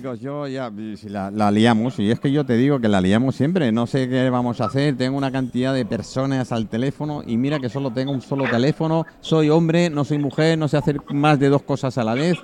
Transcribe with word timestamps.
yo 0.00 0.46
ya 0.46 0.72
la, 1.04 1.30
la, 1.30 1.50
liamos, 1.50 1.98
y 1.98 2.10
es 2.10 2.20
que 2.20 2.30
yo 2.30 2.44
te 2.44 2.56
digo 2.56 2.80
que 2.80 2.88
la 2.88 3.00
liamos 3.00 3.36
siempre, 3.36 3.72
no 3.72 3.86
sé 3.86 4.08
qué 4.08 4.30
vamos 4.30 4.60
a 4.60 4.66
hacer, 4.66 4.96
tengo 4.96 5.16
una 5.16 5.30
cantidad 5.30 5.74
de 5.74 5.84
personas 5.84 6.52
al 6.52 6.68
teléfono 6.68 7.22
y 7.26 7.36
mira 7.36 7.58
que 7.58 7.68
solo 7.68 7.92
tengo 7.92 8.12
un 8.12 8.20
solo 8.20 8.44
teléfono, 8.50 9.06
soy 9.20 9.50
hombre, 9.50 9.90
no 9.90 10.04
soy 10.04 10.18
mujer, 10.18 10.58
no 10.58 10.68
sé 10.68 10.76
hacer 10.76 10.98
más 11.10 11.38
de 11.38 11.48
dos 11.48 11.62
cosas 11.62 11.98
a 11.98 12.04
la 12.04 12.14
vez 12.14 12.36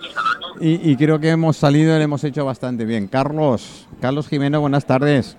y, 0.60 0.90
y 0.90 0.96
creo 0.96 1.18
que 1.18 1.30
hemos 1.30 1.56
salido 1.56 1.94
y 1.94 1.98
lo 1.98 2.04
hemos 2.04 2.24
hecho 2.24 2.44
bastante 2.44 2.84
bien. 2.84 3.08
Carlos, 3.08 3.88
Carlos 4.00 4.28
Jimeno, 4.28 4.60
buenas 4.60 4.86
tardes. 4.86 5.36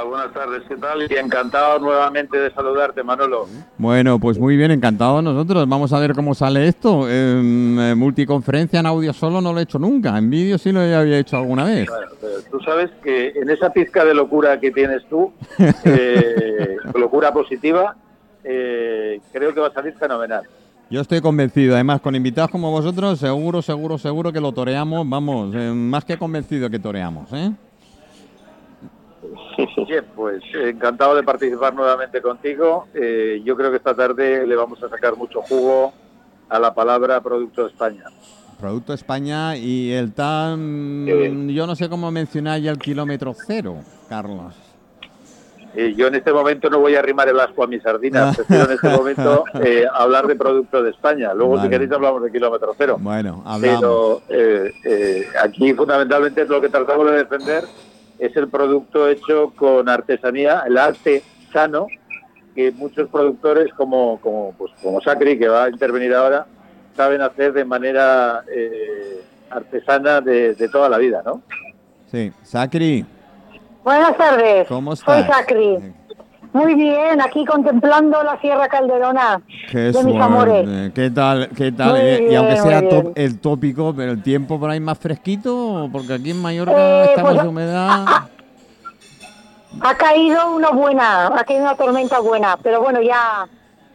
Hola, 0.00 0.08
buenas 0.08 0.32
tardes, 0.32 0.62
¿qué 0.66 0.76
tal? 0.76 1.02
Y 1.10 1.14
encantado 1.14 1.78
nuevamente 1.78 2.38
de 2.38 2.50
saludarte, 2.52 3.02
Manolo. 3.02 3.46
Bueno, 3.76 4.18
pues 4.18 4.38
muy 4.38 4.56
bien, 4.56 4.70
encantado 4.70 5.20
nosotros. 5.20 5.68
Vamos 5.68 5.92
a 5.92 5.98
ver 5.98 6.14
cómo 6.14 6.34
sale 6.34 6.68
esto. 6.68 7.04
Eh, 7.06 7.94
multiconferencia 7.94 8.80
en 8.80 8.86
audio 8.86 9.12
solo 9.12 9.42
no 9.42 9.52
lo 9.52 9.60
he 9.60 9.64
hecho 9.64 9.78
nunca, 9.78 10.16
en 10.16 10.30
vídeo 10.30 10.56
sí 10.56 10.72
lo 10.72 10.80
había 10.80 11.18
hecho 11.18 11.36
alguna 11.36 11.64
vez. 11.64 11.86
tú 12.50 12.60
sabes 12.60 12.90
que 13.02 13.32
en 13.34 13.50
esa 13.50 13.70
pizca 13.74 14.04
de 14.04 14.14
locura 14.14 14.58
que 14.58 14.70
tienes 14.70 15.02
tú, 15.10 15.32
eh, 15.84 16.76
locura 16.94 17.30
positiva, 17.32 17.94
eh, 18.42 19.20
creo 19.32 19.52
que 19.52 19.60
va 19.60 19.66
a 19.66 19.72
salir 19.72 19.94
fenomenal. 19.98 20.44
Yo 20.88 21.02
estoy 21.02 21.20
convencido, 21.20 21.74
además 21.74 22.00
con 22.00 22.14
invitados 22.14 22.50
como 22.50 22.70
vosotros, 22.70 23.18
seguro, 23.18 23.60
seguro, 23.60 23.98
seguro 23.98 24.32
que 24.32 24.40
lo 24.40 24.52
toreamos, 24.52 25.06
vamos, 25.06 25.54
más 25.54 26.06
que 26.06 26.16
convencido 26.16 26.70
que 26.70 26.78
toreamos, 26.78 27.30
¿eh? 27.34 27.52
Bien, 29.88 30.04
pues 30.14 30.42
encantado 30.54 31.14
de 31.14 31.22
participar 31.22 31.74
nuevamente 31.74 32.20
contigo. 32.20 32.86
Eh, 32.94 33.40
yo 33.44 33.56
creo 33.56 33.70
que 33.70 33.76
esta 33.76 33.94
tarde 33.94 34.46
le 34.46 34.56
vamos 34.56 34.82
a 34.82 34.88
sacar 34.88 35.16
mucho 35.16 35.42
jugo 35.42 35.92
a 36.48 36.58
la 36.58 36.74
palabra 36.74 37.20
Producto 37.20 37.66
España. 37.66 38.04
Producto 38.58 38.92
España 38.92 39.56
y 39.56 39.92
el 39.92 40.12
tan... 40.12 41.06
Yo 41.48 41.66
no 41.66 41.74
sé 41.74 41.88
cómo 41.88 42.10
mencionar 42.10 42.60
ya 42.60 42.70
el 42.70 42.78
kilómetro 42.78 43.34
cero, 43.46 43.78
Carlos. 44.08 44.54
Eh, 45.74 45.94
yo 45.96 46.08
en 46.08 46.16
este 46.16 46.32
momento 46.32 46.68
no 46.68 46.80
voy 46.80 46.96
a 46.96 46.98
arrimar 46.98 47.28
el 47.28 47.38
asco 47.38 47.62
a 47.62 47.66
mis 47.68 47.80
sardinas, 47.80 48.36
prefiero 48.36 48.64
en 48.64 48.72
este 48.72 48.88
momento 48.88 49.44
eh, 49.62 49.84
hablar 49.94 50.26
de 50.26 50.34
Producto 50.34 50.82
de 50.82 50.90
España. 50.90 51.32
Luego, 51.32 51.62
si 51.62 51.68
queréis, 51.68 51.92
hablamos 51.92 52.22
de 52.24 52.32
kilómetro 52.32 52.74
cero. 52.76 52.96
Bueno, 53.00 53.42
hablamos. 53.46 54.22
Pero 54.28 55.02
aquí 55.42 55.72
fundamentalmente 55.72 56.44
lo 56.44 56.60
que 56.60 56.68
tratamos 56.68 57.06
de 57.06 57.18
defender 57.18 57.64
es 58.20 58.36
el 58.36 58.48
producto 58.48 59.08
hecho 59.08 59.52
con 59.56 59.88
artesanía, 59.88 60.62
el 60.66 60.76
arte 60.76 61.22
sano, 61.52 61.86
que 62.54 62.70
muchos 62.72 63.08
productores 63.08 63.72
como, 63.74 64.20
como, 64.20 64.52
pues, 64.58 64.72
como 64.82 65.00
Sacri, 65.00 65.38
que 65.38 65.48
va 65.48 65.64
a 65.64 65.70
intervenir 65.70 66.14
ahora, 66.14 66.46
saben 66.94 67.22
hacer 67.22 67.54
de 67.54 67.64
manera 67.64 68.44
eh, 68.52 69.24
artesana 69.48 70.20
de, 70.20 70.54
toda 70.70 70.88
la 70.88 70.98
vida, 70.98 71.22
¿no? 71.24 71.42
Sí, 72.10 72.30
Sacri. 72.42 73.06
Buenas 73.82 74.16
tardes. 74.16 74.68
¿Cómo 74.68 74.92
estás? 74.92 75.24
Soy 75.24 75.34
Sacri. 75.34 75.94
Muy 76.52 76.74
bien, 76.74 77.20
aquí 77.20 77.44
contemplando 77.44 78.22
la 78.24 78.40
Sierra 78.40 78.68
Calderona 78.68 79.40
qué 79.70 79.92
de 79.92 80.04
mis 80.04 80.20
amores. 80.20 80.92
¿Qué 80.92 81.10
tal? 81.10 81.48
¿Qué 81.56 81.70
tal? 81.70 81.96
y, 82.28 82.34
aunque 82.34 82.56
sea 82.56 82.82
el 83.14 83.38
tópico, 83.38 83.94
pero 83.94 84.12
el 84.12 84.22
tiempo 84.22 84.58
por 84.58 84.70
ahí 84.70 84.80
más 84.80 84.98
fresquito, 84.98 85.88
porque 85.92 86.14
aquí 86.14 86.30
en 86.30 86.42
Mallorca 86.42 86.72
eh, 86.76 87.04
estamos 87.10 87.34
pues, 87.34 87.46
humedad. 87.46 88.04
Ha, 89.80 89.94
caído 89.94 90.56
una 90.56 90.70
buena, 90.70 91.28
ha 91.28 91.44
caído 91.44 91.62
una 91.62 91.76
tormenta 91.76 92.18
buena, 92.18 92.56
pero 92.60 92.82
bueno, 92.82 93.00
ya 93.00 93.46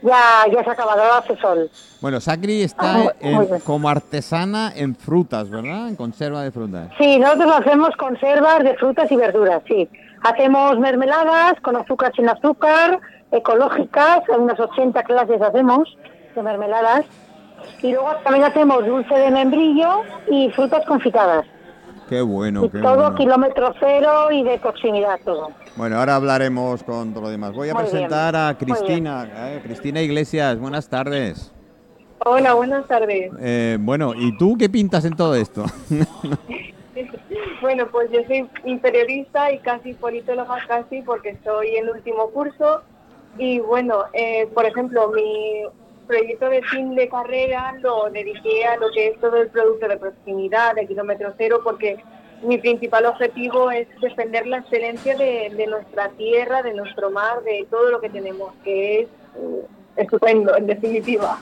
ya, 0.01 0.45
ya 0.53 0.63
se 0.63 0.69
ha 0.69 0.73
acabado, 0.73 1.01
hace 1.13 1.35
sol. 1.37 1.69
Bueno, 1.99 2.21
Sacri 2.21 2.61
está 2.61 3.07
ah, 3.21 3.57
como 3.65 3.89
artesana 3.89 4.71
en 4.75 4.95
frutas, 4.95 5.49
¿verdad? 5.49 5.89
En 5.89 5.95
conserva 5.95 6.43
de 6.43 6.51
frutas. 6.51 6.89
Sí, 6.97 7.17
nosotros 7.17 7.51
hacemos 7.59 7.89
conservas 7.97 8.63
de 8.63 8.75
frutas 8.75 9.11
y 9.11 9.15
verduras, 9.15 9.61
sí. 9.67 9.89
Hacemos 10.25 10.79
mermeladas 10.79 11.53
con 11.61 11.75
azúcar 11.75 12.11
sin 12.15 12.27
azúcar, 12.27 12.99
ecológicas, 13.31 14.21
unas 14.35 14.59
80 14.59 15.03
clases 15.03 15.39
hacemos 15.39 15.95
de 16.33 16.41
mermeladas. 16.41 17.05
Y 17.83 17.91
luego 17.91 18.09
también 18.23 18.43
hacemos 18.45 18.83
dulce 18.87 19.13
de 19.13 19.29
membrillo 19.29 20.01
y 20.27 20.49
frutas 20.49 20.83
confitadas. 20.87 21.45
Qué 22.09 22.21
bueno, 22.21 22.69
qué 22.71 22.79
todo 22.79 23.13
kilómetro 23.13 23.75
cero 23.79 24.31
y 24.31 24.41
de 24.41 24.57
proximidad 24.57 25.19
todo. 25.23 25.49
Bueno, 25.75 25.99
ahora 25.99 26.15
hablaremos 26.15 26.83
con 26.83 27.13
todo 27.13 27.25
lo 27.25 27.29
demás. 27.29 27.53
Voy 27.53 27.69
a 27.69 27.75
presentar 27.75 28.35
a 28.35 28.57
Cristina, 28.57 29.29
eh, 29.31 29.61
Cristina 29.63 30.01
Iglesias. 30.01 30.57
Buenas 30.59 30.89
tardes. 30.89 31.51
Hola, 32.25 32.55
buenas 32.55 32.87
tardes. 32.87 33.31
Eh, 33.39 33.77
bueno, 33.79 34.13
¿y 34.15 34.35
tú 34.39 34.57
qué 34.57 34.69
pintas 34.69 35.05
en 35.05 35.15
todo 35.15 35.35
esto? 35.35 35.65
Bueno, 37.65 37.87
pues 37.87 38.11
yo 38.11 38.19
soy 38.27 38.77
periodista 38.77 39.51
y 39.51 39.57
casi 39.57 39.95
politóloga 39.95 40.57
casi 40.67 41.01
porque 41.01 41.29
estoy 41.29 41.77
en 41.77 41.89
último 41.89 42.29
curso 42.29 42.83
y 43.39 43.57
bueno, 43.57 44.03
eh, 44.13 44.47
por 44.53 44.67
ejemplo, 44.67 45.09
mi 45.09 45.63
proyecto 46.05 46.47
de 46.47 46.61
fin 46.61 46.93
de 46.93 47.09
carrera 47.09 47.75
lo 47.81 48.11
dediqué 48.11 48.65
a 48.65 48.77
lo 48.77 48.91
que 48.91 49.07
es 49.07 49.19
todo 49.19 49.37
el 49.37 49.47
producto 49.47 49.87
de 49.87 49.97
proximidad, 49.97 50.75
de 50.75 50.85
kilómetro 50.85 51.33
cero, 51.39 51.61
porque 51.63 51.97
mi 52.43 52.59
principal 52.59 53.07
objetivo 53.07 53.71
es 53.71 53.87
defender 53.99 54.45
la 54.45 54.59
excelencia 54.59 55.17
de, 55.17 55.65
nuestra 55.67 56.09
tierra, 56.09 56.61
de 56.61 56.75
nuestro 56.75 57.09
mar, 57.09 57.41
de 57.43 57.65
todo 57.71 57.89
lo 57.89 57.99
que 57.99 58.11
tenemos, 58.11 58.53
que 58.63 58.99
es 58.99 59.07
eh, 59.07 59.65
estupendo, 59.95 60.55
en 60.55 60.67
definitiva. 60.67 61.39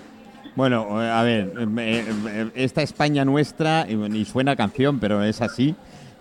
Bueno, 0.56 1.02
a 1.02 1.22
ver, 1.24 1.52
eh, 1.78 2.50
esta 2.56 2.82
España 2.82 3.26
nuestra, 3.26 3.86
y 3.90 4.24
suena 4.24 4.56
canción, 4.56 5.02
pero 5.02 5.22
es 5.22 5.42
así, 5.42 5.76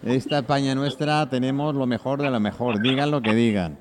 esta 0.04 0.40
España 0.40 0.74
nuestra 0.74 1.28
tenemos 1.28 1.74
lo 1.74 1.86
mejor 1.86 2.20
de 2.20 2.30
lo 2.30 2.40
mejor, 2.40 2.80
digan 2.82 3.10
lo 3.10 3.22
que 3.22 3.34
digan. 3.34 3.78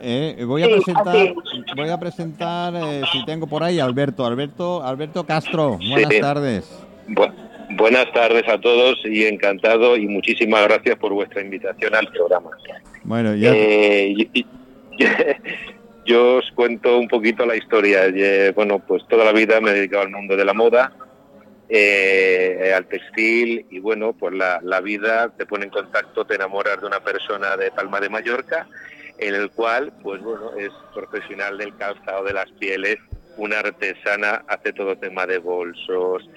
Eh, 0.00 0.44
voy 0.46 0.62
a 0.62 0.66
presentar, 0.66 1.34
voy 1.74 1.88
a 1.88 1.98
presentar 1.98 2.74
eh, 2.76 3.02
si 3.10 3.24
tengo 3.24 3.46
por 3.46 3.62
ahí 3.62 3.80
Alberto, 3.80 4.26
Alberto, 4.26 4.82
Alberto 4.82 5.24
Castro. 5.24 5.78
Buenas 5.88 6.20
tardes. 6.20 6.84
buenas 7.70 8.12
tardes 8.12 8.46
a 8.48 8.60
todos 8.60 8.98
y 9.04 9.24
encantado 9.24 9.96
y 9.96 10.06
muchísimas 10.06 10.64
gracias 10.64 10.96
por 10.96 11.14
vuestra 11.14 11.40
invitación 11.40 11.94
al 11.94 12.08
programa. 12.08 12.50
Bueno, 13.04 13.34
ya. 13.34 13.52
Eh, 13.54 14.14
yo 16.04 16.36
os 16.36 16.50
cuento 16.52 16.98
un 16.98 17.08
poquito 17.08 17.46
la 17.46 17.56
historia. 17.56 18.02
Bueno, 18.54 18.80
pues 18.80 19.02
toda 19.08 19.24
la 19.24 19.32
vida 19.32 19.60
me 19.62 19.70
he 19.70 19.74
dedicado 19.74 20.02
al 20.02 20.10
mundo 20.10 20.36
de 20.36 20.44
la 20.44 20.52
moda 20.52 20.92
eh, 21.68 22.72
al 22.76 22.86
textil 22.86 23.66
y 23.70 23.78
bueno, 23.78 24.12
pues 24.12 24.34
la, 24.34 24.80
vida 24.80 25.30
te 25.36 25.46
pone 25.46 25.64
en 25.64 25.70
contacto, 25.70 26.24
te 26.24 26.34
enamoras 26.34 26.80
de 26.80 26.86
una 26.86 27.00
persona 27.00 27.56
de 27.56 27.70
Palma 27.70 28.00
de 28.00 28.10
Mallorca, 28.10 28.68
en 29.18 29.34
el 29.34 29.50
cual, 29.50 29.92
pues 30.02 30.22
bueno, 30.22 30.52
es 30.56 30.70
profesional 30.92 31.56
del 31.56 31.74
calzado 31.76 32.24
de 32.24 32.32
las 32.34 32.50
pieles, 32.52 32.98
una 33.36 33.60
artesana, 33.60 34.44
hace 34.48 34.72
todo 34.72 34.96
tema 34.98 35.26
de 35.26 35.38
bolsos, 35.38 36.28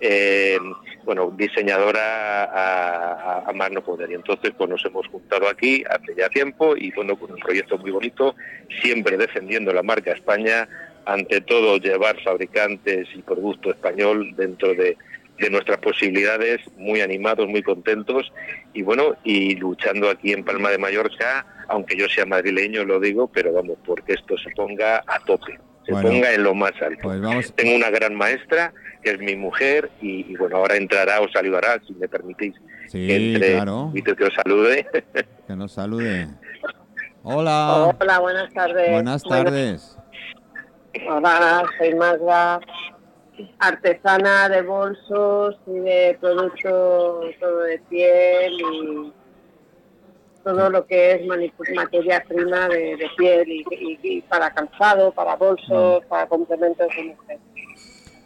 eh, 0.00 0.58
bueno, 1.04 1.32
diseñadora 1.36 2.44
a, 2.44 3.48
a, 3.48 3.52
más 3.52 3.72
no 3.72 3.82
poder. 3.82 4.10
Y 4.10 4.14
entonces 4.14 4.52
pues 4.56 4.70
nos 4.70 4.84
hemos 4.84 5.08
juntado 5.08 5.48
aquí 5.48 5.82
hace 5.90 6.14
ya 6.16 6.28
tiempo 6.28 6.76
y 6.76 6.92
bueno, 6.92 7.16
con 7.16 7.32
un 7.32 7.38
proyecto 7.38 7.78
muy 7.78 7.90
bonito, 7.90 8.36
siempre 8.80 9.16
defendiendo 9.16 9.72
la 9.72 9.82
marca 9.82 10.12
España, 10.12 10.68
ante 11.08 11.40
todo 11.40 11.78
llevar 11.78 12.22
fabricantes 12.22 13.08
y 13.14 13.22
producto 13.22 13.70
español 13.70 14.34
dentro 14.36 14.74
de, 14.74 14.96
nuestras 15.50 15.78
posibilidades, 15.78 16.60
muy 16.76 17.00
animados, 17.00 17.48
muy 17.48 17.62
contentos 17.62 18.32
y 18.74 18.82
bueno, 18.82 19.14
y 19.22 19.54
luchando 19.54 20.10
aquí 20.10 20.32
en 20.32 20.44
Palma 20.44 20.68
de 20.68 20.78
Mallorca, 20.78 21.46
aunque 21.68 21.96
yo 21.96 22.08
sea 22.08 22.26
madrileño, 22.26 22.84
lo 22.84 22.98
digo, 22.98 23.28
pero 23.28 23.52
vamos, 23.52 23.78
porque 23.86 24.14
esto 24.14 24.36
se 24.36 24.50
ponga 24.50 25.04
a 25.06 25.20
tope, 25.24 25.58
se 25.86 25.92
ponga 25.92 26.34
en 26.34 26.42
lo 26.42 26.54
más 26.54 26.72
alto. 26.82 27.02
Pues 27.02 27.54
Tengo 27.54 27.76
una 27.76 27.88
gran 27.88 28.16
maestra, 28.16 28.74
que 29.00 29.12
es 29.12 29.20
mi 29.20 29.36
mujer, 29.36 29.90
y, 30.02 30.36
bueno, 30.36 30.56
ahora 30.56 30.74
entrará 30.74 31.20
o 31.20 31.28
saludará, 31.30 31.80
si 31.86 31.94
me 31.94 32.08
permitís. 32.08 32.54
Sí, 32.88 33.36
claro. 33.38 33.92
Y 33.94 34.02
que 34.02 34.12
os 34.12 34.34
salude. 34.34 34.86
Que 35.46 35.54
nos 35.54 35.70
salude. 35.70 36.26
Hola. 37.22 37.94
Hola, 37.98 38.18
buenas 38.18 38.52
tardes. 38.52 38.90
Buenas 38.90 39.22
tardes. 39.22 39.97
Hola, 41.06 41.64
soy 41.76 41.94
Magda, 41.94 42.60
artesana 43.58 44.48
de 44.48 44.62
bolsos 44.62 45.56
y 45.66 45.78
de 45.78 46.18
productos 46.20 47.34
todo 47.38 47.60
de 47.60 47.78
piel 47.88 48.60
y 48.60 49.12
todo 50.42 50.70
lo 50.70 50.86
que 50.86 51.12
es 51.12 51.26
materia 51.74 52.24
prima 52.26 52.68
de, 52.68 52.98
piel 53.16 53.46
y, 53.48 54.22
para 54.22 54.50
calzado, 54.52 55.12
para 55.12 55.36
bolsos, 55.36 56.04
para 56.06 56.26
complementos 56.26 56.88
de 56.96 57.04
mujer. 57.04 57.38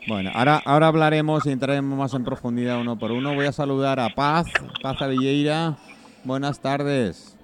Bueno, 0.08 0.30
ahora, 0.34 0.60
ahora 0.64 0.88
hablaremos 0.88 1.46
y 1.46 1.50
entraremos 1.50 1.98
más 1.98 2.14
en 2.14 2.24
profundidad 2.24 2.80
uno 2.80 2.98
por 2.98 3.10
uno. 3.10 3.34
Voy 3.34 3.46
a 3.46 3.52
saludar 3.52 4.00
a 4.00 4.08
Paz, 4.10 4.46
Paz 4.82 5.00
Avilleira. 5.02 5.76
Buenas 6.24 6.60
tardes. 6.60 7.36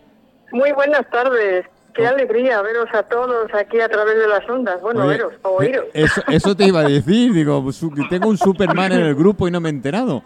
Muy 0.52 0.72
buenas 0.72 1.08
tardes. 1.10 1.66
Qué 1.98 2.06
alegría 2.06 2.62
veros 2.62 2.88
a 2.94 3.02
todos 3.02 3.52
aquí 3.52 3.80
a 3.80 3.88
través 3.88 4.16
de 4.16 4.28
las 4.28 4.48
ondas. 4.48 4.80
Bueno, 4.80 5.04
veros, 5.04 5.32
o 5.42 5.56
oíros. 5.56 5.84
Eso, 5.92 6.22
eso, 6.28 6.54
te 6.54 6.66
iba 6.66 6.80
a 6.80 6.84
decir, 6.84 7.32
digo, 7.32 7.68
tengo 8.08 8.28
un 8.28 8.38
Superman 8.38 8.92
en 8.92 9.00
el 9.00 9.16
grupo 9.16 9.48
y 9.48 9.50
no 9.50 9.60
me 9.60 9.68
he 9.68 9.72
enterado. 9.72 10.22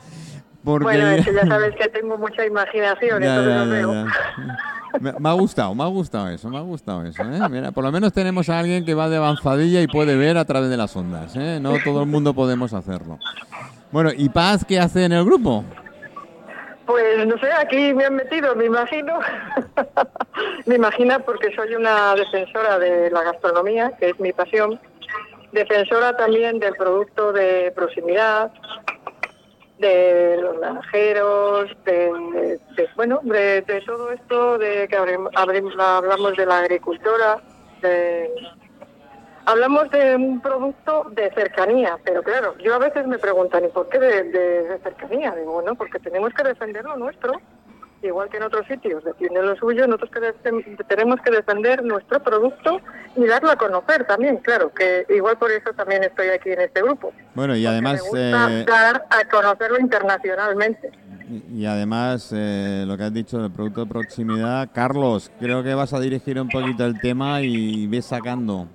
Porque... 0.63 0.85
Bueno, 0.85 1.09
es 1.13 1.25
que 1.25 1.33
ya 1.33 1.47
sabes 1.47 1.75
que 1.75 1.89
tengo 1.89 2.19
mucha 2.19 2.45
imaginación, 2.45 3.23
Ya, 3.23 3.37
entonces 3.37 3.55
ya, 3.55 3.65
veo. 3.65 3.93
ya. 3.93 4.99
Me, 5.01 5.13
me 5.19 5.29
ha 5.31 5.33
gustado, 5.33 5.75
me 5.75 5.83
ha 5.83 5.87
gustado 5.87 6.29
eso, 6.29 6.51
me 6.51 6.59
ha 6.59 6.61
gustado 6.61 7.05
eso. 7.07 7.23
¿eh? 7.23 7.41
Mira, 7.51 7.73
por 7.73 7.83
lo 7.83 7.91
menos 7.91 8.13
tenemos 8.13 8.51
a 8.51 8.59
alguien 8.59 8.85
que 8.85 8.93
va 8.93 9.09
de 9.09 9.17
avanzadilla 9.17 9.81
y 9.81 9.87
puede 9.87 10.15
ver 10.15 10.37
a 10.37 10.45
través 10.45 10.69
de 10.69 10.77
las 10.77 10.95
ondas. 10.95 11.35
¿eh? 11.37 11.59
No 11.61 11.73
todo 11.83 12.03
el 12.03 12.07
mundo 12.07 12.35
podemos 12.35 12.75
hacerlo. 12.75 13.19
Bueno, 13.91 14.11
¿y 14.15 14.29
Paz 14.29 14.65
qué 14.69 14.79
hace 14.79 15.07
en 15.07 15.13
el 15.13 15.25
grupo? 15.25 15.65
Pues 16.87 17.26
no 17.26 17.38
sé, 17.38 17.52
aquí 17.52 17.94
me 17.94 18.05
han 18.05 18.17
metido, 18.17 18.55
me 18.56 18.67
imagino. 18.67 19.20
me 20.67 20.75
imagino 20.76 21.20
porque 21.20 21.55
soy 21.55 21.75
una 21.75 22.14
defensora 22.14 22.79
de 22.79 23.11
la 23.11 23.23
gastronomía, 23.23 23.93
que 23.99 24.11
es 24.11 24.20
mi 24.20 24.32
pasión. 24.32 24.81
Defensora 25.52 26.17
también 26.17 26.58
del 26.58 26.75
producto 26.75 27.32
de 27.32 27.73
proximidad, 27.75 28.50
de 29.79 30.38
los 30.40 30.58
granjeros, 30.58 31.70
de, 31.84 32.58
bueno, 32.96 33.20
de, 33.23 33.82
todo 33.85 34.12
esto 34.12 34.58
de 34.58 34.88
que 34.88 34.96
hablamos 34.96 36.37
de 36.37 36.46
la 36.46 36.61
agricultura, 36.61 37.43
de, 37.82 38.31
hablamos 39.47 39.91
de 39.91 40.17
un 40.17 40.41
producto 40.41 41.06
de 41.12 41.31
cercanía, 41.33 41.99
pero 42.05 42.23
claro, 42.23 42.55
yo 42.59 42.75
a 42.75 42.79
veces 42.79 43.06
me 43.06 43.19
preguntan, 43.19 43.65
¿y 43.65 43.69
por 43.69 43.89
qué 43.89 43.99
de, 43.99 44.23
de- 44.25 44.62
de 44.69 44.79
cercanía? 44.81 45.35
Digo, 45.35 45.53
bueno, 45.55 45.75
porque 45.75 45.99
tenemos 45.99 46.33
que 46.35 46.43
defender 46.44 46.85
lo 46.85 46.97
nuestro, 46.97 47.33
igual 48.03 48.29
que 48.29 48.39
en 48.39 48.43
otros 48.43 48.67
sitios 48.67 49.05
defienden 49.05 49.47
lo 49.47 49.55
suyo, 49.56 49.87
nosotros 49.87 50.11
que 50.11 50.85
tenemos 50.89 51.21
que 51.21 51.31
defender 51.31 51.85
nuestro 51.85 52.21
producto 52.21 52.81
y 53.17 53.25
darlo 53.27 53.50
a 53.50 53.56
conocer 53.56 54.05
también, 54.06 54.39
claro, 54.39 54.73
que 54.75 55.06
igual 55.15 55.37
por 55.39 55.50
eso 55.53 55.73
también 55.77 56.03
estoy 56.03 56.29
aquí 56.29 56.50
en 56.50 56.62
este 56.62 56.83
grupo. 56.83 57.12
Bueno, 57.35 57.55
y 57.56 57.65
además, 57.65 58.03
me 58.03 58.09
gusta 58.09 58.50
eh, 58.53 58.65
dar 58.67 59.06
a 59.11 59.29
conocerlo 59.29 59.79
internacionalmente. 59.79 60.91
y 61.53 61.65
además 61.65 62.33
eh, 62.35 62.85
lo 62.88 62.97
que 62.97 63.05
has 63.05 63.12
dicho 63.15 63.38
del 63.38 63.53
producto 63.53 63.83
de 63.85 63.87
proximidad, 63.87 64.69
Carlos, 64.75 65.31
creo 65.38 65.62
que 65.62 65.73
vas 65.75 65.93
a 65.93 66.00
dirigir 66.00 66.41
un 66.41 66.49
poquito 66.49 66.85
el 66.85 67.00
tema 67.00 67.41
y 67.43 67.87
ves 67.87 68.06
sacando. 68.06 68.67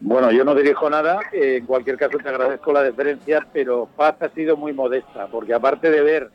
Bueno, 0.00 0.30
yo 0.30 0.44
no 0.44 0.54
dirijo 0.54 0.88
nada, 0.90 1.20
eh, 1.32 1.56
en 1.58 1.66
cualquier 1.66 1.96
caso 1.96 2.18
te 2.18 2.28
agradezco 2.28 2.72
la 2.72 2.82
deferencia, 2.82 3.46
pero 3.52 3.88
Paz 3.96 4.16
ha 4.20 4.28
sido 4.30 4.56
muy 4.56 4.72
modesta, 4.72 5.26
porque 5.28 5.54
aparte 5.54 5.90
de 5.90 6.00
ver 6.02 6.30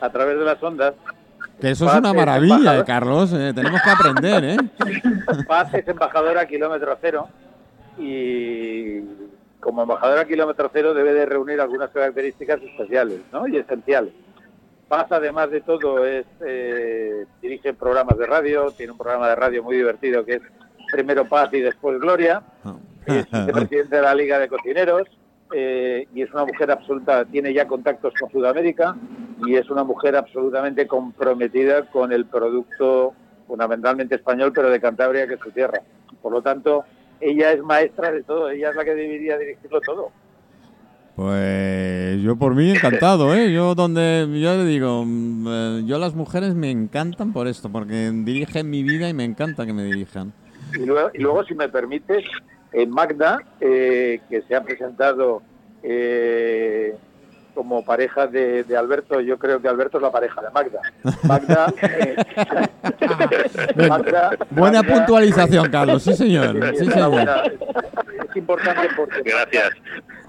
a 0.00 0.10
través 0.10 0.38
de 0.38 0.44
las 0.44 0.62
ondas, 0.62 0.94
Que 1.60 1.70
eso 1.70 1.86
es 1.86 1.94
una 1.94 2.12
maravilla, 2.12 2.78
eh. 2.78 2.84
Carlos. 2.84 3.32
eh, 3.32 3.52
tenemos 3.54 3.80
que 3.82 3.90
aprender, 3.90 4.44
¿eh? 4.44 4.56
Paz 5.48 5.72
es 5.74 5.86
embajadora 5.88 6.42
a 6.42 6.46
kilómetro 6.46 6.96
cero 7.00 7.28
y 7.98 9.00
como 9.60 9.82
embajadora 9.82 10.22
a 10.22 10.26
kilómetro 10.26 10.70
cero 10.72 10.94
debe 10.94 11.12
de 11.14 11.26
reunir 11.26 11.60
algunas 11.60 11.90
características 11.90 12.60
especiales 12.62 13.20
¿no? 13.32 13.48
y 13.48 13.56
esenciales. 13.56 14.12
Paz, 14.88 15.06
además 15.10 15.50
de 15.50 15.62
todo, 15.62 16.04
es 16.06 16.26
eh, 16.46 17.26
dirige 17.42 17.74
programas 17.74 18.16
de 18.18 18.26
radio, 18.26 18.70
tiene 18.70 18.92
un 18.92 18.98
programa 18.98 19.28
de 19.28 19.34
radio 19.34 19.62
muy 19.64 19.76
divertido 19.76 20.24
que 20.24 20.34
es 20.34 20.42
Primero 20.96 21.28
Paz 21.28 21.52
y 21.52 21.60
después 21.60 22.00
Gloria. 22.00 22.42
es 23.04 23.30
vicepresidente 23.30 23.96
de 23.96 24.00
la 24.00 24.14
Liga 24.14 24.38
de 24.38 24.48
Cocineros 24.48 25.06
eh, 25.52 26.08
y 26.14 26.22
es 26.22 26.32
una 26.32 26.46
mujer 26.46 26.70
absoluta, 26.70 27.26
tiene 27.26 27.52
ya 27.52 27.66
contactos 27.68 28.14
con 28.18 28.30
Sudamérica 28.30 28.96
y 29.46 29.56
es 29.56 29.68
una 29.68 29.84
mujer 29.84 30.16
absolutamente 30.16 30.86
comprometida 30.86 31.82
con 31.90 32.12
el 32.12 32.24
producto 32.24 33.12
fundamentalmente 33.46 34.14
español, 34.14 34.52
pero 34.54 34.70
de 34.70 34.80
Cantabria, 34.80 35.26
que 35.26 35.34
es 35.34 35.40
su 35.40 35.50
tierra. 35.50 35.82
Por 36.22 36.32
lo 36.32 36.40
tanto, 36.40 36.86
ella 37.20 37.52
es 37.52 37.62
maestra 37.62 38.10
de 38.10 38.22
todo, 38.22 38.48
ella 38.48 38.70
es 38.70 38.76
la 38.76 38.84
que 38.86 38.94
debería 38.94 39.36
dirigirlo 39.36 39.82
todo. 39.82 40.10
Pues 41.14 42.22
yo 42.22 42.36
por 42.36 42.54
mí 42.54 42.70
encantado, 42.70 43.34
¿eh? 43.34 43.52
Yo 43.52 43.74
donde 43.74 44.26
yo 44.40 44.56
le 44.56 44.64
digo, 44.64 45.04
mm, 45.06 45.46
eh, 45.48 45.82
yo 45.84 45.98
las 45.98 46.14
mujeres 46.14 46.54
me 46.54 46.70
encantan 46.70 47.34
por 47.34 47.48
esto, 47.48 47.70
porque 47.70 48.10
dirigen 48.12 48.70
mi 48.70 48.82
vida 48.82 49.10
y 49.10 49.14
me 49.14 49.24
encanta 49.24 49.66
que 49.66 49.74
me 49.74 49.84
dirijan. 49.84 50.32
Y 50.78 50.86
luego, 50.86 51.10
y 51.14 51.18
luego 51.18 51.44
si 51.44 51.54
me 51.54 51.68
permites, 51.68 52.24
eh, 52.72 52.86
Magda, 52.86 53.40
eh, 53.60 54.20
que 54.28 54.42
se 54.42 54.54
ha 54.54 54.62
presentado 54.62 55.42
eh, 55.82 56.94
como 57.54 57.84
pareja 57.84 58.26
de, 58.26 58.64
de 58.64 58.76
Alberto, 58.76 59.20
yo 59.20 59.38
creo 59.38 59.60
que 59.62 59.68
Alberto 59.68 59.96
es 59.98 60.02
la 60.02 60.10
pareja 60.12 60.42
de 60.42 60.50
Magda. 60.50 60.80
Magda, 61.22 61.72
eh, 61.82 62.16
Magda- 63.88 64.36
Buena 64.50 64.82
Magda- 64.82 64.94
puntualización, 64.94 65.70
Carlos, 65.70 66.02
sí 66.02 66.12
señor. 66.14 66.52
buena- 66.58 67.44
es 68.28 68.36
importante 68.36 68.88
porque 68.96 69.22
Gracias. 69.22 69.70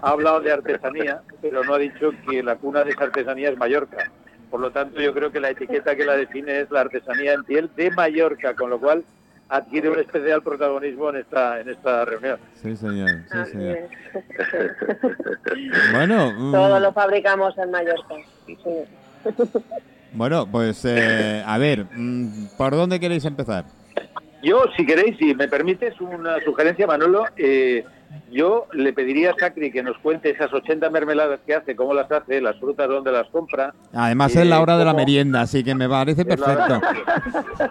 ha 0.01 0.09
hablado 0.11 0.39
de 0.39 0.51
artesanía, 0.53 1.21
pero 1.41 1.63
no 1.63 1.73
ha 1.73 1.79
dicho 1.79 2.11
que 2.29 2.41
la 2.43 2.55
cuna 2.55 2.83
de 2.85 2.91
esa 2.91 3.03
artesanía 3.05 3.49
es 3.49 3.57
Mallorca. 3.57 4.09
Por 4.49 4.61
lo 4.61 4.71
tanto, 4.71 5.01
yo 5.01 5.13
creo 5.13 5.29
que 5.31 5.41
la 5.41 5.49
etiqueta 5.49 5.95
que 5.97 6.05
la 6.05 6.15
define 6.15 6.61
es 6.61 6.71
la 6.71 6.81
artesanía 6.81 7.33
en 7.33 7.43
piel 7.43 7.69
de 7.75 7.91
Mallorca, 7.91 8.53
con 8.55 8.69
lo 8.69 8.79
cual 8.79 9.03
adquiere 9.49 9.89
un 9.89 9.99
especial 9.99 10.41
protagonismo 10.41 11.09
en 11.09 11.17
esta 11.17 11.59
en 11.59 11.69
esta 11.69 12.05
reunión. 12.05 12.39
Sí 12.61 12.75
señor, 12.75 13.09
sí. 13.51 13.57
Bueno, 15.93 16.31
mm, 16.31 16.51
Todo 16.51 16.79
lo 16.79 16.93
fabricamos 16.93 17.57
en 17.57 17.71
Mallorca. 17.71 18.15
Sí. 18.45 18.57
bueno, 20.13 20.47
pues 20.49 20.83
eh, 20.85 21.43
a 21.45 21.57
ver, 21.57 21.85
mm, 21.91 22.47
¿por 22.57 22.75
dónde 22.75 22.99
queréis 22.99 23.25
empezar? 23.25 23.65
Yo, 24.43 24.63
si 24.75 24.85
queréis, 24.85 25.17
si 25.17 25.33
me 25.33 25.47
permites 25.47 25.99
una 25.99 26.39
sugerencia, 26.43 26.85
Manolo, 26.85 27.25
eh, 27.37 27.83
yo 28.31 28.67
le 28.73 28.93
pediría 28.93 29.31
a 29.31 29.35
Sacri 29.39 29.71
que 29.71 29.81
nos 29.83 29.97
cuente 29.99 30.29
esas 30.29 30.51
80 30.53 30.89
mermeladas 30.89 31.39
que 31.45 31.53
hace, 31.55 31.75
cómo 31.75 31.93
las 31.93 32.11
hace, 32.11 32.41
las 32.41 32.57
frutas, 32.59 32.87
dónde 32.87 33.11
las 33.11 33.27
compra. 33.29 33.73
Además 33.93 34.35
Eh, 34.35 34.41
es 34.41 34.47
la 34.47 34.61
hora 34.61 34.77
de 34.77 34.85
la 34.85 34.93
merienda, 34.93 35.41
así 35.41 35.63
que 35.63 35.73
me 35.75 35.87
parece 35.87 36.25
perfecto. 36.25 36.79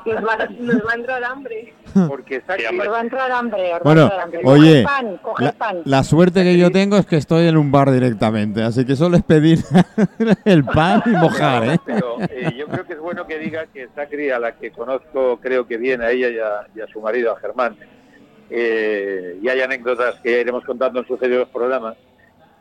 Nos, 0.06 0.25
va, 0.25 0.49
nos 0.59 0.77
va 0.87 0.93
a 0.93 0.94
entrar 0.94 1.25
hambre. 1.25 1.75
Porque. 2.08 2.43
Nos 2.72 2.89
va 2.89 2.99
a 2.99 3.01
entrar 3.01 3.31
hambre. 3.32 3.70
Bueno, 3.82 4.03
entrar 4.03 4.20
hambre. 4.20 4.41
oye, 4.44 4.82
pan, 4.82 5.20
La, 5.39 5.53
pan. 5.53 5.82
la 5.84 6.03
suerte 6.05 6.43
que 6.43 6.58
yo 6.58 6.70
tengo 6.70 6.96
es 6.96 7.06
que 7.06 7.17
estoy 7.17 7.46
en 7.46 7.56
un 7.56 7.70
bar 7.70 7.91
directamente, 7.91 8.63
así 8.63 8.84
que 8.84 8.96
solo 8.96 9.17
es 9.17 9.22
pedir 9.22 9.60
el 10.44 10.65
pan 10.65 11.03
y 11.06 11.10
mojar, 11.10 11.65
¿eh? 11.69 11.79
Pero 11.84 12.17
eh, 12.20 12.55
yo 12.56 12.67
creo 12.67 12.84
que 12.87 12.93
es 12.94 13.01
bueno 13.01 13.27
que 13.27 13.39
diga 13.39 13.67
que 13.67 13.89
Sacri, 13.94 14.31
a 14.31 14.39
la 14.39 14.53
que 14.53 14.70
conozco, 14.70 15.39
creo 15.41 15.67
que 15.67 15.77
bien, 15.77 16.03
a 16.03 16.10
ella 16.10 16.29
y 16.29 16.39
a, 16.39 16.67
y 16.75 16.81
a 16.81 16.87
su 16.93 17.01
marido, 17.01 17.32
a 17.32 17.41
Germán, 17.41 17.77
eh, 18.50 19.38
y 19.43 19.48
hay 19.48 19.60
anécdotas 19.60 20.17
que 20.20 20.32
ya 20.32 20.38
iremos 20.38 20.65
contando 20.65 21.00
en 21.00 21.06
sucesivos 21.06 21.48
programas. 21.48 21.96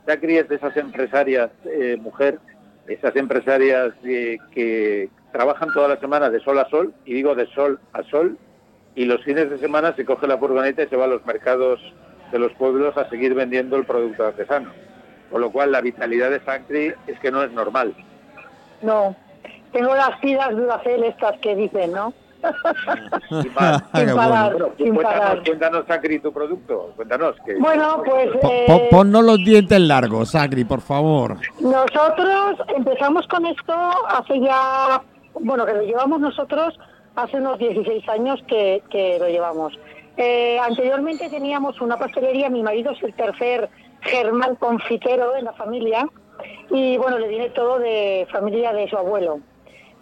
Sacri 0.05 0.37
es 0.37 0.47
de 0.49 0.55
esas 0.55 0.75
empresarias, 0.77 1.51
eh, 1.65 1.97
mujer, 1.99 2.39
esas 2.87 3.15
empresarias 3.15 3.93
eh, 4.03 4.37
que 4.51 5.09
trabajan 5.31 5.69
toda 5.73 5.87
la 5.87 5.99
semana 5.99 6.29
de 6.29 6.39
sol 6.39 6.59
a 6.59 6.69
sol, 6.69 6.93
y 7.05 7.13
digo 7.13 7.35
de 7.35 7.47
sol 7.47 7.79
a 7.93 8.03
sol, 8.03 8.37
y 8.95 9.05
los 9.05 9.23
fines 9.23 9.49
de 9.49 9.57
semana 9.57 9.95
se 9.95 10.05
coge 10.05 10.27
la 10.27 10.37
furgoneta 10.37 10.83
y 10.83 10.87
se 10.87 10.95
va 10.95 11.05
a 11.05 11.07
los 11.07 11.25
mercados 11.25 11.81
de 12.31 12.39
los 12.39 12.53
pueblos 12.53 12.95
a 12.97 13.09
seguir 13.09 13.33
vendiendo 13.33 13.75
el 13.77 13.85
producto 13.85 14.25
artesano. 14.25 14.71
Con 15.29 15.41
lo 15.41 15.51
cual 15.51 15.71
la 15.71 15.81
vitalidad 15.81 16.29
de 16.29 16.39
Sacri 16.39 16.93
es 17.07 17.19
que 17.19 17.31
no 17.31 17.43
es 17.43 17.51
normal. 17.51 17.93
No, 18.81 19.15
tengo 19.71 19.95
las 19.95 20.17
pilas 20.19 20.55
duracel 20.55 21.03
estas 21.03 21.37
que 21.39 21.55
dicen, 21.55 21.91
¿no? 21.91 22.13
Sin 23.41 23.51
parar, 23.53 23.81
Bueno, 23.91 24.69
sin 24.77 24.93
cuéntanos, 24.95 25.03
parar. 25.03 25.43
cuéntanos, 25.43 25.85
Sacri, 25.87 26.19
tu 26.19 26.31
producto. 26.31 26.91
Cuéntanos. 26.95 27.35
Que, 27.45 27.55
Bueno, 27.55 28.01
pues 28.05 28.29
eh, 28.43 28.65
po- 28.67 28.89
ponnos 28.89 29.23
los 29.23 29.37
dientes 29.37 29.79
largos, 29.79 30.31
Sacri, 30.31 30.63
por 30.65 30.81
favor. 30.81 31.37
nosotros 31.59 32.57
empezamos 32.75 33.27
con 33.27 33.45
esto 33.45 33.73
hace 34.09 34.39
ya, 34.39 35.01
bueno, 35.39 35.65
que 35.65 35.73
lo 35.73 35.81
llevamos 35.81 36.19
nosotros 36.19 36.77
hace 37.15 37.37
unos 37.37 37.57
16 37.59 38.07
años 38.09 38.39
que, 38.47 38.83
que 38.89 39.17
lo 39.19 39.27
llevamos. 39.27 39.73
Eh, 40.17 40.57
anteriormente 40.59 41.29
teníamos 41.29 41.81
una 41.81 41.97
pastelería, 41.97 42.49
mi 42.49 42.63
marido 42.63 42.91
es 42.91 43.03
el 43.03 43.13
tercer 43.13 43.69
Germán 44.01 44.55
confitero 44.55 45.35
en 45.35 45.45
la 45.45 45.53
familia 45.53 46.07
y 46.69 46.97
bueno, 46.97 47.17
le 47.17 47.27
viene 47.27 47.49
todo 47.49 47.79
de 47.79 48.27
familia 48.31 48.71
de 48.73 48.89
su 48.89 48.97
abuelo. 48.97 49.39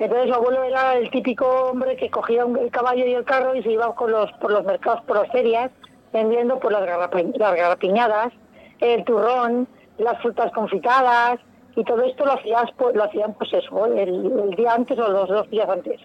Entonces 0.04 0.28
su 0.28 0.34
abuelo 0.36 0.64
era 0.64 0.96
el 0.98 1.10
típico 1.12 1.46
hombre 1.72 1.96
que 1.96 2.10
cogía 2.10 2.44
el 2.44 2.70
caballo 2.72 3.06
y 3.06 3.14
el 3.14 3.24
carro 3.24 3.56
y 3.56 3.64
se 3.64 3.72
iba 3.72 3.96
con 3.96 4.12
los, 4.12 4.32
por 4.34 4.52
los 4.52 4.66
mercados, 4.66 5.02
por 5.04 5.16
las 5.18 5.32
ferias, 5.32 5.72
vendiendo 6.12 6.60
por 6.60 6.72
las, 6.74 6.82
garrapa- 6.84 7.24
las 7.38 7.56
garrapiñadas, 7.56 8.34
el 8.82 9.04
turrón, 9.06 9.68
las 9.98 10.22
frutas 10.22 10.52
confitadas 10.52 11.40
y 11.78 11.84
todo 11.86 12.02
esto 12.04 12.26
lo, 12.26 12.34
hacías, 12.34 12.70
pues, 12.78 12.96
lo 12.96 13.04
hacían 13.06 13.34
pues 13.36 13.54
eso, 13.54 13.86
el, 13.86 14.50
día 14.58 14.74
antes 14.74 15.00
o 15.00 15.08
los 15.08 15.30
dos 15.30 15.50
días 15.50 15.70
antes. 15.70 16.02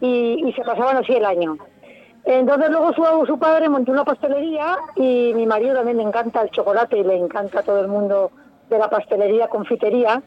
Y, 0.00 0.44
y 0.46 0.52
se 0.52 0.62
pasaban 0.62 0.98
así 0.98 1.14
el 1.14 1.24
año. 1.24 1.56
Entonces 2.26 2.70
luego 2.70 2.92
su, 2.92 3.26
su 3.26 3.38
padre 3.38 3.68
montó 3.70 3.92
una 3.92 4.04
pastelería 4.04 4.76
y 4.96 5.32
mi 5.34 5.46
marido 5.46 5.74
también 5.74 5.96
le 5.96 6.02
encanta 6.02 6.42
el 6.42 6.50
chocolate 6.50 6.98
y 6.98 7.04
le 7.04 7.16
encanta 7.16 7.60
a 7.60 7.62
todo 7.62 7.80
el 7.80 7.88
mundo 7.88 8.30
de 8.68 8.78
la 8.78 8.88
pastelería, 8.90 9.48
confitería. 9.48 10.22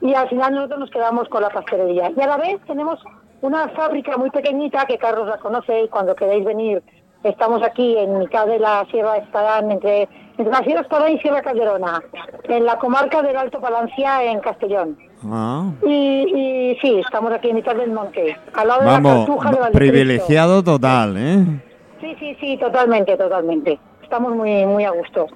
Y 0.00 0.14
al 0.14 0.28
final 0.28 0.54
nosotros 0.54 0.80
nos 0.80 0.90
quedamos 0.90 1.28
con 1.28 1.42
la 1.42 1.50
pastelería. 1.50 2.10
Y 2.16 2.20
a 2.20 2.26
la 2.26 2.36
vez 2.36 2.60
tenemos 2.66 2.98
una 3.42 3.68
fábrica 3.68 4.16
muy 4.16 4.30
pequeñita 4.30 4.86
que 4.86 4.98
Carlos 4.98 5.28
la 5.28 5.38
conoce 5.38 5.82
y 5.82 5.88
cuando 5.88 6.14
queréis 6.14 6.44
venir 6.44 6.82
Estamos 7.22 7.62
aquí 7.62 7.98
en 7.98 8.18
mitad 8.18 8.46
de 8.46 8.58
la 8.58 8.86
Sierra 8.90 9.18
Espadán, 9.18 9.70
entre, 9.70 10.08
entre 10.38 10.52
la 10.52 10.64
Sierra 10.64 10.80
Espadán 10.80 11.12
y 11.12 11.18
Sierra 11.18 11.42
Calderona, 11.42 12.02
en 12.44 12.64
la 12.64 12.78
comarca 12.78 13.20
del 13.20 13.36
Alto 13.36 13.60
Palancia, 13.60 14.24
en 14.24 14.40
Castellón. 14.40 14.96
Ah. 15.26 15.70
Y, 15.86 15.90
y 15.92 16.78
sí, 16.80 16.98
estamos 17.04 17.30
aquí 17.32 17.50
en 17.50 17.56
mitad 17.56 17.76
del 17.76 17.92
monte, 17.92 18.38
al 18.54 18.68
lado 18.68 18.80
de 18.80 18.86
la 18.86 19.66
de 19.66 19.70
privilegiado 19.72 20.62
total, 20.62 21.14
¿eh? 21.18 21.44
Sí, 22.00 22.16
sí, 22.18 22.34
sí, 22.40 22.56
totalmente, 22.56 23.14
totalmente. 23.18 23.78
Estamos 24.02 24.34
muy, 24.34 24.64
muy 24.64 24.84
a 24.84 24.90
gusto. 24.90 25.26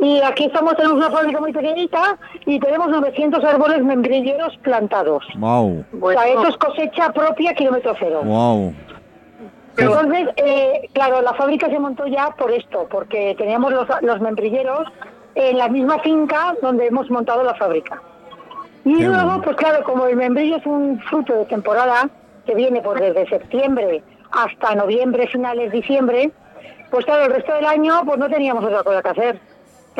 Y 0.00 0.20
aquí 0.22 0.44
estamos, 0.44 0.76
tenemos 0.76 0.98
una 0.98 1.10
fábrica 1.10 1.40
muy 1.40 1.52
pequeñita 1.52 2.16
y 2.46 2.60
tenemos 2.60 2.88
900 2.88 3.42
árboles 3.44 3.82
membrilleros 3.82 4.56
plantados. 4.58 5.24
Wow, 5.36 5.84
O 6.00 6.12
sea, 6.12 6.28
esto 6.28 6.48
es 6.48 6.56
cosecha 6.56 7.12
propia 7.12 7.52
kilómetro 7.54 7.94
cero. 7.98 8.20
wow. 8.24 8.72
Entonces, 9.76 10.28
eh, 10.36 10.88
claro, 10.92 11.22
la 11.22 11.34
fábrica 11.34 11.68
se 11.68 11.78
montó 11.78 12.06
ya 12.08 12.30
por 12.36 12.50
esto, 12.50 12.88
porque 12.90 13.34
teníamos 13.38 13.72
los, 13.72 13.86
los 14.02 14.20
membrilleros 14.20 14.88
en 15.36 15.56
la 15.56 15.68
misma 15.68 16.00
finca 16.00 16.54
donde 16.60 16.86
hemos 16.88 17.08
montado 17.10 17.44
la 17.44 17.54
fábrica. 17.54 18.02
Y 18.84 18.96
Qué 18.96 19.04
luego, 19.04 19.24
bueno. 19.24 19.42
pues 19.42 19.56
claro, 19.56 19.84
como 19.84 20.06
el 20.06 20.16
membrillo 20.16 20.56
es 20.56 20.66
un 20.66 20.98
fruto 21.02 21.32
de 21.34 21.44
temporada 21.44 22.08
que 22.44 22.54
viene 22.56 22.80
pues 22.80 23.00
desde 23.00 23.28
septiembre 23.28 24.02
hasta 24.32 24.74
noviembre, 24.74 25.28
finales 25.28 25.70
diciembre, 25.70 26.30
pues 26.90 27.04
claro, 27.04 27.26
el 27.26 27.32
resto 27.34 27.52
del 27.54 27.66
año 27.66 28.00
pues 28.04 28.18
no 28.18 28.28
teníamos 28.28 28.64
otra 28.64 28.82
cosa 28.82 29.02
que 29.02 29.08
hacer. 29.10 29.40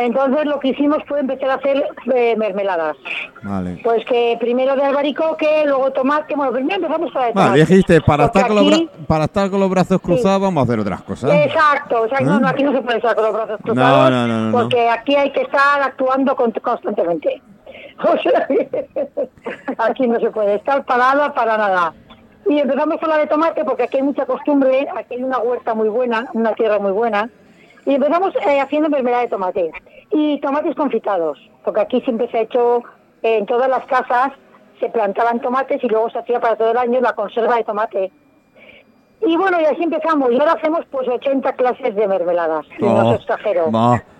Entonces 0.00 0.44
lo 0.46 0.60
que 0.60 0.68
hicimos 0.68 0.98
fue 1.08 1.18
empezar 1.18 1.50
a 1.50 1.54
hacer 1.54 1.84
eh, 2.14 2.36
mermeladas. 2.36 2.96
Vale. 3.42 3.80
Pues 3.82 4.04
que 4.04 4.36
primero 4.38 4.76
de 4.76 4.84
albaricoque, 4.84 5.64
luego 5.66 5.90
tomate, 5.90 6.36
bueno, 6.36 6.52
primero 6.52 6.76
empezamos 6.76 7.10
con 7.12 7.20
la 7.20 7.26
de 7.26 7.32
Vale, 7.34 7.46
tomate. 7.48 7.60
dijiste, 7.72 8.00
para 8.02 8.24
estar, 8.26 8.46
con 8.46 8.56
los 8.56 8.82
para 9.08 9.24
estar 9.24 9.50
con 9.50 9.58
los 9.58 9.68
brazos 9.68 10.00
cruzados 10.00 10.40
vamos 10.40 10.60
a 10.60 10.64
hacer 10.64 10.78
otras 10.80 11.02
cosas. 11.02 11.30
Exacto, 11.32 12.02
o 12.02 12.08
sea, 12.08 12.18
¿Eh? 12.20 12.24
no, 12.24 12.46
aquí 12.46 12.62
no 12.62 12.72
se 12.72 12.80
puede 12.80 12.98
estar 12.98 13.14
con 13.16 13.24
los 13.24 13.32
brazos 13.34 13.60
cruzados, 13.62 14.10
no, 14.12 14.26
no, 14.26 14.26
no, 14.28 14.50
no. 14.50 14.52
porque 14.56 14.88
aquí 14.88 15.16
hay 15.16 15.32
que 15.32 15.42
estar 15.42 15.82
actuando 15.82 16.34
con- 16.36 16.52
constantemente. 16.52 17.42
O 18.00 18.16
sea, 18.22 18.46
aquí 19.78 20.06
no 20.06 20.20
se 20.20 20.30
puede 20.30 20.54
estar 20.54 20.84
parada 20.84 21.34
para 21.34 21.56
nada. 21.58 21.92
Y 22.48 22.60
empezamos 22.60 22.98
con 23.00 23.08
la 23.10 23.18
de 23.18 23.26
tomate 23.26 23.64
porque 23.64 23.82
aquí 23.82 23.96
hay 23.96 24.04
mucha 24.04 24.24
costumbre, 24.24 24.86
aquí 24.96 25.14
hay 25.16 25.24
una 25.24 25.38
huerta 25.38 25.74
muy 25.74 25.88
buena, 25.88 26.26
una 26.32 26.52
tierra 26.54 26.78
muy 26.78 26.92
buena, 26.92 27.28
y 27.88 27.94
empezamos 27.94 28.32
eh, 28.46 28.60
haciendo 28.60 28.88
mermelada 28.88 29.22
de 29.24 29.28
tomate 29.28 29.70
y 30.12 30.38
tomates 30.40 30.76
confitados, 30.76 31.38
porque 31.64 31.80
aquí 31.80 32.00
siempre 32.02 32.30
se 32.30 32.38
ha 32.38 32.42
hecho 32.42 32.82
eh, 33.22 33.38
en 33.38 33.46
todas 33.46 33.68
las 33.68 33.84
casas 33.86 34.30
se 34.78 34.88
plantaban 34.90 35.40
tomates 35.40 35.82
y 35.82 35.88
luego 35.88 36.08
se 36.10 36.18
hacía 36.20 36.38
para 36.40 36.54
todo 36.54 36.70
el 36.70 36.76
año 36.76 37.00
la 37.00 37.12
conserva 37.14 37.56
de 37.56 37.64
tomate. 37.64 38.12
Y 39.26 39.36
bueno, 39.36 39.60
y 39.60 39.64
así 39.64 39.82
empezamos. 39.82 40.30
Y 40.30 40.38
ahora 40.38 40.52
hacemos 40.52 40.84
pues 40.92 41.08
80 41.08 41.52
clases 41.54 41.96
de 41.96 42.06
mermeladas. 42.06 42.64
Y 42.78 42.84
no 42.84 42.94
Oh, 42.94 43.08
os 43.14 43.20
exagero. 43.20 43.72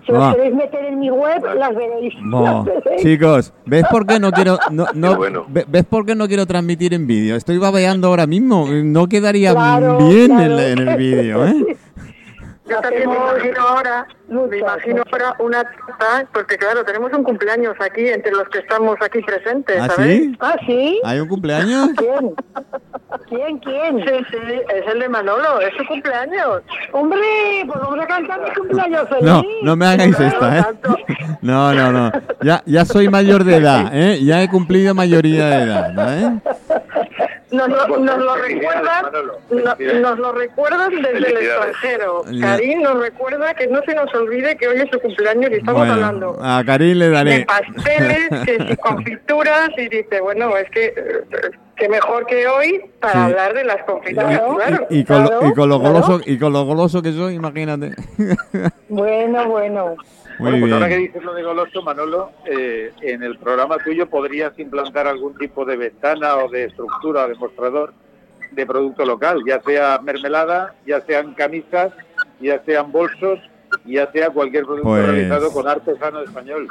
si 0.05 0.11
os 0.11 0.35
queréis 0.35 0.53
meter 0.53 0.83
en 0.83 0.99
mi 0.99 1.09
web, 1.09 1.41
las 1.55 1.73
veréis. 1.73 2.13
No, 2.21 2.41
Las 2.65 2.65
veréis. 2.65 3.01
chicos, 3.01 3.53
¿ves 3.65 3.85
por 3.89 4.05
qué 4.05 4.19
no 4.19 4.31
quiero 4.31 4.57
no, 4.71 4.87
no- 4.93 5.11
Qué 5.11 5.15
bueno. 5.15 5.45
ve- 5.47 5.63
ves 5.69 5.85
por 5.85 6.05
qué 6.05 6.15
no 6.15 6.27
quiero 6.27 6.45
transmitir 6.45 6.93
en 6.93 7.07
vídeo? 7.07 7.37
Estoy 7.37 7.57
babeando 7.57 8.09
ahora 8.09 8.27
mismo, 8.27 8.65
no 8.67 9.07
quedaría 9.07 9.53
Claro, 9.53 9.99
bien 9.99 10.27
claro. 10.35 10.59
en, 10.59 10.79
en 10.79 10.87
el 10.89 10.97
vídeo, 10.97 11.47
¿eh? 11.47 11.77
Yo 12.69 12.81
también 12.81 13.09
me 13.09 13.15
imagino 13.15 13.61
ahora, 13.61 14.07
me 14.27 14.35
muchas, 14.35 14.59
imagino 14.59 14.97
muchas. 14.97 15.13
ahora 15.13 15.35
una 15.39 15.63
tarta, 15.63 16.29
porque 16.33 16.57
claro, 16.57 16.83
tenemos 16.85 17.11
un 17.13 17.23
cumpleaños 17.23 17.75
aquí 17.79 18.07
entre 18.07 18.31
los 18.31 18.47
que 18.49 18.59
estamos 18.59 18.95
aquí 19.01 19.21
presentes, 19.21 19.79
¿Ah, 19.81 19.87
¿sabéis? 19.89 20.21
sí? 20.21 20.37
¿Ah, 20.39 20.55
sí? 20.65 21.01
¿Hay 21.03 21.19
un 21.19 21.27
cumpleaños? 21.27 21.89
¿Quién? 21.97 22.33
¿Quién? 23.27 23.57
¿Quién? 23.59 23.97
Sí, 24.05 24.25
sí, 24.31 24.37
es 24.75 24.87
el 24.93 24.99
de 24.99 25.09
Manolo, 25.09 25.59
es 25.61 25.71
su 25.77 25.85
cumpleaños. 25.87 26.61
Hombre, 26.93 27.19
pues 27.67 27.79
vamos 27.81 27.99
a 27.99 28.07
cantar 28.07 28.41
mi 28.41 28.53
cumpleaños 28.55 29.09
feliz. 29.09 29.23
No, 29.25 29.43
no 29.63 29.75
me 29.75 29.85
hagáis 29.87 30.19
esta, 30.19 30.59
¿eh? 30.59 30.63
No, 31.41 31.73
no, 31.73 31.91
no. 31.91 32.11
Ya, 32.41 32.61
ya 32.65 32.85
soy 32.85 33.07
mayor 33.07 33.43
de 33.45 33.55
edad, 33.57 33.89
¿eh? 33.93 34.19
Ya 34.23 34.43
he 34.43 34.49
cumplido 34.49 34.93
mayoría 34.93 35.47
de 35.47 35.63
edad, 35.63 36.19
¿eh? 36.19 36.39
Nos 37.51 37.67
lo, 37.67 37.87
nos 37.97 38.17
lo 38.19 38.35
Manolo, 38.35 39.39
no- 39.49 39.99
nos 40.01 40.19
lo 40.19 40.31
recuerdan 40.33 40.91
desde 41.01 41.17
el 41.17 41.25
extranjero. 41.37 42.23
Karim 42.41 42.81
nos 42.83 42.99
recuerda 42.99 43.53
que 43.55 43.67
no 43.67 43.81
se 43.83 43.95
nos 43.95 44.13
olvide 44.13 44.55
que 44.55 44.67
hoy 44.67 44.77
es 44.81 44.89
su 44.91 44.99
cumpleaños 44.99 45.49
y 45.51 45.55
estamos 45.55 45.79
Bueno, 45.79 45.93
hablando 45.93 46.37
a 46.41 46.63
Karim 46.63 46.97
le 46.97 47.05
de 47.05 47.11
daré. 47.11 47.45
pasteles, 47.45 48.29
que 48.45 48.67
si 48.69 48.77
confituras 48.77 49.69
y 49.77 49.87
dice, 49.89 50.19
bueno, 50.21 50.55
es 50.57 50.69
que 50.69 50.85
eh, 50.95 51.51
que 51.79 51.89
mejor 51.89 52.25
que 52.25 52.47
hoy 52.47 52.85
para 52.99 53.13
Sí. 53.13 53.19
hablar 53.19 53.53
de 53.53 53.63
las 53.63 53.83
confituras, 53.83 54.41
claro. 54.55 54.87
Y, 54.89 54.99
y 54.99 55.05
con 55.05 55.23
lo, 55.23 55.47
y 55.47 55.53
con 55.53 55.69
lo 55.69 55.79
claro. 55.79 55.93
goloso 55.93 56.21
y 56.25 56.37
con 56.37 56.53
lo 56.53 56.65
goloso 56.65 57.01
que 57.01 57.11
soy, 57.13 57.35
imagínate. 57.35 57.95
Bueno, 58.89 59.47
bueno. 59.47 59.95
Muy 60.39 60.51
bueno, 60.51 60.59
pues 60.61 60.73
ahora 60.73 60.87
que 60.89 60.97
dices 60.97 61.23
lo 61.23 61.33
de 61.33 61.43
goloso, 61.43 61.81
Manolo, 61.81 62.31
eh, 62.45 62.91
en 63.01 63.23
el 63.23 63.37
programa 63.37 63.77
tuyo 63.83 64.09
podrías 64.09 64.57
implantar 64.57 65.05
algún 65.07 65.35
tipo 65.37 65.65
de 65.65 65.75
ventana 65.77 66.37
o 66.37 66.49
de 66.49 66.65
estructura 66.65 67.25
o 67.25 67.27
de 67.27 67.35
mostrador 67.35 67.93
de 68.51 68.65
producto 68.65 69.05
local, 69.05 69.41
ya 69.45 69.61
sea 69.61 69.99
mermelada, 70.01 70.73
ya 70.87 71.01
sean 71.01 71.33
camisas, 71.33 71.91
ya 72.39 72.61
sean 72.65 72.91
bolsos, 72.91 73.39
ya 73.85 74.09
sea 74.11 74.29
cualquier 74.31 74.63
producto 74.63 74.89
Pues- 74.89 75.05
realizado 75.05 75.51
con 75.51 75.67
artesano 75.67 76.21
español. 76.21 76.67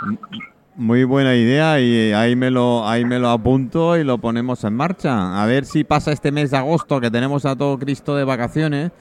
Muy 0.79 1.03
buena 1.03 1.35
idea 1.35 1.81
y 1.81 2.13
ahí 2.13 2.37
me 2.37 2.51
lo 2.53 2.87
ahí 2.89 3.05
me 3.05 3.19
lo 3.19 3.31
apunto 3.31 3.97
y 3.97 4.05
lo 4.05 4.19
ponemos 4.19 4.63
en 4.63 4.75
marcha. 4.75 5.43
A 5.43 5.45
ver 5.47 5.65
si 5.65 5.83
pasa 5.83 6.13
este 6.13 6.31
mes 6.31 6.53
de 6.53 6.57
agosto 6.57 7.01
que 7.01 7.11
tenemos 7.11 7.45
a 7.47 7.57
todo 7.57 7.77
Cristo 7.79 8.15
de 8.15 8.23
vacaciones. 8.23 8.93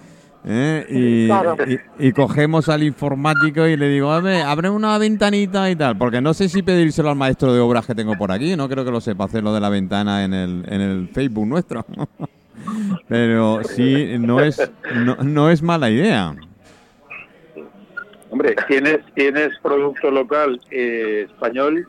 ¿eh? 0.44 0.86
Y, 0.90 1.28
Claro. 1.28 1.56
y- 2.00 2.08
y 2.08 2.12
cogemos 2.14 2.68
al 2.70 2.82
informático 2.82 3.68
y 3.68 3.78
le 3.78 3.90
digo, 3.90 4.10
"Hombre, 4.10 4.42
abre 4.42 4.70
una 4.72 4.98
ventanita 4.98 5.70
y 5.70 5.76
tal, 5.76 5.98
porque 5.98 6.20
no 6.20 6.34
sé 6.34 6.50
si 6.50 6.64
pedírselo 6.64 7.10
al 7.10 7.16
maestro 7.16 7.54
de 7.54 7.60
obras 7.60 7.86
que 7.86 7.94
tengo 7.94 8.18
por 8.18 8.32
aquí, 8.32 8.56
no 8.56 8.68
creo 8.68 8.84
que 8.84 8.92
lo 8.92 9.02
sepa 9.02 9.26
hacer 9.26 9.44
lo 9.44 9.54
de 9.54 9.60
la 9.60 9.70
ventana 9.70 10.24
en 10.24 10.34
el, 10.34 10.64
en 10.68 10.82
el 10.82 11.10
Facebook 11.10 11.46
nuestro. 11.48 11.86
Pero 13.08 13.62
sí, 13.64 14.16
no 14.20 14.40
es, 14.42 14.60
no, 14.96 15.16
no 15.18 15.50
es 15.52 15.62
mala 15.62 15.90
idea. 15.92 16.34
Hombre, 18.30 18.56
tienes, 18.68 19.00
tienes 19.14 19.58
producto 19.60 20.12
local 20.12 20.60
eh, 20.72 21.28
español, 21.30 21.86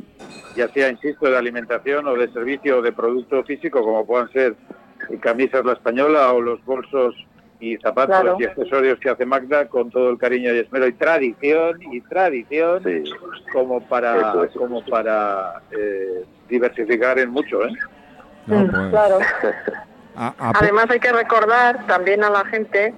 ya 0.57 0.69
sea, 0.69 0.89
insisto, 0.89 1.29
de 1.29 1.37
alimentación 1.37 2.07
o 2.07 2.15
de 2.15 2.29
servicio 2.33 2.79
o 2.79 2.83
de 2.83 2.93
producto 2.93 3.43
físico, 3.45 3.83
como 3.83 4.07
puedan 4.07 4.31
ser 4.33 4.55
camisas 5.21 5.65
la 5.65 5.73
española 5.73 6.33
o 6.33 6.41
los 6.41 6.65
bolsos 6.65 7.15
y 7.61 7.77
zapatos 7.79 8.21
Claro. 8.21 8.37
y 8.39 8.45
accesorios 8.45 9.01
que 9.01 9.11
hace 9.11 9.27
Magda 9.27 9.67
con 9.69 9.91
todo 9.91 10.11
el 10.11 10.19
cariño 10.19 10.55
y 10.55 10.59
esmero 10.59 10.87
y 10.87 10.93
tradición 10.93 11.81
y 11.93 12.01
tradición 12.03 12.83
Sí. 12.85 13.03
como 13.53 13.81
para 13.89 14.45
es. 14.45 14.53
como 14.53 14.85
para 14.85 15.61
eh, 15.73 16.25
diversificar 16.49 17.19
en 17.19 17.31
mucho, 17.31 17.65
¿eh? 17.67 17.73
No, 18.47 18.61
Mm, 18.61 18.71
pues, 18.71 18.89
Claro. 18.91 19.19
Además 20.39 20.87
hay 20.91 20.99
que 21.01 21.13
recordar 21.13 21.87
también 21.87 22.25
a 22.25 22.31
la 22.31 22.45
gente 22.47 22.93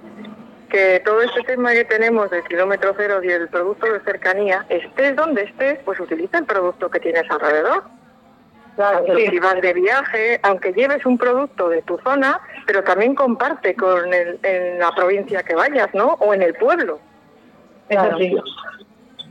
que 0.71 1.01
todo 1.05 1.21
este 1.21 1.41
tema 1.43 1.73
que 1.73 1.85
tenemos 1.85 2.29
del 2.31 2.43
kilómetro 2.43 2.93
cero 2.97 3.21
y 3.23 3.29
el 3.29 3.49
producto 3.49 3.91
de 3.91 3.99
cercanía, 3.99 4.65
estés 4.69 5.15
donde 5.15 5.43
estés, 5.43 5.79
pues 5.85 5.99
utiliza 5.99 6.39
el 6.39 6.45
producto 6.45 6.89
que 6.89 6.99
tienes 6.99 7.29
alrededor. 7.29 7.83
Claro, 8.75 9.05
sí. 9.15 9.27
si 9.27 9.39
vas 9.39 9.61
de 9.61 9.73
viaje, 9.73 10.39
aunque 10.43 10.71
lleves 10.71 11.05
un 11.05 11.17
producto 11.17 11.67
de 11.67 11.81
tu 11.81 11.97
zona, 11.99 12.39
pero 12.65 12.83
también 12.83 13.15
comparte 13.15 13.75
con 13.75 14.13
el, 14.13 14.39
en 14.43 14.79
la 14.79 14.91
provincia 14.95 15.43
que 15.43 15.53
vayas, 15.53 15.93
¿no? 15.93 16.13
O 16.19 16.33
en 16.33 16.41
el 16.41 16.53
pueblo. 16.55 16.99
Claro. 17.89 18.17
Eso 18.17 18.17
sí. 18.17 18.35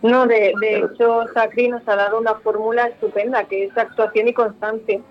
No, 0.02 0.26
de, 0.26 0.52
de 0.60 0.78
hecho, 0.78 1.26
Sacri 1.34 1.68
nos 1.68 1.86
ha 1.88 1.96
dado 1.96 2.18
una 2.18 2.34
fórmula 2.36 2.86
estupenda, 2.86 3.44
que 3.44 3.64
es 3.64 3.76
actuación 3.76 4.28
y 4.28 4.34
constante. 4.34 5.02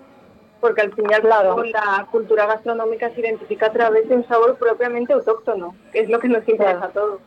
Porque 0.60 0.82
al 0.82 0.92
final, 0.92 1.20
Claro. 1.22 1.62
la 1.64 2.06
cultura 2.10 2.46
gastronómica 2.46 3.10
se 3.14 3.20
identifica 3.20 3.66
a 3.66 3.72
través 3.72 4.08
de 4.08 4.16
un 4.16 4.26
sabor 4.28 4.56
propiamente 4.58 5.12
autóctono, 5.12 5.74
que 5.92 6.00
es 6.00 6.10
lo 6.10 6.18
que 6.20 6.28
nos 6.28 6.46
interesa 6.48 6.72
Claro. 6.72 6.84
a 6.84 6.88
todos. 6.88 7.20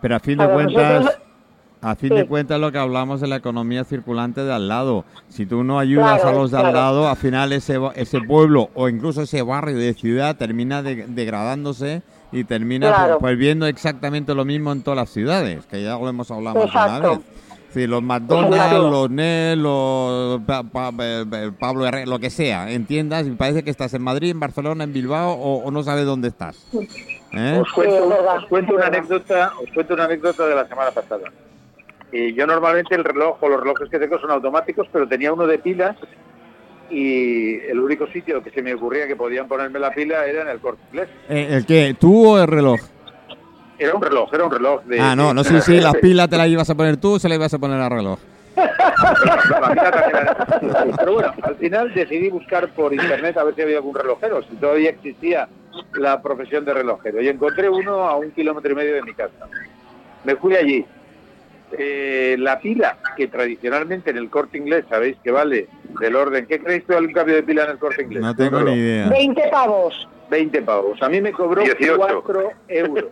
Pero 0.00 0.16
a 0.16 0.18
fin 0.20 0.36
de 0.38 0.48
cuentas, 0.48 1.00
nosotros- 1.04 1.22
a 1.80 1.94
fin 1.94 2.08
Sí. 2.10 2.14
de 2.16 2.26
cuentas 2.26 2.60
lo 2.60 2.72
que 2.72 2.78
hablamos 2.78 3.20
de 3.20 3.28
la 3.28 3.36
economía 3.36 3.84
circulante 3.84 4.42
de 4.42 4.52
al 4.52 4.66
lado. 4.68 5.04
Si 5.28 5.46
tú 5.46 5.62
no 5.62 5.78
ayudas 5.78 6.22
Claro, 6.22 6.36
a 6.36 6.40
los 6.42 6.50
de 6.50 6.58
al 6.58 6.72
lado, 6.74 7.08
al 7.08 7.16
final 7.16 7.52
ese, 7.52 7.78
ese 7.94 8.20
pueblo 8.20 8.70
o 8.74 8.88
incluso 8.88 9.22
ese 9.22 9.42
barrio 9.42 9.76
de 9.76 9.94
ciudad 9.94 10.36
termina 10.36 10.82
de- 10.82 11.06
degradándose 11.06 12.02
y 12.32 12.44
termina 12.44 12.92
pues, 13.06 13.16
pues, 13.20 13.38
viendo 13.38 13.66
exactamente 13.66 14.34
lo 14.34 14.44
mismo 14.44 14.72
en 14.72 14.82
todas 14.82 14.96
las 14.96 15.10
ciudades, 15.10 15.64
que 15.66 15.82
ya 15.82 15.98
lo 15.98 16.08
hemos 16.08 16.30
hablado 16.32 16.56
más 16.58 16.64
de 16.66 16.70
una 16.78 16.84
Exacto. 16.86 17.10
vez. 17.18 17.20
Sí, 17.72 17.86
los 17.86 18.02
McDonald's, 18.02 18.72
los 18.90 19.10
Nel, 19.10 19.62
los 19.62 20.40
Pa- 20.42 20.62
Pa- 20.62 20.92
Pa- 20.92 21.24
Pa- 21.30 21.52
Pablo 21.58 21.86
Herrera, 21.86 22.06
lo 22.06 22.18
que 22.18 22.28
sea, 22.30 22.70
en 22.70 22.84
tiendas, 22.86 23.26
y 23.26 23.30
parece 23.30 23.62
que 23.64 23.70
estás 23.70 23.94
en 23.94 24.02
Madrid, 24.02 24.30
en 24.30 24.40
Barcelona, 24.40 24.84
en 24.84 24.92
Bilbao 24.92 25.32
o, 25.32 25.64
o 25.64 25.70
no 25.70 25.82
sabes 25.82 26.04
dónde 26.04 26.28
estás. 26.28 26.66
¿Eh? 27.32 27.58
Os 27.62 27.72
cuento, 27.72 28.08
os 28.08 28.44
cuento 28.46 28.74
una 28.74 28.86
anécdota, 28.88 29.52
os 29.62 29.70
cuento 29.72 29.94
una 29.94 30.04
anécdota 30.04 30.46
de 30.46 30.54
la 30.54 30.68
semana 30.68 30.90
pasada. 30.90 31.32
Y 32.12 32.34
yo 32.34 32.46
normalmente 32.46 32.94
el 32.94 33.04
reloj 33.04 33.38
o 33.42 33.48
los 33.48 33.58
relojes 33.60 33.88
que 33.88 33.98
tengo 33.98 34.18
son 34.20 34.30
automáticos, 34.30 34.86
pero 34.92 35.08
tenía 35.08 35.32
uno 35.32 35.46
de 35.46 35.58
pilas 35.58 35.96
y 36.90 37.54
el 37.60 37.78
único 37.80 38.06
sitio 38.08 38.42
que 38.42 38.50
se 38.50 38.60
me 38.60 38.74
ocurría 38.74 39.06
que 39.06 39.16
podían 39.16 39.48
ponerme 39.48 39.78
la 39.78 39.92
pila 39.92 40.26
era 40.26 40.42
en 40.42 40.48
el 40.48 40.58
corte 40.60 40.82
inglés. 40.90 41.08
Eh, 41.30 41.48
¿El 41.52 41.64
qué? 41.64 41.96
¿Tú 41.98 42.28
o 42.32 42.38
el 42.38 42.46
reloj? 42.48 42.80
Era 43.82 43.94
un 43.94 44.02
reloj, 44.02 44.32
era 44.32 44.44
un 44.44 44.50
reloj 44.52 44.84
de... 44.84 45.00
Ah, 45.00 45.16
no, 45.16 45.34
no, 45.34 45.42
sí, 45.42 45.60
sí, 45.60 45.80
las 45.80 45.96
pilas 45.96 46.28
te 46.28 46.36
las 46.36 46.46
ibas 46.46 46.70
a 46.70 46.74
poner 46.76 46.98
tú, 46.98 47.18
se 47.18 47.28
las 47.28 47.36
ibas 47.36 47.52
a 47.52 47.58
poner 47.58 47.80
al 47.80 47.90
reloj. 47.90 48.18
Pero 50.98 51.12
bueno, 51.14 51.34
al 51.42 51.56
final 51.56 51.92
decidí 51.92 52.28
buscar 52.28 52.68
por 52.68 52.94
internet 52.94 53.36
a 53.36 53.42
ver 53.42 53.56
si 53.56 53.62
había 53.62 53.78
algún 53.78 53.94
relojero, 53.94 54.40
si 54.42 54.54
todavía 54.56 54.90
existía 54.90 55.48
la 55.94 56.22
profesión 56.22 56.64
de 56.64 56.74
relojero. 56.74 57.20
Y 57.20 57.28
encontré 57.28 57.68
uno 57.68 58.04
a 58.04 58.16
un 58.16 58.30
kilómetro 58.30 58.70
y 58.70 58.74
medio 58.76 58.94
de 58.94 59.02
mi 59.02 59.14
casa. 59.14 59.48
Me 60.22 60.36
fui 60.36 60.54
allí. 60.54 60.86
Eh, 61.76 62.36
la 62.38 62.60
pila, 62.60 62.98
que 63.16 63.26
tradicionalmente 63.28 64.10
en 64.10 64.18
el 64.18 64.28
corte 64.28 64.58
inglés 64.58 64.84
sabéis 64.88 65.16
que 65.24 65.32
vale 65.32 65.68
del 65.98 66.14
orden. 66.14 66.46
¿Qué 66.46 66.60
creéis 66.60 66.86
vale 66.86 67.08
un 67.08 67.14
cambio 67.14 67.34
de 67.34 67.42
pila 67.42 67.64
en 67.64 67.70
el 67.70 67.78
corte 67.78 68.02
inglés? 68.02 68.22
No 68.22 68.36
tengo 68.36 68.60
ni 68.60 68.74
idea. 68.74 69.08
20 69.08 69.48
pavos. 69.50 70.08
20 70.30 70.62
pavos. 70.62 71.02
A 71.02 71.08
mí 71.08 71.20
me 71.20 71.32
cobró 71.32 71.62
18. 71.62 71.96
4 71.96 72.50
euros. 72.68 73.04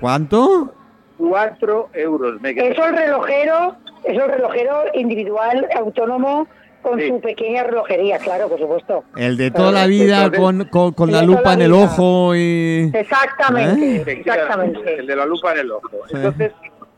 ¿Cuánto? 0.00 0.74
4 1.18 1.90
euros. 1.94 2.40
Me. 2.40 2.50
Eso 2.50 2.86
el 2.86 2.96
relojero, 2.96 3.76
eso 4.04 4.24
el 4.24 4.30
relojero 4.30 4.82
individual, 4.94 5.68
autónomo, 5.76 6.46
con 6.82 6.98
Sí. 6.98 7.08
su 7.08 7.20
pequeña 7.20 7.62
relojería, 7.64 8.18
claro, 8.18 8.48
por 8.48 8.58
supuesto. 8.58 9.04
El 9.16 9.36
de 9.36 9.50
toda 9.50 9.70
la 9.70 9.86
vida 9.86 10.24
Entonces- 10.24 10.70
con, 10.70 10.92
con, 10.92 11.12
la 11.12 11.22
lupa 11.22 11.42
la 11.44 11.52
en 11.52 11.60
el 11.62 11.72
ojo 11.74 12.34
y... 12.34 12.90
Exactamente, 12.94 13.96
¿Eh? 13.96 14.04
Exactamente. 14.20 14.94
El 14.98 15.06
de 15.06 15.16
la 15.16 15.26
lupa 15.26 15.52
en 15.52 15.58
el 15.58 15.72
ojo. 15.72 15.90
Sí. 16.08 16.14
Entonces, 16.16 16.52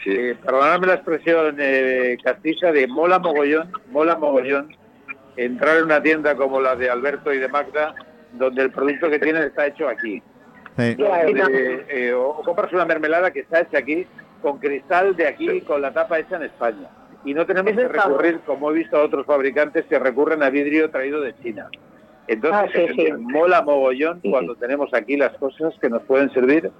eh, 0.06 0.36
perdonadme 0.44 0.86
la 0.86 0.94
expresión 0.94 1.56
eh, 1.58 2.16
castiza 2.22 2.70
de 2.70 2.86
mola 2.86 3.18
mogollón, 3.18 3.72
mola 3.90 4.16
mogollón, 4.16 4.68
entrar 5.36 5.78
en 5.78 5.84
una 5.84 6.00
tienda 6.00 6.36
como 6.36 6.60
la 6.60 6.76
de 6.76 6.88
Alberto 6.88 7.32
y 7.32 7.38
de 7.38 7.48
Magda, 7.48 7.94
donde 8.34 8.62
el 8.62 8.70
producto 8.70 9.10
que 9.10 9.18
tienen 9.18 9.42
está 9.42 9.66
hecho 9.66 9.88
aquí. 9.88 10.22
Sí. 10.76 10.94
Donde, 10.94 11.84
eh, 11.88 12.12
o, 12.14 12.28
o 12.30 12.42
compras 12.42 12.72
una 12.72 12.84
mermelada 12.84 13.30
que 13.30 13.40
está 13.40 13.60
hecha 13.60 13.78
aquí, 13.78 14.06
con 14.40 14.58
cristal 14.58 15.14
de 15.16 15.26
aquí, 15.28 15.60
con 15.62 15.82
la 15.82 15.92
tapa 15.92 16.18
hecha 16.18 16.36
en 16.36 16.44
España. 16.44 16.88
Y 17.24 17.34
no 17.34 17.46
tenemos 17.46 17.72
que 17.72 17.86
recurrir, 17.88 18.40
como 18.46 18.70
he 18.70 18.74
visto 18.74 18.96
a 18.96 19.02
otros 19.02 19.24
fabricantes 19.26 19.84
que 19.86 19.98
recurren 19.98 20.42
a 20.42 20.50
vidrio 20.50 20.90
traído 20.90 21.20
de 21.20 21.34
China. 21.42 21.68
Entonces, 22.26 22.60
Ah, 22.64 22.68
sí, 22.72 22.94
sí. 22.96 23.12
mola 23.18 23.62
mogollón 23.62 24.20
Sí, 24.22 24.30
cuando 24.30 24.54
tenemos 24.56 24.92
aquí 24.94 25.16
las 25.16 25.36
cosas 25.38 25.74
que 25.80 25.88
nos 25.88 26.02
pueden 26.02 26.30
servir 26.32 26.70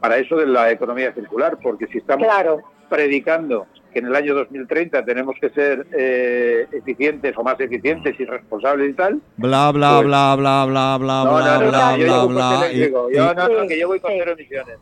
para 0.00 0.18
eso 0.18 0.36
de 0.36 0.46
la 0.46 0.70
economía 0.70 1.12
circular, 1.12 1.56
porque 1.62 1.86
si 1.88 1.98
estamos 1.98 2.26
Claro. 2.26 2.60
Predicando 2.88 3.66
que 3.92 4.00
en 4.00 4.06
el 4.06 4.14
año 4.16 4.34
2030 4.34 5.04
tenemos 5.04 5.34
que 5.40 5.48
ser 5.50 5.86
eh, 5.96 6.66
eficientes 6.72 7.34
o 7.36 7.42
más 7.42 7.58
eficientes 7.60 8.18
y 8.20 8.24
responsables 8.24 8.90
y 8.90 8.92
tal, 8.94 9.20
Bla, 9.36 9.72
bla, 9.72 9.94
Pues- 9.96 10.06
bla, 10.06 10.34
bla, 10.36 10.66
bla, 10.66 10.96
bla, 10.98 11.24
no, 11.24 11.36
bla, 11.36 11.54
no, 11.58 11.60
no, 11.64 11.68
bla, 11.70 11.96
yo 11.96 12.04
bla, 12.06 12.24
bla. 12.26 12.56
coche 12.60 12.72
Y, 12.72 12.76
eléctrico. 12.76 13.10
Yo 13.10 13.34
no, 13.34 13.48
no, 13.48 13.66
que 13.68 13.78
yo 13.80 13.88
voy 13.88 14.00
con 14.00 14.10
cero 14.12 14.32
emisiones. 14.32 14.76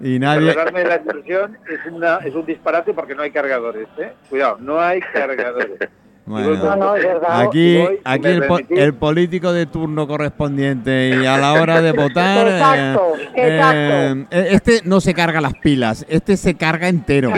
y 0.00 0.18
nadie... 0.18 0.52
Perdonadme 0.52 0.84
la 0.84 0.94
expresión, 0.96 1.58
es, 1.68 1.92
una, 1.92 2.16
es 2.18 2.34
un 2.34 2.46
disparate 2.46 2.94
porque 2.94 3.14
no 3.14 3.22
hay 3.22 3.30
cargadores. 3.30 3.88
¿eh? 3.98 4.12
Cuidado, 4.30 4.58
no 4.60 4.80
hay 4.80 5.00
cargadores. 5.00 5.78
Bueno. 6.26 6.54
No, 6.54 6.76
no, 6.76 6.96
es 6.96 7.04
verdad. 7.04 7.40
Aquí, 7.42 7.78
aquí 8.02 8.26
el, 8.28 8.46
po- 8.46 8.58
el 8.70 8.94
político 8.94 9.52
de 9.52 9.66
turno 9.66 10.06
correspondiente 10.08 11.10
y 11.22 11.26
a 11.26 11.36
la 11.36 11.52
hora 11.52 11.82
de 11.82 11.92
votar, 12.02 12.46
eh, 12.48 12.50
Exacto, 12.56 13.12
exacto. 13.34 14.26
eh, 14.30 14.48
este 14.52 14.80
no 14.84 15.02
se 15.02 15.12
carga 15.12 15.42
las 15.42 15.52
pilas, 15.54 16.06
este 16.08 16.38
se 16.38 16.54
carga 16.54 16.88
entero 16.88 17.30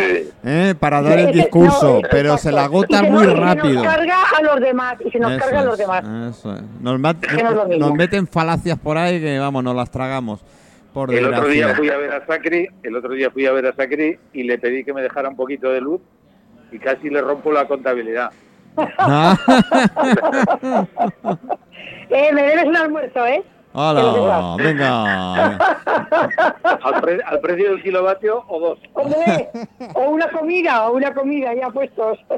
eh, 0.45 0.75
para 0.79 1.03
dar 1.03 1.19
el 1.19 1.33
discurso, 1.33 2.01
no, 2.01 2.09
pero 2.09 2.39
se 2.39 2.53
la 2.53 2.65
agota 2.65 3.01
se 3.01 3.11
muy 3.11 3.25
nos- 3.25 3.33
y 3.33 3.37
se 3.37 3.41
rápido. 3.41 3.75
nos 3.75 3.83
carga 3.85 4.17
a 4.39 4.43
los 4.43 4.61
demás, 4.61 4.97
y 5.05 5.11
se 5.11 5.19
nos 5.19 5.33
Eso 5.33 5.41
carga 5.41 5.61
a 5.61 5.65
los 5.65 5.79
demás. 5.79 6.05
eso 6.39 6.55
es. 6.55 6.63
Nos, 6.81 7.01
nos 7.79 7.93
meten 7.95 8.29
falacias 8.29 8.79
por 8.79 8.97
ahí 8.99 9.21
que 9.21 9.37
vamos, 9.41 9.65
nos 9.65 9.75
las 9.75 9.91
tragamos. 9.91 10.45
Por 10.93 11.13
El 11.13 11.27
otro 11.27 11.49
día 11.49 11.75
fui 11.75 11.91
a 11.91 11.97
ver 11.99 12.13
a 12.13 12.25
Sacri, 12.25 12.69
el 12.85 12.95
otro 12.97 13.11
día 13.13 13.31
fui 13.31 13.45
a 13.47 13.53
ver 13.53 13.67
a 13.67 13.75
Sacri 13.75 14.17
y 14.33 14.45
le 14.45 14.59
pedí 14.59 14.85
que 14.85 14.95
me 14.95 15.03
dejara 15.03 15.29
un 15.29 15.37
poquito 15.37 15.71
de 15.71 15.81
luz 15.81 16.01
y 16.73 16.79
casi 16.79 17.11
le 17.11 17.21
rompo 17.21 17.51
la 17.53 17.67
contabilidad. 17.67 18.31
Ah, 18.99 19.37
Eh, 22.09 22.33
me 22.33 22.43
debes 22.43 22.67
un 22.67 22.77
almuerzo, 22.77 23.27
¿eh? 23.27 23.43
hola, 23.73 24.55
venga. 24.57 25.57
Al, 25.57 27.01
pre- 27.03 27.23
al 27.23 27.41
precio 27.41 27.71
del 27.73 27.83
kilovatio 27.83 28.43
o 28.49 28.61
dos. 28.61 28.79
Hombre, 28.95 29.51
o 29.95 30.11
una 30.11 30.29
comida, 30.31 30.87
o 30.89 30.95
una 30.97 31.13
comida 31.13 31.53
ya 31.55 31.69
puestos. 31.71 32.19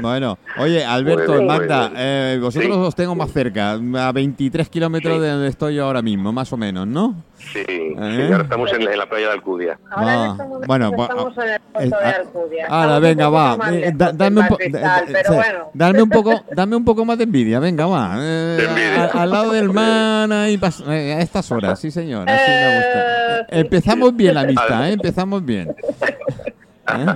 Bueno, 0.00 0.38
oye, 0.58 0.82
Alberto, 0.84 1.32
bien, 1.34 1.46
Magda, 1.46 1.90
eh, 1.94 2.38
vosotros 2.40 2.74
Sí. 2.74 2.80
os 2.82 2.94
tengo 2.94 3.14
más 3.14 3.30
cerca, 3.30 3.72
a 3.72 4.12
23 4.12 4.68
kilómetros 4.70 5.16
Sí. 5.16 5.20
de 5.20 5.28
donde 5.30 5.48
estoy 5.48 5.74
yo 5.74 5.84
ahora 5.84 6.00
mismo, 6.00 6.32
más 6.32 6.50
o 6.52 6.56
menos, 6.56 6.86
¿no? 6.86 7.14
Sí, 7.52 7.58
¿Eh? 7.68 7.94
sí, 7.98 8.32
ahora 8.32 8.44
estamos 8.44 8.72
en, 8.72 8.82
en 8.82 8.98
la 8.98 9.06
playa 9.08 9.26
de 9.28 9.32
Alcudia. 9.32 9.78
Ahora 9.90 10.12
Ah, 10.12 10.24
en 10.24 10.30
este 10.30 10.44
momento 10.44 10.66
bueno, 10.66 10.90
estamos 11.02 11.36
en 11.38 11.42
el 11.42 11.50
eh, 11.50 11.60
puerto 11.72 11.96
de 11.98 12.04
ah, 12.04 12.16
Alcudia. 12.18 12.66
Ahora, 12.68 12.84
Estamos 12.84 13.02
venga, 13.02 13.28
va. 13.28 13.58
eh, 13.72 13.92
dame, 13.94 14.40
un 14.40 14.46
bueno. 14.48 15.70
dame 15.74 16.02
un 16.02 16.08
poco, 16.08 16.44
dame 16.52 16.76
un 16.76 16.84
poco 16.84 17.04
más 17.04 17.18
de 17.18 17.24
envidia, 17.24 17.58
venga, 17.58 17.86
va. 17.86 18.14
eh, 18.18 18.20
De 18.58 18.64
envidia. 18.64 19.04
a- 19.04 19.22
al 19.22 19.30
lado 19.30 19.52
del 19.52 19.70
mar, 19.72 20.32
ahí 20.32 20.56
pas- 20.56 20.84
eh, 20.88 21.14
a 21.14 21.20
estas 21.20 21.50
horas, 21.52 21.78
sí 21.80 21.90
señor, 21.90 22.28
así 22.30 22.50
me 22.50 22.74
gusta. 22.76 23.00
Eh, 23.00 23.46
sí. 23.50 23.58
Empezamos 23.58 24.16
bien 24.16 24.34
la 24.34 24.40
amistad, 24.42 24.88
¿eh? 24.88 24.92
empezamos 24.92 25.44
bien. 25.44 25.74
¿Eh? 26.88 27.06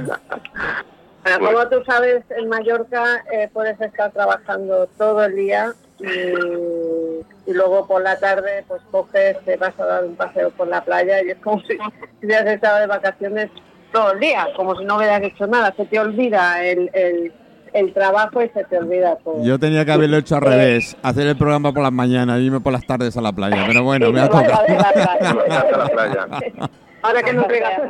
Bueno, 1.40 1.58
como 1.58 1.68
tú 1.68 1.76
sabes, 1.86 2.22
en 2.36 2.48
Mallorca 2.48 3.24
eh, 3.32 3.48
puedes 3.52 3.80
estar 3.80 4.12
trabajando 4.12 4.86
todo 4.98 5.24
el 5.24 5.34
día 5.34 5.72
y, 5.98 6.04
y 7.46 7.52
luego 7.52 7.86
por 7.86 8.02
la 8.02 8.18
tarde 8.18 8.64
pues 8.66 8.82
coges, 8.90 9.36
te 9.44 9.56
vas 9.56 9.78
a 9.78 9.84
dar 9.84 10.04
un 10.04 10.16
paseo 10.16 10.50
por 10.50 10.68
la 10.68 10.82
playa 10.84 11.22
y 11.22 11.30
es 11.30 11.38
como 11.38 11.60
si 11.62 11.78
hubieras 12.22 12.46
estado 12.46 12.80
de 12.80 12.86
vacaciones 12.86 13.50
todo 13.92 14.12
el 14.12 14.20
día, 14.20 14.48
como 14.56 14.76
si 14.76 14.84
no 14.84 14.96
hubieras 14.96 15.22
hecho 15.22 15.46
nada. 15.46 15.72
Se 15.76 15.86
te 15.86 15.98
olvida 15.98 16.62
el, 16.64 16.90
el, 16.92 17.32
el 17.72 17.92
trabajo 17.94 18.42
y 18.42 18.48
se 18.50 18.64
te 18.64 18.78
olvida 18.78 19.16
todo. 19.16 19.42
Yo 19.44 19.58
tenía 19.58 19.84
que 19.84 19.92
haberlo 19.92 20.18
hecho 20.18 20.36
al 20.36 20.42
revés, 20.42 20.96
hacer 21.02 21.26
el 21.26 21.36
programa 21.36 21.72
por 21.72 21.82
las 21.82 21.92
mañanas 21.92 22.40
y 22.40 22.46
irme 22.46 22.60
por 22.60 22.72
las 22.72 22.84
tardes 22.84 23.16
a 23.16 23.20
la 23.20 23.32
playa, 23.32 23.64
pero 23.66 23.84
bueno, 23.84 24.12
me 24.12 24.20
ha 24.20 24.28
tocado. 24.28 24.66
Ahora 27.02 27.22
que 27.22 27.32
nos 27.32 27.44
pegas. 27.44 27.80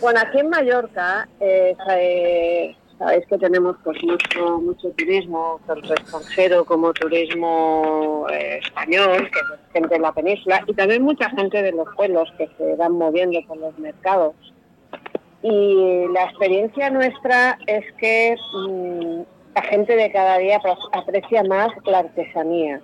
Bueno, 0.00 0.20
aquí 0.20 0.40
en 0.40 0.48
Mallorca 0.48 1.28
eh, 1.38 1.76
eh, 1.90 2.76
sabéis 2.98 3.26
que 3.26 3.38
tenemos 3.38 3.76
pues 3.84 4.02
mucho 4.02 4.58
mucho 4.58 4.90
turismo, 4.90 5.60
tanto 5.66 5.92
extranjero 5.92 6.64
como 6.64 6.92
turismo 6.92 8.26
eh, 8.30 8.60
español, 8.62 9.30
que 9.30 9.80
gente 9.80 9.94
de 9.94 10.00
la 10.00 10.12
península, 10.12 10.62
y 10.66 10.74
también 10.74 11.02
mucha 11.02 11.30
gente 11.30 11.62
de 11.62 11.72
los 11.72 11.88
pueblos 11.96 12.32
que 12.38 12.48
se 12.58 12.76
van 12.76 12.92
moviendo 12.92 13.40
por 13.46 13.56
los 13.58 13.78
mercados. 13.78 14.34
Y 15.42 16.06
la 16.12 16.24
experiencia 16.24 16.90
nuestra 16.90 17.58
es 17.66 17.84
que 17.98 18.36
mm, 18.68 19.22
la 19.54 19.62
gente 19.62 19.96
de 19.96 20.12
cada 20.12 20.38
día 20.38 20.60
pues, 20.60 20.78
aprecia 20.92 21.42
más 21.44 21.68
la 21.84 21.98
artesanía, 22.00 22.80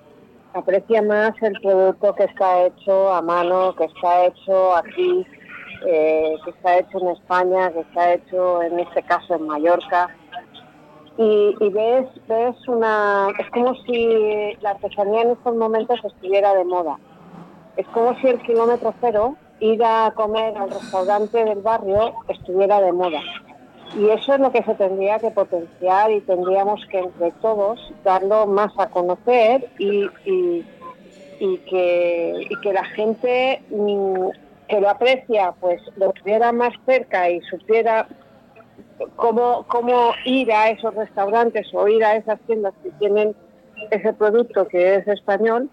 aprecia 0.55 1.03
más 1.03 1.33
el 1.43 1.53
producto 1.63 2.15
que 2.15 2.25
está 2.25 2.67
hecho 2.67 3.13
a 3.13 3.23
mano, 3.23 3.75
que 3.77 3.85
está 3.85 4.27
hecho 4.27 4.75
aquí, 4.75 5.25
eh, 5.87 6.37
que 6.45 6.51
está 6.51 6.79
hecho 6.79 6.99
en 7.01 7.09
España, 7.09 7.73
que 7.73 7.81
está 7.81 8.15
hecho 8.15 8.63
en 8.63 8.81
este 8.81 9.03
caso 9.03 9.35
en 9.35 9.47
Mallorca. 9.47 10.09
Y, 11.17 11.55
ves, 11.71 12.07
ves 12.29 12.57
una, 12.69 13.29
es 13.39 13.51
como 13.51 13.75
si 13.85 14.55
la 14.61 14.71
artesanía 14.71 15.23
en 15.23 15.31
estos 15.31 15.57
momentos 15.57 15.99
estuviera 16.05 16.55
de 16.55 16.65
moda. 16.65 16.97
Es 17.77 17.87
como 17.89 18.15
si 18.21 18.29
el 18.29 18.41
kilómetro 18.43 18.95
cero, 19.01 19.37
ir 19.59 19.83
a 19.83 20.13
comer 20.15 20.57
al 20.57 20.71
restaurante 20.71 21.45
del 21.45 21.61
barrio, 21.61 22.15
estuviera 22.29 22.81
de 22.81 22.93
moda. 22.93 23.21
Y 23.97 24.09
eso 24.11 24.35
es 24.35 24.41
lo 24.41 24.53
que 24.53 24.63
se 24.63 24.75
tendría 24.75 25.19
que 25.19 25.33
potenciar 25.33 26.13
y 26.13 26.21
tendríamos 26.21 26.85
que 26.87 26.99
entre 27.01 27.33
todos 27.41 27.81
darlo 28.05 28.47
más 28.47 28.71
a 28.79 28.89
conocer 28.89 29.69
y 29.79 30.09
que, 31.39 32.47
y 32.51 32.61
que 32.61 32.73
la 32.73 32.85
gente 32.85 33.63
mm, 33.71 34.29
que 34.69 34.81
lo 34.81 34.89
aprecia 34.91 35.53
pues 35.61 35.81
lo 35.97 36.13
tuviera 36.13 36.53
más 36.53 36.73
cerca 36.87 37.31
y 37.31 37.41
supiera 37.43 38.07
cómo, 39.17 39.65
cómo 39.69 40.13
ir 40.25 40.53
a 40.53 40.71
esos 40.71 40.95
restaurantes 40.95 41.67
o 41.73 41.89
ir 41.89 42.05
a 42.05 42.17
esas 42.17 42.39
tiendas 42.41 42.75
que 42.83 42.91
tienen 42.93 43.35
ese 43.91 44.13
producto 44.13 44.67
que 44.69 44.97
es 44.97 45.09
español 45.09 45.69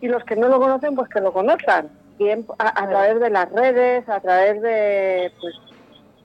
y 0.00 0.08
los 0.08 0.24
que 0.24 0.36
no 0.36 0.48
lo 0.48 0.58
conocen 0.60 0.94
pues 0.94 1.08
que 1.08 1.20
lo 1.20 1.32
conozcan 1.32 1.88
bien 2.18 2.46
a, 2.58 2.82
a 2.84 2.88
través 2.88 3.20
de 3.20 3.30
las 3.30 3.50
redes 3.52 4.08
a 4.08 4.20
través 4.20 4.60
de 4.62 5.32
pues 5.40 5.54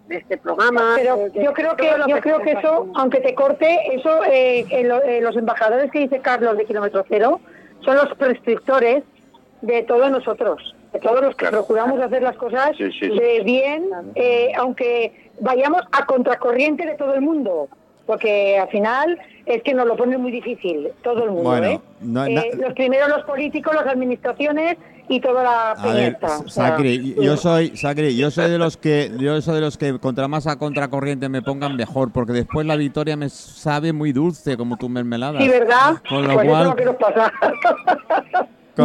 de 0.07 0.17
este 0.17 0.37
programa 0.37 0.93
Pero 0.95 1.17
de- 1.17 1.29
de 1.29 1.43
yo 1.43 1.53
creo 1.53 1.75
que 1.75 1.91
yo 2.07 2.19
creo 2.19 2.39
que 2.41 2.51
eso, 2.53 2.87
aunque 2.95 3.19
te 3.19 3.35
corte, 3.35 3.79
eso 3.93 4.23
eh, 4.25 4.65
en 4.71 4.87
lo- 4.89 5.03
eh, 5.03 5.21
los 5.21 5.35
embajadores 5.35 5.91
que 5.91 5.99
dice 5.99 6.19
Carlos 6.19 6.57
de 6.57 6.65
Kilómetro 6.65 7.05
Cero 7.07 7.39
son 7.85 7.95
los 7.95 8.15
prescriptores 8.17 9.03
de 9.61 9.83
todos 9.83 10.09
nosotros, 10.09 10.75
todos 11.01 11.21
los 11.21 11.31
que 11.35 11.45
Claro. 11.45 11.57
procuramos 11.59 11.99
hacer 12.01 12.21
las 12.23 12.35
cosas 12.35 12.71
Sí, 12.77 12.85
sí, 12.91 12.99
sí. 13.01 13.09
de 13.09 13.41
bien, 13.43 13.85
eh, 14.15 14.51
aunque 14.57 15.29
vayamos 15.39 15.81
a 15.91 16.05
contracorriente 16.05 16.85
de 16.85 16.95
todo 16.95 17.13
el 17.13 17.21
mundo. 17.21 17.67
porque 18.05 18.57
al 18.57 18.67
final 18.69 19.19
es 19.45 19.61
que 19.61 19.71
nos 19.75 19.85
lo 19.85 19.95
pone 19.95 20.17
muy 20.17 20.31
difícil, 20.31 20.87
todo 21.03 21.25
el 21.25 21.29
mundo. 21.29 21.43
Bueno, 21.51 21.67
¿eh? 21.67 21.79
no- 22.01 22.25
Eh, 22.25 22.53
los 22.57 22.73
primeros 22.73 23.07
los 23.07 23.21
políticos, 23.23 23.71
las 23.75 23.85
administraciones 23.85 24.77
y 25.07 25.19
toda 25.19 25.43
la 25.43 25.71
A 25.73 25.93
ver, 25.93 26.17
peñeta. 26.17 26.39
o 26.39 26.49
sea, 26.49 26.69
Sacri, 26.69 27.13
yo 27.21 27.37
soy, 27.37 27.77
Sacri, 27.77 28.17
yo 28.17 28.31
soy 28.31 28.49
de 28.49 28.57
los 28.57 28.77
que, 28.77 29.11
yo 29.19 29.39
soy 29.43 29.53
de 29.55 29.61
los 29.61 29.77
que 29.77 29.99
contra 29.99 30.27
más 30.27 30.47
a 30.47 30.57
contracorriente 30.57 31.29
me 31.29 31.43
pongan 31.43 31.75
mejor, 31.75 32.11
porque 32.11 32.33
después 32.33 32.65
la 32.65 32.77
victoria 32.77 33.15
me 33.15 33.29
sabe 33.29 33.93
muy 33.93 34.11
dulce 34.11 34.57
como 34.57 34.75
tu 34.77 34.89
mermelada. 34.89 35.39
Sí, 35.39 35.47
¿verdad? 35.47 35.97
Con 36.09 36.27
lo 36.27 36.33
pues 36.33 36.47
eso 36.47 36.51
cual- 36.55 36.61
es 36.63 36.69
lo 36.69 36.75
que 36.77 36.85
nos 36.85 36.95
pasa. 36.95 37.31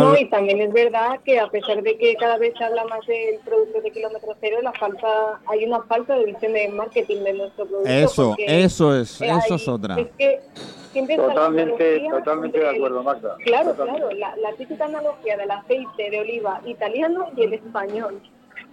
No, 0.01 0.17
y 0.17 0.25
también 0.29 0.61
es 0.61 0.73
verdad 0.73 1.21
que 1.25 1.39
a 1.39 1.49
pesar 1.49 1.83
de 1.83 1.97
que 1.99 2.15
cada 2.17 2.39
vez 2.39 2.55
se 2.59 2.65
habla 2.65 2.85
más 2.85 3.07
del 3.07 3.39
producto 3.45 3.81
de 3.81 3.91
kilómetro 3.91 4.35
cero, 4.41 4.59
la 4.63 4.73
falta, 4.73 5.41
hay 5.47 5.65
una 5.65 5.83
falta 5.83 6.17
de 6.19 6.25
visión 6.27 6.53
de 6.53 6.69
marketing 6.69 7.23
de 7.25 7.33
nuestro 7.35 7.67
producto. 7.67 7.89
Eso, 7.91 8.37
eso 8.39 8.95
es, 8.97 9.21
eso 9.21 9.25
hay- 9.25 9.55
es 9.57 9.69
otra. 9.69 9.97
Es 10.01 10.09
que 10.19 10.41
Totalmente, 11.17 12.07
totalmente 12.09 12.59
de 12.61 12.69
acuerdo, 12.69 13.03
Magda. 13.03 13.37
Claro, 13.45 13.71
Totalmente. 13.71 14.17
claro, 14.17 14.37
la, 14.41 14.51
la 14.51 14.57
típica 14.57 14.85
analogía 14.85 15.37
del 15.37 15.51
aceite 15.51 16.11
de 16.11 16.21
oliva 16.21 16.61
italiano 16.67 17.27
y 17.37 17.43
el 17.43 17.55
español. 17.55 18.21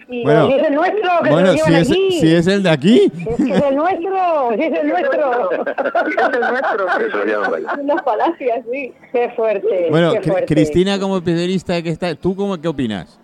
Y 0.09 0.23
Bueno, 0.23 0.47
Si 0.47 0.53
es 0.53 0.67
el 0.67 0.75
nuestro, 0.75 1.09
que 1.23 1.29
Bueno, 1.29 1.53
si 1.53 1.59
es, 1.73 1.91
aquí. 1.91 2.11
si 2.19 2.35
es 2.35 2.47
el 2.47 2.63
de 2.63 2.69
aquí. 2.69 3.11
Es 3.15 3.35
que 3.37 3.53
es 3.53 3.63
el 3.63 3.75
nuestro, 3.75 4.49
si 4.55 4.63
es 4.63 4.73
el 4.79 4.87
nuestro. 4.89 5.51
Es 5.51 6.33
el 6.33 6.39
nuestro. 6.41 7.07
Eso 7.07 7.25
ya 7.25 7.37
no 7.37 7.51
vaya. 7.51 7.71
es 7.73 7.79
una 7.79 8.03
falacia, 8.03 8.63
sí. 8.71 8.93
Qué 9.11 9.29
fuerte. 9.35 9.87
Bueno, 9.89 10.13
qué 10.13 10.21
fuerte. 10.21 10.53
Cristina 10.53 10.99
como 10.99 11.17
especialista 11.17 11.81
que 11.81 11.89
está, 11.89 12.13
¿tú 12.15 12.35
cómo 12.35 12.59
qué 12.59 12.67
opinas? 12.67 13.19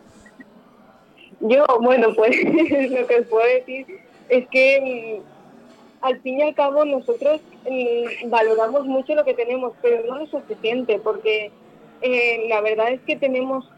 Yo, 1.39 1.65
bueno, 1.81 2.07
pues 2.15 2.35
lo 2.43 3.07
que 3.07 3.15
os 3.19 3.27
puedo 3.27 3.45
decir 3.45 3.85
es 4.29 4.47
que 4.49 5.21
mm, 5.21 6.05
al 6.05 6.19
fin 6.21 6.39
y 6.39 6.43
al 6.43 6.55
cabo 6.55 6.85
nosotros 6.85 7.41
mm, 7.69 8.29
valoramos 8.29 8.85
mucho 8.85 9.13
lo 9.15 9.23
que 9.23 9.33
tenemos, 9.33 9.73
pero 9.81 10.03
no 10.07 10.19
lo 10.19 10.27
suficiente, 10.27 10.99
porque 11.03 11.51
eh, 12.01 12.45
la 12.49 12.61
verdad 12.61 12.91
es 12.91 13.01
que 13.01 13.15
tenemos 13.15 13.69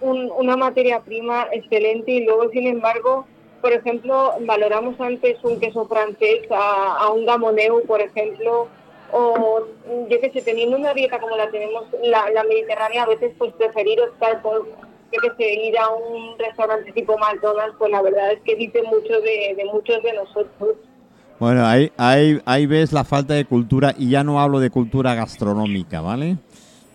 un- 0.00 0.30
una 0.36 0.56
materia 0.56 1.00
prima 1.00 1.46
excelente 1.52 2.12
y 2.12 2.24
luego, 2.24 2.50
sin 2.50 2.66
embargo, 2.66 3.26
por 3.60 3.72
ejemplo, 3.72 4.34
valoramos 4.40 5.00
antes 5.00 5.42
un 5.42 5.58
queso 5.58 5.86
francés 5.86 6.42
a, 6.50 7.10
un 7.10 7.24
gamoneu, 7.24 7.82
por 7.86 8.00
ejemplo, 8.00 8.68
o 9.10 9.60
yo 10.10 10.20
qué 10.20 10.30
sé, 10.32 10.42
teniendo 10.42 10.76
una 10.76 10.92
dieta 10.92 11.18
como 11.18 11.36
la 11.36 11.50
tenemos 11.50 11.84
la, 12.02 12.44
mediterránea, 12.44 13.04
a 13.04 13.06
veces 13.06 13.32
pues 13.38 13.52
preferir 13.54 14.00
optar 14.00 14.42
por 14.42 14.66
yo 14.66 15.20
que 15.20 15.30
sé, 15.36 15.66
ir 15.66 15.78
a 15.78 15.88
un 15.90 16.38
restaurante 16.38 16.92
tipo 16.92 17.16
McDonald's, 17.16 17.76
pues 17.78 17.90
la 17.90 18.02
verdad 18.02 18.32
es 18.32 18.40
que 18.40 18.56
dice 18.56 18.82
mucho 18.82 19.20
de, 19.20 19.54
de 19.56 19.64
muchos 19.72 20.02
de 20.02 20.12
nosotros. 20.12 20.76
Bueno, 21.38 21.66
ahí, 21.66 21.90
ahí, 21.96 22.40
ahí 22.44 22.66
ves 22.66 22.92
la 22.92 23.04
falta 23.04 23.34
de 23.34 23.44
cultura 23.44 23.94
y 23.96 24.10
ya 24.10 24.24
no 24.24 24.40
hablo 24.40 24.60
de 24.60 24.70
cultura 24.70 25.14
gastronómica, 25.14 26.00
¿vale? 26.00 26.36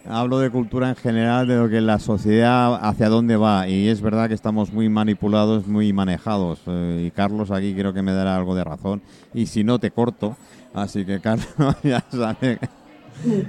Hablo 0.08 0.40
de 0.40 0.50
cultura 0.50 0.90
en 0.90 0.96
general, 0.96 1.48
de 1.48 1.58
lo 1.58 1.70
que 1.70 1.82
la 1.82 2.00
sociedad 2.00 2.80
hacia 2.82 3.10
dónde 3.10 3.36
va. 3.36 3.68
Y 3.68 3.90
es 3.90 4.02
verdad 4.02 4.28
que 4.28 4.34
estamos 4.34 4.72
muy 4.72 4.90
manipulados, 4.90 5.68
muy 5.68 5.94
manejados. 5.94 6.62
Eh, 6.68 7.06
y 7.08 7.12
Carlos 7.12 7.52
aquí 7.52 7.76
creo 7.76 7.94
que 7.94 8.02
me 8.02 8.14
dará 8.14 8.36
algo 8.38 8.56
de 8.56 8.64
razón. 8.64 9.02
Y 9.34 9.46
si 9.46 9.64
no, 9.64 9.80
te 9.80 9.92
corto. 9.92 10.36
Así 10.74 11.06
que 11.06 11.20
Carlos 11.22 11.76
ya 11.84 12.02
sabe. 12.10 12.60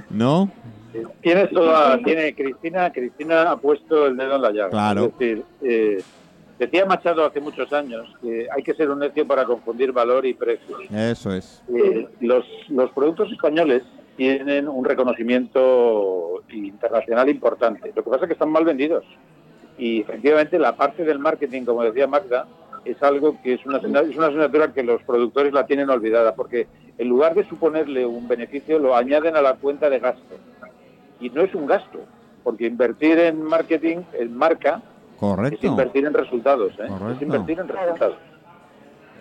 ¿No? 0.09 0.51
Tienes 1.21 1.49
toda, 1.51 1.97
tiene 2.03 2.35
Cristina, 2.35 2.91
Cristina 2.91 3.51
ha 3.51 3.57
puesto 3.57 4.07
el 4.07 4.17
dedo 4.17 4.35
en 4.35 4.41
la 4.41 4.51
llaga. 4.51 4.69
Claro. 4.69 5.05
Es 5.05 5.17
decir, 5.17 5.43
eh, 5.61 6.03
decía 6.59 6.85
Machado 6.85 7.25
hace 7.25 7.39
muchos 7.39 7.71
años 7.71 8.13
que 8.21 8.47
hay 8.53 8.61
que 8.61 8.73
ser 8.73 8.89
un 8.89 8.99
necio 8.99 9.25
para 9.25 9.45
confundir 9.45 9.93
valor 9.93 10.25
y 10.25 10.33
precio. 10.33 10.77
Eso 10.93 11.33
es. 11.33 11.63
Eh, 11.73 12.09
los, 12.19 12.43
los 12.67 12.91
productos 12.91 13.31
españoles 13.31 13.83
tienen 14.21 14.69
un 14.69 14.85
reconocimiento 14.85 16.43
internacional 16.49 17.27
importante. 17.27 17.91
Lo 17.95 18.03
que 18.03 18.09
pasa 18.11 18.25
es 18.25 18.27
que 18.27 18.33
están 18.33 18.51
mal 18.51 18.63
vendidos. 18.63 19.03
Y 19.79 20.01
efectivamente 20.01 20.59
la 20.59 20.75
parte 20.75 21.03
del 21.03 21.17
marketing, 21.17 21.63
como 21.63 21.81
decía 21.81 22.05
Magda, 22.05 22.45
es 22.85 23.01
algo 23.01 23.41
que 23.41 23.55
es 23.55 23.65
una, 23.65 23.77
es 23.77 24.15
una 24.15 24.27
asignatura 24.27 24.73
que 24.73 24.83
los 24.83 25.01
productores 25.01 25.53
la 25.53 25.65
tienen 25.65 25.89
olvidada, 25.89 26.35
porque 26.35 26.67
en 26.99 27.09
lugar 27.09 27.33
de 27.33 27.49
suponerle 27.49 28.05
un 28.05 28.27
beneficio, 28.27 28.77
lo 28.77 28.95
añaden 28.95 29.35
a 29.35 29.41
la 29.41 29.55
cuenta 29.55 29.89
de 29.89 29.97
gasto. 29.97 30.35
Y 31.19 31.31
no 31.31 31.41
es 31.41 31.55
un 31.55 31.65
gasto, 31.65 32.01
porque 32.43 32.67
invertir 32.67 33.17
en 33.17 33.41
marketing, 33.41 34.03
en 34.13 34.37
marca, 34.37 34.83
es 35.51 35.63
invertir 35.63 36.05
en 36.05 36.13
resultados. 36.13 36.73
¿eh? 36.73 36.87
Es 37.15 37.21
invertir 37.23 37.59
en 37.59 37.67
resultados. 37.67 38.17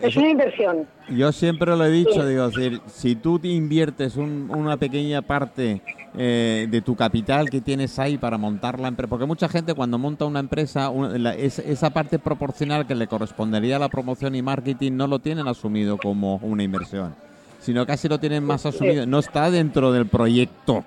Es 0.02 0.16
una 0.16 0.28
inversión. 0.30 0.86
Yo 1.08 1.32
siempre 1.32 1.76
lo 1.76 1.84
he 1.84 1.90
dicho, 1.90 2.26
digo, 2.26 2.48
decir, 2.48 2.80
si 2.86 3.14
tú 3.16 3.38
te 3.38 3.48
inviertes 3.48 4.16
un- 4.16 4.50
una 4.54 4.76
pequeña 4.76 5.22
parte 5.22 5.82
eh, 6.18 6.66
de 6.68 6.80
tu 6.82 6.96
capital 6.96 7.48
que 7.48 7.60
tienes 7.60 7.96
ahí 8.00 8.18
para 8.18 8.36
montar 8.36 8.80
la 8.80 8.88
empresa, 8.88 9.08
porque 9.08 9.26
mucha 9.26 9.48
gente 9.48 9.74
cuando 9.74 9.96
monta 9.96 10.24
una 10.24 10.40
empresa, 10.40 10.90
una- 10.90 11.16
la- 11.16 11.34
es- 11.36 11.60
esa 11.60 11.90
parte 11.90 12.18
proporcional 12.18 12.84
que 12.84 12.96
le 12.96 13.06
correspondería 13.06 13.76
a 13.76 13.78
la 13.78 13.88
promoción 13.88 14.34
y 14.34 14.42
marketing 14.42 14.92
no 14.96 15.06
lo 15.06 15.20
tienen 15.20 15.46
asumido 15.46 15.98
como 15.98 16.36
una 16.42 16.64
inversión, 16.64 17.14
sino 17.60 17.86
casi 17.86 18.08
lo 18.08 18.18
tienen 18.18 18.42
más 18.42 18.66
asumido, 18.66 19.06
no 19.06 19.20
está 19.20 19.52
dentro 19.52 19.92
del 19.92 20.06
proyecto. 20.06 20.84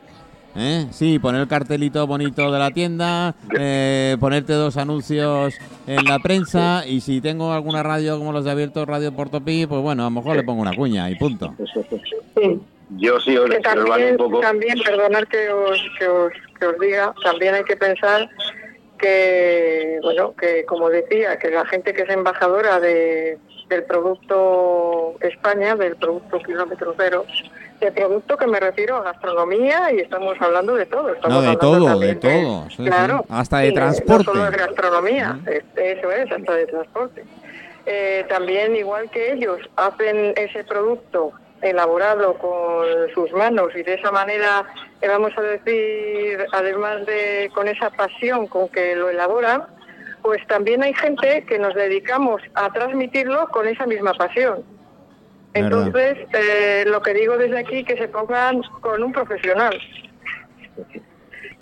¿Eh? 0.56 0.86
Sí, 0.92 1.18
poner 1.18 1.42
el 1.42 1.48
cartelito 1.48 2.06
bonito 2.06 2.52
de 2.52 2.60
la 2.60 2.70
tienda, 2.72 3.34
eh, 3.58 4.18
ponerte 4.20 4.54
dos 4.54 4.78
anuncios 4.78 5.56
en 5.88 6.06
la 6.06 6.20
prensa 6.20 6.86
y 6.86 7.02
si 7.02 7.22
tengo 7.22 7.54
alguna 7.54 7.82
radio 7.82 8.20
como 8.20 8.32
los 8.32 8.46
de 8.46 8.52
Abierto 8.52 8.86
Radio 8.86 9.12
Portopí, 9.12 9.66
pues 9.66 9.82
bueno, 9.82 10.04
a 10.04 10.06
lo 10.06 10.12
mejor 10.12 10.36
le 10.36 10.44
pongo 10.44 10.62
una 10.62 10.76
cuña 10.76 11.10
y 11.10 11.16
punto. 11.16 11.56
Sí. 12.38 12.62
Yo 12.98 13.20
sí 13.20 13.36
os 13.36 13.50
Que 13.50 13.60
también, 13.60 14.12
un 14.12 14.18
poco. 14.18 14.39
también, 14.42 14.78
perdonad 14.86 15.24
que 15.24 15.50
os, 15.50 15.80
que, 15.98 16.08
os, 16.08 16.34
que 16.60 16.66
os 16.68 16.80
diga, 16.80 17.13
también 17.24 17.56
hay 17.56 17.63
que 17.63 17.76
pensar 17.76 18.30
que, 19.00 20.00
bueno, 20.04 20.36
que 20.36 20.66
como 20.66 20.89
decía, 20.89 21.38
que 21.39 21.50
la 21.50 21.66
gente 21.66 21.94
que 21.94 22.04
es 22.04 22.10
embajadora 22.10 22.80
de, 22.80 23.39
del 23.74 23.84
producto 23.84 25.16
España, 25.22 25.76
del 25.76 25.96
producto 25.96 26.40
kilómetro 26.40 26.94
cero, 26.98 27.26
de 27.80 27.92
producto 27.92 28.38
que 28.38 28.48
me 28.48 28.60
refiero 28.60 28.98
a 28.98 29.04
gastronomía 29.04 29.92
y 29.92 30.00
estamos 30.00 30.36
hablando 30.40 30.76
de 30.76 30.86
todo. 30.86 31.10
Estamos 31.10 31.36
No, 31.36 31.42
de 31.42 31.48
hablando 31.50 31.60
todo, 31.88 32.00
de 32.00 32.16
todo, 32.16 32.70
sí, 32.70 32.76
sí. 32.78 32.86
claro. 32.86 33.26
Hasta 33.30 33.58
de 33.60 33.72
transporte. 33.72 34.26
No 34.26 34.32
solo 34.34 34.52
de 34.52 34.58
gastronomía, 34.58 35.40
eso 35.76 36.12
es, 36.12 36.32
hasta 36.32 36.54
de 36.54 36.66
transporte. 36.68 37.26
Eh, 37.86 38.26
también, 38.30 38.76
igual 38.76 39.10
que 39.10 39.34
ellos 39.34 39.60
hacen 39.76 40.34
ese 40.38 40.64
producto 40.64 41.34
elaborado 41.62 42.36
con 42.36 42.86
sus 43.14 43.32
manos 43.34 43.70
y 43.76 43.84
de 43.84 43.96
esa 43.96 44.12
manera, 44.12 44.66
eh, 45.02 45.08
vamos 45.08 45.32
a 45.38 45.42
decir, 45.42 46.46
además 46.52 47.06
de 47.06 47.50
con 47.54 47.68
esa 47.68 47.90
pasión 47.90 48.48
con 48.48 48.70
que 48.70 48.96
lo 48.96 49.10
elaboran, 49.10 49.64
pues 50.24 50.46
también 50.48 50.82
hay 50.82 50.94
gente 50.96 51.44
que 51.46 51.60
nos 51.60 51.76
dedicamos 51.76 52.42
a 52.56 52.72
transmitirlo 52.72 53.48
con 53.50 53.68
esa 53.68 53.86
misma 53.86 54.14
pasión. 54.14 54.64
Entonces, 55.54 56.18
eh, 56.34 56.84
lo 56.88 57.02
que 57.04 57.14
digo 57.14 57.38
desde 57.38 57.60
aquí, 57.60 57.84
que 57.84 57.96
se 57.98 58.08
pongan 58.08 58.62
con 58.82 59.04
un 59.04 59.12
profesional. 59.12 59.78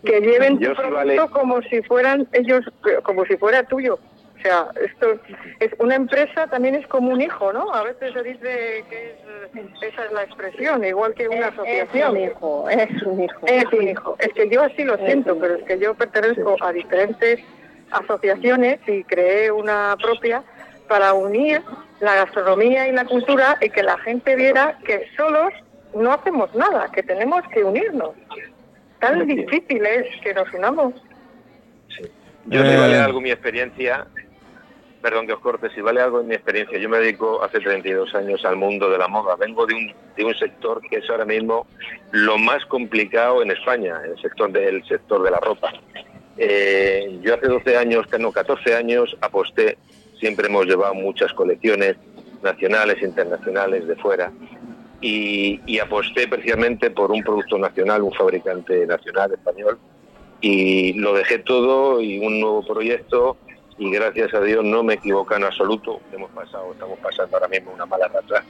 Que 0.06 0.21
lleven 0.21 0.60
tu 0.60 0.74
producto 0.74 0.95
vale. 0.95 1.17
como 1.32 1.62
si 1.63 1.82
fueran 1.84 2.28
ellos, 2.32 2.62
como 3.04 3.26
si 3.26 3.36
fuera 3.38 3.63
tuyo. 3.63 4.00
O 4.39 4.41
sea, 4.41 4.69
esto 4.84 5.19
es 5.60 5.69
una 5.78 5.95
empresa 5.95 6.47
también 6.47 6.74
es 6.74 6.88
como 6.88 7.12
un 7.12 7.21
hijo, 7.21 7.54
¿no? 7.54 7.71
A 7.74 7.84
veces 7.84 8.12
se 8.13 8.24
dice 8.24 8.84
que 8.89 9.15
es- 9.54 9.93
esa 9.93 10.06
es 10.06 10.12
la 10.13 10.24
expresión, 10.24 10.84
igual 10.84 11.13
que 11.13 11.28
una 11.28 11.47
asociación. 11.47 12.17
Es 12.17 12.24
un 12.24 12.30
hijo, 12.30 12.69
es 12.69 13.04
un 13.04 13.24
hijo. 13.24 13.45
Es 13.45 13.65
un 13.74 13.88
hijo. 13.88 14.15
Es 14.19 14.30
que 14.34 14.50
yo 14.50 14.63
así 14.63 14.84
lo 14.84 14.97
siento, 14.97 15.38
pero 15.38 15.56
es 15.56 15.63
que 15.63 15.78
yo 15.78 15.93
pertenezco 15.93 16.56
a 16.62 16.71
diferentes 16.71 17.39
asociaciones 17.91 18.80
y 18.88 19.04
creé 19.04 19.51
una 19.51 19.95
propia 20.01 20.43
para 20.88 21.13
unir 21.13 21.62
la 21.99 22.15
gastronomía 22.15 22.88
y 22.88 22.91
la 22.91 23.06
cultura 23.06 23.58
y 23.62 23.69
que 23.69 23.84
la 23.84 23.97
gente 23.99 24.36
viera 24.36 24.77
que 24.86 25.08
solos 25.15 25.54
no 25.93 26.12
hacemos 26.12 26.54
nada, 26.56 26.89
que 26.91 27.04
tenemos 27.04 27.41
que 27.54 27.63
unirnos. 27.63 28.12
Tan 28.99 29.25
difícil 29.27 29.86
es 29.86 30.08
que 30.21 30.34
nos 30.34 30.51
unamos. 30.54 30.93
Yo, 32.45 32.62
si 32.63 32.69
Eh. 32.69 32.77
vale 32.77 32.97
algo 32.97 33.21
mi 33.21 33.32
experiencia, 33.32 34.08
perdón 35.01 35.27
que 35.27 35.34
os 35.34 35.39
corte, 35.39 35.69
si 35.69 35.82
vale 35.82 36.01
algo 36.01 36.21
en 36.21 36.27
mi 36.27 36.36
experiencia, 36.36 36.77
yo 36.77 36.89
me 36.89 36.97
dedico 36.99 37.43
hace 37.43 37.60
32 37.60 38.13
años 38.15 38.43
al 38.45 38.56
mundo 38.56 38.89
de 38.89 38.97
la 38.97 39.08
moda. 39.08 39.36
Vengo 39.36 39.65
de 39.65 39.75
un, 39.75 39.93
de 40.15 40.25
un 40.25 40.34
sector 40.36 40.82
que 40.82 40.97
es 40.97 41.10
ahora 41.10 41.25
mismo 41.25 41.67
lo 42.12 42.38
más 42.38 42.65
complicado 42.65 43.41
en 43.41 43.51
España, 43.51 44.01
el 44.06 44.19
sector 44.21 44.51
del 44.51 44.84
sector 44.88 45.23
de 45.23 45.32
la 45.32 45.39
ropa. 45.39 45.71
Eh, 46.43 47.19
yo 47.21 47.36
hace 47.36 47.47
12 47.47 47.77
años, 47.77 48.08
no, 48.19 48.32
14 48.32 48.73
años, 48.73 49.15
aposté, 49.21 49.77
siempre 50.19 50.47
hemos 50.47 50.65
llevado 50.65 50.95
muchas 50.95 51.32
colecciones 51.34 51.97
nacionales, 52.41 52.99
internacionales, 53.04 53.88
de 53.88 53.95
fuera, 53.97 54.32
y, 55.01 55.77
aposté 55.77 56.27
precisamente 56.27 56.89
por 56.89 57.12
un 57.12 57.21
producto 57.21 57.60
nacional, 57.60 58.01
un 58.01 58.13
fabricante 58.13 58.88
nacional 58.88 59.34
español, 59.34 59.77
y 60.41 60.93
lo 60.93 61.13
dejé 61.13 61.38
todo 61.38 62.01
y 62.01 62.17
un 62.17 62.39
nuevo 62.39 62.65
proyecto 62.65 63.38
y 63.77 63.91
gracias 63.91 64.34
a 64.34 64.41
Dios 64.41 64.63
no 64.63 64.82
me 64.82 64.95
equivoco 64.95 65.36
en 65.36 65.43
absoluto. 65.43 66.01
Hemos 66.12 66.32
pasado, 66.32 66.71
estamos 66.71 66.97
pasando 66.97 67.38
ahora 67.38 67.49
mismo 67.49 67.71
una 67.71 67.86
mala 67.86 68.08
racha 68.08 68.43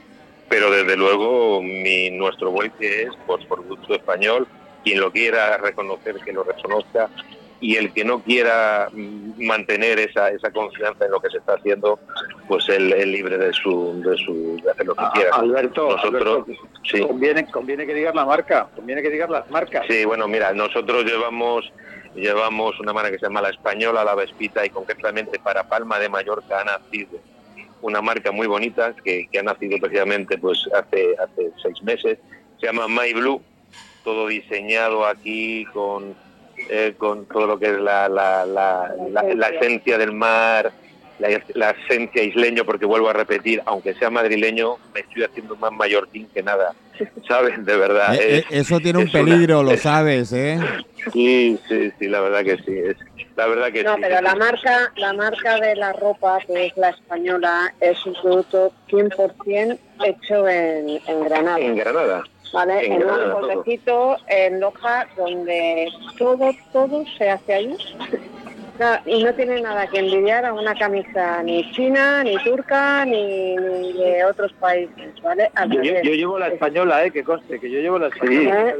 pero 0.52 0.70
desde 0.70 0.98
luego 0.98 1.62
mi, 1.62 2.10
nuestro 2.10 2.50
bolche 2.50 3.04
es 3.04 3.10
por 3.26 3.40
producto 3.46 3.94
español, 3.94 4.46
quien 4.84 5.00
lo 5.00 5.10
quiera 5.10 5.56
reconocer, 5.56 6.16
que 6.16 6.30
lo 6.30 6.44
reconozca, 6.44 7.08
y 7.62 7.76
el 7.76 7.92
que 7.92 8.04
no 8.04 8.22
quiera 8.22 8.88
mantener 9.38 9.98
esa, 10.00 10.28
esa 10.30 10.50
confianza 10.50 11.04
en 11.06 11.12
lo 11.12 11.20
que 11.20 11.30
se 11.30 11.38
está 11.38 11.54
haciendo, 11.54 11.98
pues 12.48 12.68
él 12.68 12.92
es 12.92 13.06
libre 13.06 13.38
de 13.38 13.52
su, 13.52 14.02
de 14.04 14.16
su 14.18 14.60
de 14.62 14.70
hacer 14.72 14.84
lo 14.84 14.94
que 14.96 15.04
Ah, 15.04 15.12
quiera. 15.14 15.30
Alberto, 15.36 15.88
nosotros, 15.90 16.44
Alberto, 16.48 16.62
sí. 16.82 17.00
conviene, 17.00 17.48
conviene 17.50 17.86
que 17.86 17.94
digas 17.94 18.14
la 18.16 18.26
marca, 18.26 18.68
conviene 18.74 19.00
que 19.00 19.10
digas 19.10 19.30
las 19.30 19.48
marcas. 19.48 19.86
Sí, 19.88 20.04
bueno, 20.04 20.26
mira, 20.26 20.52
nosotros 20.52 21.04
llevamos 21.04 21.72
llevamos 22.16 22.78
una 22.80 22.92
marca 22.92 23.10
que 23.12 23.18
se 23.18 23.24
llama 23.26 23.40
La 23.40 23.48
Española, 23.50 24.04
La 24.04 24.14
Vespita, 24.14 24.66
y 24.66 24.70
concretamente 24.70 25.38
para 25.38 25.66
Palma 25.68 25.98
de 25.98 26.08
Mallorca 26.10 26.60
ha 26.60 26.64
nacido 26.64 27.18
una 27.80 28.02
marca 28.02 28.32
muy 28.32 28.46
bonita 28.46 28.94
que, 29.04 29.28
que 29.32 29.38
ha 29.38 29.42
nacido 29.42 29.78
precisamente 29.78 30.36
pues 30.36 30.68
hace, 30.74 31.14
hace 31.18 31.52
seis 31.62 31.82
meses. 31.82 32.18
Se 32.60 32.66
llama 32.66 32.86
My 32.88 33.12
Blue, 33.14 33.40
todo 34.04 34.26
diseñado 34.26 35.06
aquí 35.06 35.64
con, 35.72 36.14
eh, 36.68 36.94
con 36.96 37.26
todo 37.26 37.46
lo 37.46 37.58
que 37.58 37.66
es 37.66 37.78
la, 37.80 38.08
la, 38.08 38.44
la, 38.46 38.92
la- 39.10 39.22
la 39.34 39.48
esencia 39.48 39.98
del 39.98 40.12
mar, 40.12 40.72
la, 41.18 41.28
la 41.54 41.70
esencia 41.70 42.22
isleño, 42.22 42.64
porque 42.64 42.86
vuelvo 42.86 43.08
a 43.08 43.12
repetir, 43.12 43.62
aunque 43.66 43.94
sea 43.94 44.10
madrileño, 44.10 44.76
me 44.94 45.00
estoy 45.00 45.24
haciendo 45.24 45.56
más 45.56 45.72
mallorquín 45.72 46.28
que 46.34 46.42
nada. 46.42 46.74
¿Sabes? 47.28 47.64
De 47.64 47.76
verdad. 47.76 48.14
Eh, 48.14 48.38
es- 48.38 48.44
eh, 48.44 48.46
eso 48.50 48.80
tiene 48.80 48.98
un 49.00 49.06
es 49.08 49.14
una- 49.14 49.24
peligro, 49.24 49.62
lo 49.62 49.72
es- 49.72 49.82
sabes, 49.82 50.32
¿eh? 50.32 50.58
Sí, 51.12 51.58
sí, 51.68 51.90
sí, 51.98 52.08
la 52.08 52.20
verdad 52.20 52.44
que 52.44 52.56
sí. 52.58 52.78
Es, 52.78 52.96
la 53.36 53.46
verdad 53.46 53.72
que 53.72 53.82
No, 53.82 53.94
sí. 53.96 54.00
pero 54.02 54.20
la 54.20 54.34
marca, 54.36 54.92
la 54.96 55.12
marca 55.14 55.58
de 55.58 55.74
la 55.74 55.92
ropa, 55.94 56.38
que 56.46 56.66
es 56.66 56.76
la 56.76 56.90
española, 56.90 57.74
es 57.80 58.04
un 58.06 58.14
producto 58.22 58.72
100% 58.88 59.78
hecho 60.04 60.46
en, 60.48 61.00
en 61.06 61.24
Granada. 61.24 61.58
En 61.58 61.76
Granada. 61.76 62.22
¿Vale? 62.52 62.86
en 62.86 63.02
un 63.02 63.32
pueblecito 63.32 64.16
en 64.28 64.60
Loja 64.60 65.06
donde 65.16 65.88
todo, 66.18 66.50
todo 66.72 67.04
se 67.16 67.30
hace. 67.30 67.76
Nada, 68.78 69.02
Y 69.04 69.22
no 69.22 69.34
tiene 69.34 69.60
nada 69.60 69.86
que 69.86 69.98
envidiar 69.98 70.46
a 70.46 70.54
una 70.54 70.74
camisa 70.74 71.42
ni 71.42 71.70
china, 71.72 72.24
ni 72.24 72.36
turca, 72.38 73.04
ni, 73.04 73.54
ni 73.54 73.92
de 73.92 74.24
otros 74.24 74.50
países, 74.54 75.20
¿vale? 75.22 75.50
Al 75.54 75.70
Yo, 75.70 75.82
yo 75.82 76.14
llevo 76.14 76.38
la 76.38 76.48
española, 76.48 77.04
eh, 77.04 77.10
que 77.10 77.22
conste, 77.22 77.60
que 77.60 77.70
yo 77.70 77.80
llevo 77.80 77.98
la 77.98 78.08
española. 78.08 78.70
¿Eh? 78.70 78.74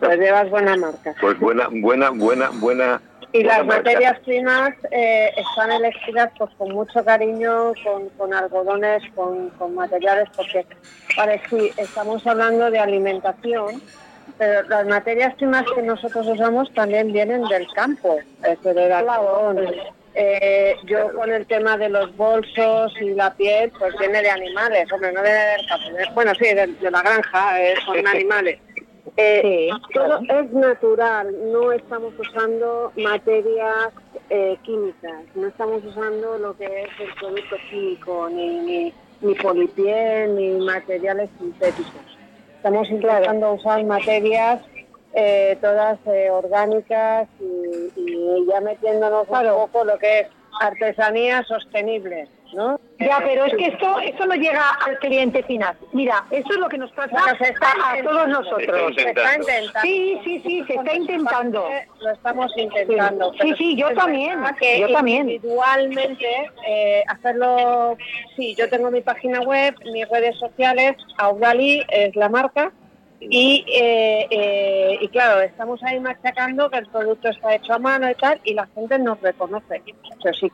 Pues 0.00 0.18
llevas 0.18 0.50
buena 0.50 0.76
marca. 0.76 1.14
Pues 1.20 1.38
buena, 1.38 1.68
buena, 1.70 2.10
buena, 2.10 2.50
buena. 2.54 3.00
Y 3.32 3.44
las 3.44 3.64
materias 3.64 4.18
primas 4.20 4.72
eh, 4.90 5.30
están 5.36 5.70
elegidas 5.70 6.30
pues 6.36 6.50
con 6.58 6.72
mucho 6.72 7.04
cariño, 7.04 7.72
con, 7.84 8.08
con 8.10 8.34
algodones, 8.34 9.02
con, 9.14 9.50
con 9.50 9.74
materiales, 9.76 10.28
porque, 10.34 10.66
vale, 11.16 11.40
sí, 11.48 11.70
estamos 11.76 12.26
hablando 12.26 12.70
de 12.70 12.80
alimentación, 12.80 13.80
pero 14.36 14.62
las 14.68 14.84
materias 14.86 15.34
primas 15.36 15.64
que 15.74 15.82
nosotros 15.82 16.26
usamos 16.26 16.72
también 16.74 17.12
vienen 17.12 17.42
del 17.44 17.68
campo, 17.72 18.18
es 18.42 18.62
decir, 18.62 18.74
del 18.74 18.92
algodón. 18.92 19.64
Eh, 20.14 20.74
yo 20.86 21.12
con 21.14 21.30
el 21.30 21.46
tema 21.46 21.76
de 21.76 21.88
los 21.88 22.16
bolsos 22.16 22.92
y 23.00 23.14
la 23.14 23.32
piel, 23.34 23.70
pues 23.78 23.96
viene 23.96 24.22
de 24.22 24.30
animales, 24.30 24.90
hombre, 24.90 25.12
no 25.12 25.22
viene 25.22 25.38
del 25.38 25.66
campo. 25.68 25.86
Bueno, 26.14 26.32
sí, 26.34 26.46
de, 26.46 26.66
de 26.66 26.90
la 26.90 27.00
granja, 27.00 27.62
eh, 27.62 27.74
son 27.84 28.04
animales. 28.06 28.58
Eh, 29.16 29.70
todo 29.94 30.20
es 30.28 30.52
natural, 30.52 31.34
no 31.52 31.72
estamos 31.72 32.12
usando 32.18 32.92
materias 32.96 33.92
eh, 34.28 34.56
químicas, 34.62 35.24
no 35.34 35.48
estamos 35.48 35.84
usando 35.84 36.38
lo 36.38 36.56
que 36.56 36.64
es 36.64 36.88
el 37.00 37.14
producto 37.14 37.56
químico, 37.70 38.28
ni, 38.30 38.60
ni, 38.60 38.94
ni 39.20 39.34
polipiel, 39.34 40.36
ni 40.36 40.64
materiales 40.64 41.30
sintéticos. 41.38 42.18
Estamos 42.56 42.90
intentando 42.90 43.54
usar 43.54 43.84
materias 43.84 44.62
eh, 45.12 45.58
todas 45.60 45.98
eh, 46.06 46.30
orgánicas 46.30 47.28
y, 47.40 47.92
y 47.96 48.46
ya 48.46 48.60
metiéndonos 48.60 49.26
un 49.28 49.48
poco 49.48 49.84
lo 49.84 49.98
que 49.98 50.20
es 50.20 50.28
artesanía 50.60 51.42
sostenible, 51.44 52.28
¿no? 52.54 52.80
Ya, 52.98 53.18
pero 53.24 53.46
es 53.46 53.54
que 53.54 53.66
esto, 53.66 53.98
esto 54.00 54.26
no 54.26 54.34
llega 54.34 54.70
al 54.86 54.98
cliente 54.98 55.42
final. 55.44 55.74
Mira, 55.92 56.24
eso 56.30 56.48
es 56.50 56.58
lo 56.58 56.68
que 56.68 56.78
nos 56.78 56.90
pasa 56.92 57.10
Bueno, 57.12 57.38
se 57.38 57.50
está 57.50 57.72
a, 57.82 58.02
todos 58.02 58.28
nosotros. 58.28 58.94
Se 58.94 59.08
está 59.08 59.36
intentando. 59.36 59.80
Sí, 59.82 60.20
sí, 60.24 60.42
sí, 60.44 60.64
se 60.66 60.74
está 60.74 60.94
intentando. 60.94 61.68
Lo 62.00 62.10
estamos 62.10 62.52
intentando. 62.56 63.32
Sí, 63.40 63.54
sí, 63.56 63.76
yo 63.76 63.92
también, 63.94 64.40
que 64.58 64.80
yo 64.80 64.92
también. 64.92 65.30
Individualmente, 65.30 66.50
eh, 66.66 67.02
hacerlo. 67.06 67.96
Sí, 68.36 68.54
yo 68.56 68.68
tengo 68.68 68.90
mi 68.90 69.00
página 69.00 69.40
web, 69.40 69.74
mis 69.92 70.08
redes 70.08 70.38
sociales, 70.38 70.96
Audali 71.18 71.82
es 71.88 72.14
la 72.16 72.28
marca. 72.28 72.72
Y, 73.20 73.64
eh, 73.68 74.26
eh, 74.30 74.98
y 75.00 75.08
claro, 75.08 75.40
estamos 75.42 75.82
ahí 75.82 76.00
machacando 76.00 76.70
que 76.70 76.78
el 76.78 76.86
producto 76.86 77.28
está 77.28 77.54
hecho 77.54 77.74
a 77.74 77.78
mano 77.78 78.10
y 78.10 78.14
tal, 78.14 78.40
y 78.44 78.54
la 78.54 78.66
gente 78.68 78.98
nos 78.98 79.20
reconoce. 79.20 79.82
Pero 80.22 80.34
sí, 80.34 80.50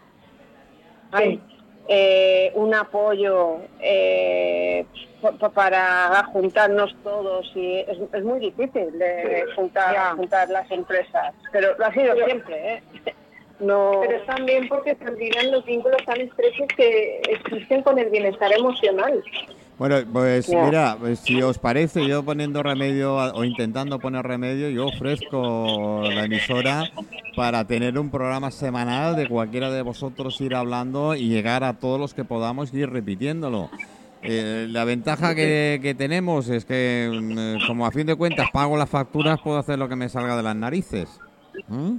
hay 1.12 1.40
eh, 1.88 2.50
un 2.54 2.74
apoyo 2.74 3.58
eh, 3.80 4.84
pa- 5.22 5.32
pa- 5.32 5.50
para 5.50 6.24
juntarnos 6.32 6.94
todos 7.04 7.50
y 7.54 7.76
es, 7.78 7.98
es 8.12 8.24
muy 8.24 8.40
difícil 8.40 8.98
de 8.98 9.44
juntar, 9.54 10.16
juntar 10.16 10.48
las 10.50 10.68
empresas, 10.72 11.34
pero 11.52 11.76
lo 11.78 11.86
ha 11.86 11.92
sido 11.92 12.14
siempre, 12.24 12.74
¿eh? 12.74 12.82
No, 13.58 14.00
Pero 14.02 14.18
es 14.18 14.26
también 14.26 14.68
porque 14.68 14.94
se 14.96 15.08
olvidan 15.08 15.50
los 15.50 15.64
vínculos 15.64 16.04
tan 16.04 16.20
estrechos 16.20 16.66
que 16.76 17.22
existen 17.26 17.82
con 17.82 17.98
el 17.98 18.10
bienestar 18.10 18.52
emocional. 18.52 19.24
Bueno, 19.78 19.96
pues 20.10 20.48
mira, 20.64 20.96
pues, 20.98 21.18
si 21.20 21.40
os 21.42 21.58
parece, 21.58 22.06
yo 22.06 22.22
poniendo 22.24 22.62
remedio 22.62 23.20
a- 23.20 23.34
o 23.34 23.44
intentando 23.44 23.98
poner 23.98 24.24
remedio, 24.24 24.70
yo 24.70 24.86
ofrezco 24.86 26.02
la 26.14 26.24
emisora 26.24 26.90
para 27.34 27.66
tener 27.66 27.98
un 27.98 28.10
programa 28.10 28.50
semanal 28.50 29.16
de 29.16 29.28
cualquiera 29.28 29.70
de 29.70 29.82
vosotros 29.82 30.40
ir 30.40 30.54
hablando 30.54 31.14
y 31.14 31.28
llegar 31.28 31.62
a 31.62 31.74
todos 31.74 32.00
los 32.00 32.14
que 32.14 32.24
podamos 32.24 32.72
y 32.72 32.78
ir 32.78 32.90
repitiéndolo. 32.90 33.68
Eh, 34.22 34.66
la 34.70 34.84
ventaja 34.84 35.34
que, 35.34 35.78
que 35.82 35.94
tenemos 35.94 36.48
es 36.48 36.64
que, 36.64 37.10
mm, 37.12 37.66
como 37.66 37.86
a 37.86 37.90
fin 37.92 38.06
de 38.06 38.14
cuentas 38.16 38.48
pago 38.50 38.78
las 38.78 38.88
facturas, 38.88 39.38
puedo 39.44 39.58
hacer 39.58 39.78
lo 39.78 39.88
que 39.90 39.96
me 39.96 40.08
salga 40.08 40.36
de 40.38 40.42
las 40.42 40.56
narices. 40.56 41.20
¿Mm? 41.68 41.96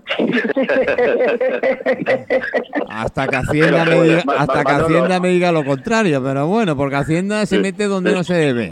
Hasta 2.90 3.28
que 3.28 3.36
Hacienda 3.36 3.86
me 3.86 4.02
diga, 4.02 4.24
hasta 4.38 4.64
que 4.64 4.72
Hacienda 4.72 5.20
me 5.20 5.30
diga 5.30 5.52
lo 5.52 5.66
contrario, 5.66 6.24
pero 6.24 6.48
bueno, 6.48 6.76
porque 6.76 6.96
Hacienda 6.96 7.46
se 7.46 7.60
mete 7.60 7.86
donde 7.86 8.14
no 8.14 8.24
se 8.24 8.36
debe. 8.36 8.72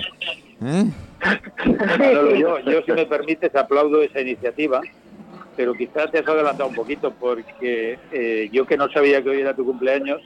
¿Eh? 0.63 0.85
Manolo, 1.99 2.35
yo, 2.35 2.59
yo, 2.59 2.81
si 2.85 2.91
me 2.91 3.05
permites, 3.05 3.55
aplaudo 3.55 4.01
esa 4.01 4.21
iniciativa, 4.21 4.81
pero 5.55 5.73
quizás 5.73 6.11
te 6.11 6.19
has 6.19 6.27
adelantado 6.27 6.69
un 6.69 6.75
poquito 6.75 7.11
porque 7.11 7.97
eh, 8.11 8.49
yo 8.51 8.65
que 8.65 8.77
no 8.77 8.89
sabía 8.89 9.23
que 9.23 9.29
hoy 9.29 9.41
era 9.41 9.55
tu 9.55 9.65
cumpleaños, 9.65 10.21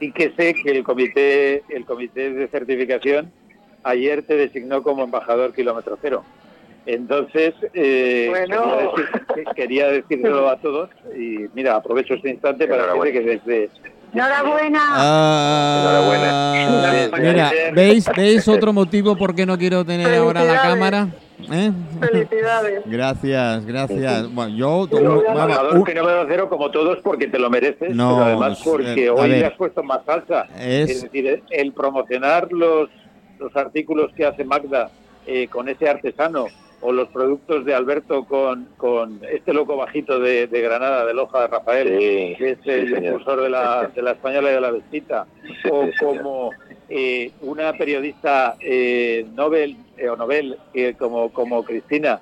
sí 0.00 0.12
que 0.12 0.32
sé 0.36 0.54
que 0.54 0.70
el 0.70 0.84
comité, 0.84 1.62
el 1.68 1.84
comité 1.84 2.32
de 2.32 2.48
certificación 2.48 3.32
ayer 3.82 4.22
te 4.22 4.36
designó 4.36 4.82
como 4.82 5.04
embajador 5.04 5.52
kilómetro 5.52 5.98
cero. 6.00 6.24
Entonces, 6.86 7.52
eh, 7.74 8.26
Bueno. 8.30 8.62
quería, 8.62 8.76
decir- 8.86 9.54
quería 9.56 9.88
decírselo 9.88 10.48
a 10.48 10.56
todos 10.58 10.88
y 11.18 11.46
mira, 11.54 11.74
aprovecho 11.76 12.14
este 12.14 12.30
instante 12.30 12.66
para 12.68 12.86
decirte 12.86 13.12
que 13.12 13.20
desde, 13.20 13.70
Enhorabuena. 14.14 14.80
Ah, 14.82 16.54
Enhorabuena. 17.10 17.32
mira, 17.32 17.50
¿veis, 17.74 18.08
¿veis 18.16 18.46
otro 18.48 18.72
motivo 18.72 19.16
por 19.16 19.34
qué 19.34 19.44
no 19.44 19.58
quiero 19.58 19.84
tener 19.84 20.14
ahora 20.14 20.44
la 20.44 20.62
cámara? 20.62 21.08
¿Eh? 21.52 21.70
Felicidades. 22.00 22.82
Gracias, 22.86 23.66
gracias. 23.66 24.32
Bueno, 24.34 24.56
yo... 24.56 24.88
Pero, 24.90 25.18
un- 25.20 25.26
embajador 25.26 25.76
un- 25.76 25.84
kilómetro 25.84 26.24
cero 26.28 26.48
como 26.48 26.70
todos 26.70 26.98
porque 27.02 27.26
te 27.26 27.38
lo 27.38 27.50
mereces, 27.50 27.94
No, 27.94 28.14
pero 28.14 28.24
además 28.24 28.60
porque 28.64 29.04
eh, 29.06 29.10
hoy 29.10 29.28
ver. 29.30 29.40
le 29.40 29.46
has 29.46 29.54
puesto 29.54 29.82
más 29.82 30.00
salsa. 30.06 30.46
Es- 30.58 30.90
Es 30.90 31.02
decir, 31.02 31.26
el- 31.26 31.42
el 31.50 31.72
promocionar 31.72 32.50
los, 32.52 32.88
los 33.38 33.54
artículos 33.56 34.12
que 34.16 34.24
hace 34.24 34.44
Magda 34.44 34.88
eh, 35.26 35.48
con 35.48 35.68
ese 35.68 35.88
artesano 35.88 36.46
o 36.88 36.92
los 36.92 37.08
productos 37.08 37.64
de 37.64 37.74
Alberto 37.74 38.24
con, 38.26 38.68
con 38.76 39.20
este 39.28 39.52
loco 39.52 39.76
bajito 39.76 40.20
de, 40.20 40.46
de 40.46 40.60
Granada, 40.60 41.04
de 41.04 41.14
Loja 41.14 41.40
de 41.40 41.46
Rafael, 41.48 41.88
Sí, 41.88 42.34
que 42.38 42.50
es 42.52 42.58
sí, 42.62 42.70
el 42.70 43.04
impulsor 43.04 43.40
de 43.42 43.50
la, 43.50 43.90
de 43.96 44.02
la 44.02 44.12
española 44.12 44.50
y 44.50 44.54
de 44.54 44.60
la 44.60 44.70
vestita, 44.70 45.26
o 45.68 45.86
sí, 45.86 45.92
como 45.98 46.50
eh, 46.88 47.32
una 47.40 47.72
periodista 47.72 48.54
eh, 48.60 49.26
Nobel 49.34 49.76
eh, 49.98 50.08
o 50.08 50.14
Nobel 50.16 50.56
eh, 50.74 50.94
como, 50.96 51.32
como 51.32 51.64
Cristina, 51.64 52.20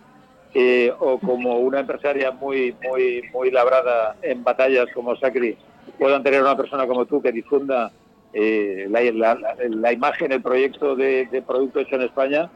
eh, 0.55 0.91
o 0.99 1.19
como 1.19 1.59
una 1.59 1.81
empresaria 1.81 2.31
muy 2.31 2.75
muy 2.83 3.23
muy 3.35 3.51
labrada 3.51 4.17
en 4.23 4.43
batallas 4.45 4.87
como 4.95 5.15
Sacri, 5.17 5.59
puedan 5.99 6.23
tener 6.23 6.41
una 6.41 6.57
persona 6.57 6.87
como 6.87 7.05
tú 7.05 7.21
que 7.21 7.33
difunda 7.33 7.93
eh, 8.33 8.87
la, 8.89 9.03
la- 9.13 9.57
la 9.69 9.93
imagen, 9.93 10.33
el 10.33 10.41
proyecto 10.41 10.97
de, 10.97 11.27
de 11.27 11.43
producto 11.43 11.81
hecho 11.81 11.97
en 11.97 12.03
España, 12.03 12.51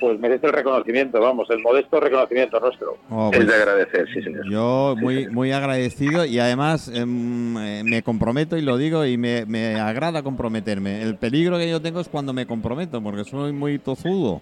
pues 0.00 0.18
merece 0.18 0.46
el 0.46 0.52
reconocimiento, 0.52 1.20
vamos, 1.20 1.48
el 1.50 1.60
modesto 1.60 2.00
reconocimiento 2.00 2.58
nuestro. 2.58 2.96
Oh, 3.10 3.30
Es 3.32 3.36
pues, 3.36 3.48
de 3.48 3.54
agradecer, 3.54 4.08
sí, 4.12 4.22
señor. 4.22 4.50
Yo 4.50 4.94
muy 4.98 5.28
muy 5.28 5.52
agradecido 5.52 6.24
y 6.24 6.38
además 6.38 6.88
em, 6.92 7.56
eh, 7.58 7.82
me 7.84 8.02
comprometo 8.02 8.56
y 8.56 8.62
lo 8.62 8.76
digo 8.76 9.04
y 9.04 9.16
me, 9.18 9.44
me 9.46 9.76
agrada 9.78 10.22
comprometerme. 10.22 11.02
El 11.02 11.16
peligro 11.16 11.58
que 11.58 11.68
yo 11.68 11.80
tengo 11.82 12.00
es 12.00 12.08
cuando 12.08 12.32
me 12.32 12.46
comprometo 12.46 13.00
porque 13.02 13.24
soy 13.24 13.52
muy 13.52 13.78
tozudo. 13.78 14.40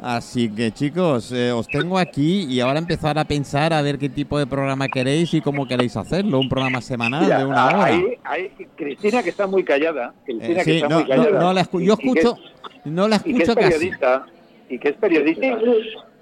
Así 0.00 0.48
que 0.48 0.70
chicos, 0.70 1.32
eh, 1.32 1.50
os 1.50 1.66
tengo 1.66 1.98
aquí 1.98 2.44
y 2.48 2.60
ahora 2.60 2.78
empezar 2.78 3.18
a 3.18 3.24
pensar 3.24 3.72
a 3.72 3.82
ver 3.82 3.98
qué 3.98 4.08
tipo 4.08 4.38
de 4.38 4.46
programa 4.46 4.86
queréis 4.86 5.34
y 5.34 5.40
cómo 5.40 5.66
queréis 5.66 5.96
hacerlo. 5.96 6.38
Un 6.38 6.48
programa 6.48 6.80
semanal 6.80 7.24
Mira, 7.24 7.38
de 7.40 7.44
una 7.46 7.66
hora. 7.66 7.84
ahí- 7.84 8.14
ahí- 8.22 8.50
Cristina, 8.76 9.24
que 9.24 9.30
está 9.30 9.48
muy 9.48 9.64
callada, 9.64 10.14
Cristina, 10.24 10.52
Eh, 10.52 10.56
que 10.58 10.64
sí, 10.64 10.76
está 10.76 10.88
no, 10.88 11.00
muy 11.00 11.08
callada. 11.08 11.30
no, 11.32 11.40
no 11.40 11.52
la 11.52 11.62
escu- 11.64 11.82
yo 11.84 11.94
y 11.94 11.96
que 11.96 12.20
escucho, 12.20 12.36
es- 12.36 12.86
no 12.92 13.08
la 13.08 13.16
y 13.16 13.18
que 13.18 13.30
es 13.30 13.36
escucho 13.40 13.54
casi. 13.56 13.70
periodista, 13.72 14.26
y 14.68 14.78
que 14.78 14.90
es 14.90 14.96
periodista. 14.96 15.58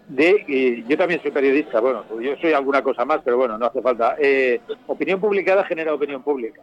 De, 0.08 0.44
y 0.46 0.84
yo 0.84 0.96
también 0.96 1.20
soy 1.20 1.32
periodista, 1.32 1.80
bueno, 1.80 2.04
yo 2.20 2.36
soy 2.36 2.52
alguna 2.52 2.80
cosa 2.80 3.04
más, 3.04 3.20
pero 3.24 3.36
bueno, 3.38 3.58
no 3.58 3.66
hace 3.66 3.82
falta. 3.82 4.16
Eh, 4.20 4.60
opinión 4.86 5.20
publicada 5.20 5.64
genera 5.64 5.92
opinión 5.92 6.22
pública. 6.22 6.62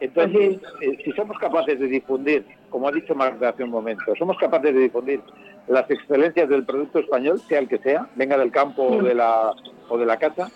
Entonces, 0.00 0.58
eh, 0.80 0.98
si 1.04 1.12
somos 1.12 1.38
capaces 1.38 1.78
de 1.78 1.86
difundir, 1.86 2.44
como 2.68 2.88
ha 2.88 2.92
dicho 2.92 3.14
Magda 3.14 3.50
hace 3.50 3.62
un 3.62 3.70
momento, 3.70 4.14
somos 4.18 4.36
capaces 4.38 4.74
de 4.74 4.80
difundir 4.80 5.20
las 5.68 5.88
excelencias 5.88 6.48
del 6.48 6.64
producto 6.64 6.98
español, 6.98 7.40
sea 7.48 7.60
el 7.60 7.68
que 7.68 7.78
sea, 7.78 8.08
venga 8.16 8.36
del 8.36 8.50
campo 8.50 8.82
o 8.82 9.02
de 9.02 9.14
la, 9.14 9.52
o 9.88 9.96
de 9.96 10.04
la 10.04 10.18
casa, 10.18 10.50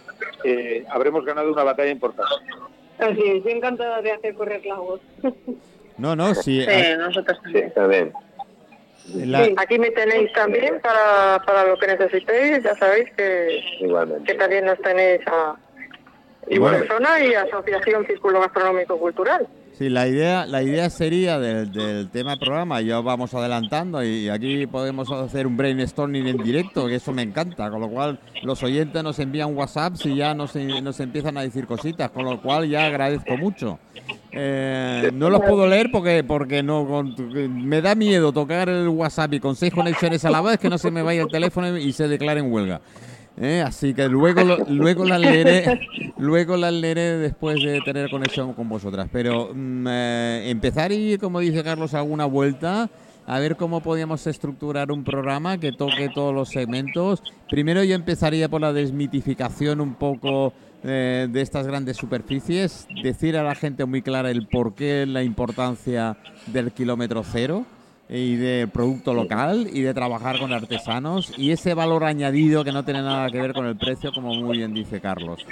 eh, 0.44 0.84
habremos 0.90 1.24
ganado 1.24 1.52
una 1.52 1.62
batalla 1.62 1.90
importante. 1.90 2.34
Así 2.98 3.22
es, 3.22 3.44
yo 3.44 3.50
encantada 3.50 4.02
de 4.02 4.10
hacer 4.10 4.34
correr 4.34 4.66
la 4.66 4.74
voz. 4.74 5.00
No, 5.96 6.16
no, 6.16 6.34
sí. 6.34 6.64
Sí, 6.64 6.70
nosotros 6.98 7.38
también. 7.74 8.12
La- 9.14 9.44
Sí, 9.44 9.54
aquí 9.56 9.78
me 9.78 9.90
tenéis 9.90 10.32
también 10.32 10.80
para, 10.82 11.42
para 11.44 11.64
lo 11.66 11.78
que 11.78 11.86
necesitéis. 11.86 12.62
Ya 12.62 12.74
sabéis 12.76 13.08
que, 13.16 13.60
Igualmente. 13.80 14.24
que 14.32 14.38
también 14.38 14.64
nos 14.66 14.78
tenéis 14.80 15.20
a 15.26 15.56
Igualmente. 16.48 16.86
persona 16.88 17.24
y 17.24 17.34
Asociación 17.34 18.06
Círculo 18.06 18.40
Gastronómico 18.40 18.98
Cultural. 18.98 19.46
Sí, 19.72 19.88
la 19.88 20.08
idea, 20.08 20.44
la 20.46 20.60
idea 20.62 20.90
sería 20.90 21.38
del, 21.38 21.70
del 21.70 22.10
tema 22.10 22.30
del 22.30 22.40
programa, 22.40 22.80
ya 22.80 22.98
vamos 23.00 23.32
adelantando 23.34 24.02
y 24.02 24.28
aquí 24.28 24.66
podemos 24.66 25.08
hacer 25.12 25.46
un 25.46 25.56
brainstorming 25.56 26.26
en 26.26 26.38
directo, 26.38 26.88
que 26.88 26.96
eso 26.96 27.12
me 27.12 27.22
encanta, 27.22 27.70
con 27.70 27.80
lo 27.82 27.88
cual 27.88 28.18
los 28.42 28.60
oyentes 28.64 29.00
nos 29.04 29.20
envían 29.20 29.56
WhatsApp 29.56 29.92
y 30.04 30.16
ya 30.16 30.34
nos, 30.34 30.56
nos 30.56 30.98
empiezan 30.98 31.36
a 31.38 31.42
decir 31.42 31.66
cositas, 31.66 32.10
con 32.10 32.24
lo 32.24 32.42
cual 32.42 32.68
ya 32.68 32.86
agradezco 32.86 33.36
mucho. 33.36 33.78
Eh, 34.40 35.10
no 35.14 35.30
los 35.30 35.40
puedo 35.40 35.66
leer 35.66 35.90
porque 35.90 36.22
porque 36.22 36.62
no 36.62 36.86
me 37.48 37.82
da 37.82 37.96
miedo 37.96 38.32
tocar 38.32 38.68
el 38.68 38.86
WhatsApp 38.86 39.34
y 39.34 39.40
con 39.40 39.56
seis 39.56 39.72
conexiones 39.72 40.24
a 40.24 40.30
la 40.30 40.40
vez 40.40 40.58
que 40.58 40.68
no 40.68 40.78
se 40.78 40.92
me 40.92 41.02
vaya 41.02 41.22
el 41.22 41.28
teléfono 41.28 41.76
y 41.76 41.92
se 41.92 42.06
declare 42.06 42.38
en 42.38 42.52
huelga. 42.52 42.80
¿eh? 43.36 43.64
Así 43.66 43.94
que 43.94 44.08
luego 44.08 44.58
luego 44.68 45.04
las 45.04 45.20
leeré 45.20 45.80
luego 46.18 46.56
las 46.56 46.72
leeré 46.72 47.18
después 47.18 47.60
de 47.60 47.80
tener 47.80 48.08
conexión 48.10 48.52
con 48.52 48.68
vosotras. 48.68 49.08
Pero 49.10 49.50
mm, 49.52 49.86
eh, 49.88 50.50
empezar 50.50 50.92
y 50.92 51.18
como 51.18 51.40
dice 51.40 51.64
Carlos 51.64 51.92
alguna 51.94 52.24
vuelta 52.26 52.88
a 53.26 53.40
ver 53.40 53.56
cómo 53.56 53.80
podíamos 53.80 54.24
estructurar 54.28 54.92
un 54.92 55.02
programa 55.02 55.58
que 55.58 55.72
toque 55.72 56.10
todos 56.14 56.32
los 56.32 56.48
segmentos. 56.48 57.24
Primero 57.50 57.82
yo 57.82 57.96
empezaría 57.96 58.48
por 58.48 58.60
la 58.60 58.72
desmitificación 58.72 59.80
un 59.80 59.96
poco 59.96 60.54
eh, 60.84 61.26
de 61.30 61.40
estas 61.42 61.66
grandes 61.66 61.96
superficies, 61.96 62.86
decir 63.02 63.36
a 63.36 63.42
la 63.42 63.54
gente 63.54 63.84
muy 63.84 64.02
clara 64.02 64.30
el 64.30 64.46
porqué, 64.46 65.06
la 65.06 65.22
importancia 65.22 66.16
del 66.46 66.72
kilómetro 66.72 67.22
cero 67.24 67.64
y 68.08 68.36
del 68.36 68.68
producto 68.68 69.12
local 69.12 69.66
y 69.72 69.82
de 69.82 69.92
trabajar 69.92 70.38
con 70.38 70.52
artesanos 70.52 71.34
y 71.36 71.50
ese 71.50 71.74
valor 71.74 72.04
añadido 72.04 72.64
que 72.64 72.72
no 72.72 72.84
tiene 72.84 73.02
nada 73.02 73.28
que 73.30 73.40
ver 73.40 73.52
con 73.52 73.66
el 73.66 73.76
precio, 73.76 74.12
como 74.12 74.32
muy 74.34 74.56
bien 74.58 74.72
dice 74.72 75.00
Carlos. 75.00 75.44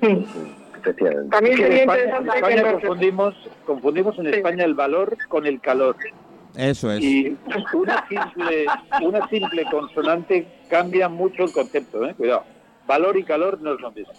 Efectivamente. 0.00 1.30
También 1.30 1.56
En 1.56 1.62
sería 1.62 1.78
España, 1.80 2.00
en 2.02 2.08
interesante 2.08 2.36
España 2.38 2.56
que 2.56 2.62
nos- 2.62 2.72
confundimos, 2.80 3.34
confundimos 3.66 4.18
en 4.18 4.26
Sí. 4.26 4.30
España 4.36 4.64
el 4.64 4.74
valor 4.74 5.16
con 5.28 5.46
el 5.46 5.60
calor. 5.60 5.96
Eso 6.56 6.90
es. 6.92 7.00
Y 7.02 7.36
una 7.74 8.06
simple, 8.08 8.66
una 9.02 9.28
simple 9.28 9.64
consonante 9.70 10.46
cambia 10.68 11.08
mucho 11.08 11.44
el 11.44 11.52
concepto, 11.52 12.04
¿eh? 12.08 12.14
Cuidado. 12.16 12.44
Valor 12.90 13.16
y 13.16 13.22
calor 13.22 13.60
no 13.60 13.74
es 13.74 13.80
lo 13.80 13.92
mismo. 13.92 14.12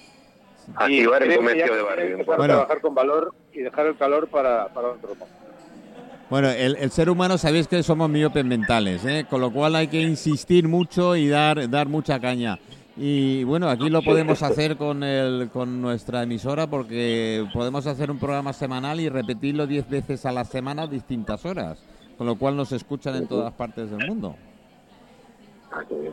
Activar 0.76 1.24
el 1.24 1.36
comercio 1.36 1.76
de 1.76 1.82
barrio. 1.82 2.18
Bueno. 2.26 2.44
trabajar 2.46 2.80
con 2.80 2.96
valor 2.96 3.36
y 3.52 3.60
dejar 3.60 3.88
el 3.88 3.98
calor 3.98 4.30
para, 4.30 4.70
para 4.70 4.92
otro 4.92 5.10
momento. 5.10 5.36
Bueno, 6.30 6.50
el, 6.50 6.78
el 6.78 6.90
ser 6.90 7.10
humano 7.10 7.38
sabéis 7.38 7.68
que 7.68 7.84
somos 7.84 8.10
miopes 8.10 8.46
mentales, 8.46 9.04
¿eh? 9.04 9.26
con 9.30 9.42
lo 9.42 9.52
cual 9.52 9.76
hay 9.76 9.90
que 9.90 10.00
insistir 10.00 10.70
mucho 10.70 11.18
y 11.18 11.28
dar, 11.28 11.70
dar 11.70 11.90
mucha 11.90 12.22
caña. 12.22 12.60
Y 12.96 13.44
bueno, 13.44 13.70
aquí 13.70 13.90
lo 13.90 14.02
podemos 14.04 14.42
hacer 14.42 14.78
con, 14.78 15.04
el, 15.04 15.50
con 15.52 15.82
nuestra 15.82 16.24
emisora 16.24 16.68
porque 16.68 17.46
podemos 17.54 17.86
hacer 17.88 18.10
un 18.10 18.20
programa 18.20 18.54
semanal 18.54 19.02
y 19.02 19.10
repetirlo 19.10 19.68
10 19.68 19.90
veces 19.90 20.26
a 20.26 20.32
la 20.32 20.46
semana 20.46 20.84
a 20.84 20.88
distintas 20.88 21.44
horas, 21.46 21.84
con 22.18 22.26
lo 22.26 22.38
cual 22.38 22.56
nos 22.56 22.72
escuchan 22.72 23.16
en 23.16 23.28
todas 23.28 23.52
partes 23.52 23.92
del 23.92 24.08
mundo. 24.08 24.38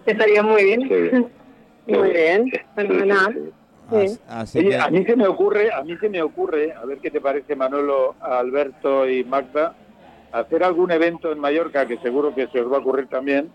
Estaría 0.05 0.42
muy 0.42 0.64
bien. 0.64 1.38
Muy 1.88 2.11
bien. 2.11 2.51
Fenomenal. 2.74 3.33
Sí, 3.35 3.40
sí, 3.40 4.09
sí. 4.09 4.18
As- 4.29 4.42
Así 4.42 4.59
Oye, 4.59 4.68
que, 4.70 4.77
a 4.77 4.90
mí 4.90 5.05
se 5.05 5.16
me 5.16 5.27
ocurre, 5.27 5.72
a 5.72 5.83
mí 5.83 5.96
se 5.98 6.09
me 6.09 6.20
ocurre, 6.22 6.72
a 6.72 6.85
ver 6.85 6.98
qué 6.98 7.11
te 7.11 7.20
parece 7.20 7.57
Manolo, 7.57 8.14
Alberto 8.20 9.09
y 9.09 9.24
Magda, 9.24 9.74
hacer 10.33 10.62
algún 10.62 10.90
evento 10.90 11.33
en 11.33 11.38
Mallorca, 11.40 11.87
que 11.87 11.96
seguro 11.98 12.35
que 12.35 12.48
se 12.48 12.61
os 12.61 12.70
va 12.70 12.77
a 12.77 12.81
ocurrir 12.81 13.07
también, 13.09 13.51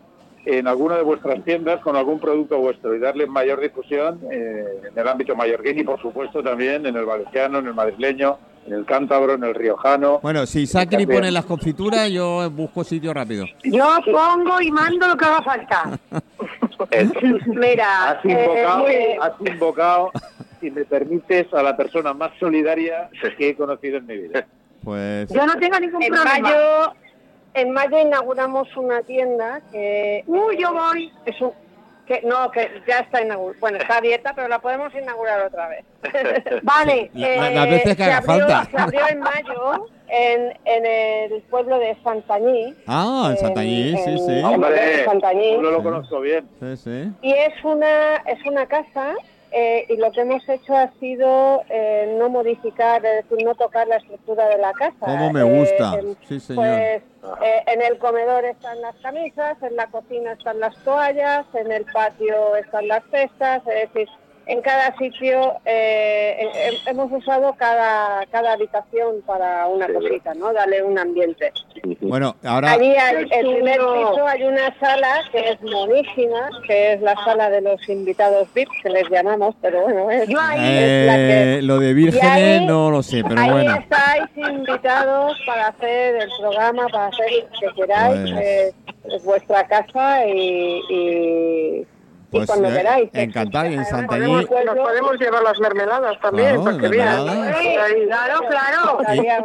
en 0.45 0.67
alguna 0.67 0.97
de 0.97 1.03
vuestras 1.03 1.43
tiendas 1.45 1.79
con 1.81 1.95
algún 1.95 2.19
producto 2.19 2.57
vuestro 2.57 2.93
y 2.95 2.99
darle 2.99 3.27
mayor 3.27 3.61
difusión 3.61 4.19
eh, 4.29 4.65
en 4.91 4.97
el 4.99 5.07
ámbito 5.07 5.35
mallorquín 5.35 5.79
y 5.79 5.83
por 5.83 6.01
supuesto 6.01 6.43
también 6.43 6.85
en 6.85 6.97
el 6.97 7.05
valenciano, 7.05 7.59
en 7.59 7.67
el 7.67 7.73
madrileño, 7.73 8.37
en 8.65 8.73
el 8.73 8.85
cántabro, 8.85 9.35
en 9.35 9.43
el 9.45 9.53
riojano. 9.55 10.19
bueno, 10.21 10.45
si 10.45 10.65
Sacri 10.67 11.05
pone 11.05 11.31
las 11.31 11.45
confituras, 11.45 12.09
yo 12.09 12.49
busco 12.49 12.83
sitio 12.83 13.13
rápido. 13.13 13.45
Yo 13.63 13.85
pongo 14.11 14.59
y 14.61 14.69
mando 14.71 15.07
lo 15.07 15.15
que 15.15 15.25
haga 15.25 15.41
falta. 15.43 15.99
Mira, 17.47 18.11
Has 18.11 18.25
eh, 18.25 18.29
invocado, 18.29 18.77
muy- 18.79 19.17
has 19.21 19.33
invocado, 19.53 20.11
si 20.59 20.71
me 20.71 20.85
permites, 20.85 21.53
a 21.53 21.61
la 21.63 21.75
persona 21.77 22.13
más 22.13 22.31
solidaria 22.39 23.09
que 23.37 23.49
he 23.49 23.55
conocido 23.55 23.97
en 23.97 24.05
mi 24.07 24.17
vida. 24.17 24.45
Pues 24.83 25.29
Yo 25.29 25.45
no 25.45 25.55
tengo 25.57 25.79
ningún 25.79 26.03
en 26.03 26.13
problema. 26.13 26.39
mayo, 26.39 26.93
en 27.53 27.71
mayo 27.71 27.99
inauguramos 27.99 28.75
una 28.75 29.01
tienda 29.03 29.61
que 29.71 30.23
Uy, 30.27 30.57
yo 30.57 30.73
voy. 30.73 31.11
es 31.25 31.39
un 31.41 31.51
que 32.05 32.19
no 32.23 32.51
que 32.51 32.69
ya 32.85 32.99
está 32.99 33.21
inaugurada, 33.21 33.59
bueno 33.61 33.77
está 33.77 33.95
abierta 33.99 34.33
pero 34.35 34.49
la 34.49 34.59
podemos 34.59 34.93
inaugurar 34.93 35.45
otra 35.45 35.69
vez. 35.69 35.85
Vale. 36.63 37.09
La- 37.13 37.35
la- 37.37 37.49
las 37.51 37.69
veces 37.69 37.95
que 37.95 38.03
se 38.03 38.11
haga 38.11 38.17
abrió- 38.17 38.47
falta. 38.49 38.69
Se 38.71 38.77
abrió 38.77 39.07
en 39.07 39.19
mayo 39.21 39.85
en, 40.07 40.57
en 40.65 40.85
el 40.85 41.41
pueblo 41.43 41.79
de 41.79 41.95
Santañí. 42.03 42.73
Ah, 42.87 43.29
en 43.31 43.37
Santañí, 43.37 43.97
sí, 43.97 44.17
sí. 44.19 44.39
en 44.39 44.45
Hombre, 44.45 45.05
Santañí. 45.05 45.57
no 45.57 45.71
lo 45.71 45.83
conozco 45.83 46.19
bien. 46.21 46.47
Sí, 46.59 46.77
sí. 46.77 47.11
Y 47.21 47.31
es 47.33 47.53
una, 47.63 48.17
es 48.25 48.45
una 48.45 48.65
casa 48.67 49.13
eh, 49.55 49.85
y 49.87 49.97
lo 49.97 50.11
que 50.11 50.21
hemos 50.21 50.47
hecho 50.49 50.75
ha 50.75 50.91
sido 50.99 51.61
eh, 51.69 52.15
no 52.19 52.27
modificar, 52.29 53.05
es 53.05 53.27
decir, 53.29 53.45
no 53.45 53.53
tocar 53.55 53.87
la 53.87 53.97
estructura 53.97 54.47
de 54.49 54.57
la 54.57 54.73
casa. 54.73 54.95
Cómo 54.99 55.31
me 55.31 55.41
Eh, 55.41 55.43
gusta. 55.59 55.99
em, 55.99 56.15
Sí, 56.27 56.39
señor. 56.39 56.63
Pues 56.65 57.03
eh, 57.43 57.63
en 57.67 57.81
el 57.83 57.97
comedor 57.99 58.45
están 58.45 58.81
las 58.81 58.95
camisas, 58.97 59.55
en 59.61 59.75
la 59.75 59.87
cocina 59.87 60.33
están 60.33 60.59
las 60.59 60.75
toallas, 60.83 61.45
en 61.53 61.71
el 61.71 61.85
patio 61.85 62.55
están 62.55 62.87
las 62.87 63.03
cestas, 63.11 63.61
es 63.67 63.93
decir, 63.93 64.07
en 64.45 64.61
cada 64.61 64.95
sitio 64.97 65.53
eh, 65.65 66.37
eh, 66.39 66.49
eh, 66.53 66.77
hemos 66.87 67.11
usado 67.11 67.53
cada, 67.53 68.25
cada 68.27 68.53
habitación 68.53 69.21
para 69.25 69.67
una 69.67 69.87
cosita, 69.87 70.33
¿no? 70.33 70.51
Darle 70.53 70.83
un 70.83 70.97
ambiente. 70.99 71.51
Bueno, 72.01 72.35
ahora 72.43 72.73
Allí 72.73 72.93
hay, 72.95 73.25
el 73.31 73.53
primer 73.55 73.77
piso 73.77 74.27
hay 74.27 74.43
una 74.43 74.77
sala 74.79 75.21
que 75.31 75.49
es 75.51 75.61
monísima, 75.61 76.49
que 76.67 76.93
es 76.93 77.01
la 77.01 77.15
sala 77.23 77.49
de 77.49 77.61
los 77.61 77.87
invitados 77.87 78.47
VIP, 78.53 78.67
que 78.81 78.89
les 78.89 79.09
llamamos, 79.09 79.55
pero 79.61 79.81
bueno, 79.83 80.11
es, 80.11 80.27
Yo 80.27 80.39
ahí- 80.39 80.59
es 80.77 81.07
la 81.07 81.15
que... 81.15 81.53
eh, 81.57 81.61
lo 81.61 81.79
de 81.79 81.93
vírgenes 81.93 82.23
ahí- 82.31 82.65
no 82.65 82.91
lo 82.91 83.01
sé, 83.03 83.23
pero 83.27 83.39
Ahí 83.39 83.49
bueno. 83.51 83.75
estáis 83.75 84.25
invitados 84.35 85.37
para 85.45 85.67
hacer 85.67 86.15
el 86.17 86.29
programa, 86.39 86.87
para 86.89 87.07
hacer 87.07 87.27
lo 87.61 87.69
que 87.73 87.75
queráis, 87.81 88.31
eh, 88.41 88.71
es 89.05 89.23
vuestra 89.23 89.65
casa 89.67 90.25
y, 90.25 90.81
y, 90.89 91.87
y 92.33 92.37
Pues, 92.37 92.47
cuando 92.49 92.69
eh, 92.69 92.73
queráis. 92.73 93.09
encantado, 93.13 93.65
y 93.67 93.73
en 93.75 93.85
Santañí- 93.85 94.07
podemos- 94.47 94.65
Nos 94.65 94.75
podemos 94.75 95.19
llevar 95.19 95.43
las 95.43 95.59
mermeladas 95.59 96.19
también, 96.19 96.55
Claro, 96.63 96.77
mermeladas. 96.79 97.57
Sí, 97.61 97.75
Claro, 98.07 98.39
claro. 98.49 98.99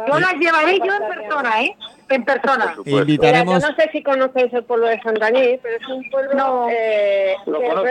Yo 0.07 0.19
las 0.19 0.33
llevaré 0.33 0.79
yo 0.79 0.93
en 0.95 1.07
persona, 1.07 1.61
¿eh? 1.61 1.75
En 2.09 2.25
persona. 2.25 2.73
Mira, 2.85 2.91
yo 2.97 2.99
Invitaremos, 3.01 3.61
no 3.61 3.75
sé 3.75 3.89
si 3.91 4.01
conocéis 4.01 4.51
el 4.53 4.63
pueblo 4.63 4.87
de 4.87 4.99
Santaní, 5.01 5.59
pero 5.61 5.77
es 5.77 5.87
un 5.87 6.09
pueblo 6.09 6.33
No. 6.33 6.67
eh, 6.71 7.35
Lo 7.45 7.59
que 7.59 7.67
conozco, 7.67 7.83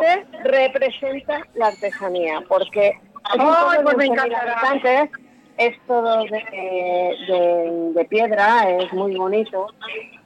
realmente 0.00 0.26
representa 0.44 1.40
la 1.54 1.66
artesanía, 1.66 2.40
porque 2.48 2.88
es 2.88 2.94
un 3.34 3.40
Ay, 3.42 3.46
pueblo 3.46 3.82
pues 3.82 3.96
de 3.98 4.08
me 4.08 4.08
11.000 4.08 4.12
encantará. 4.32 4.60
Es 5.60 5.76
todo 5.86 6.22
de, 6.24 6.30
de- 7.28 7.92
de 7.94 8.04
piedra, 8.06 8.68
es 8.70 8.92
muy 8.92 9.14
bonito 9.16 9.66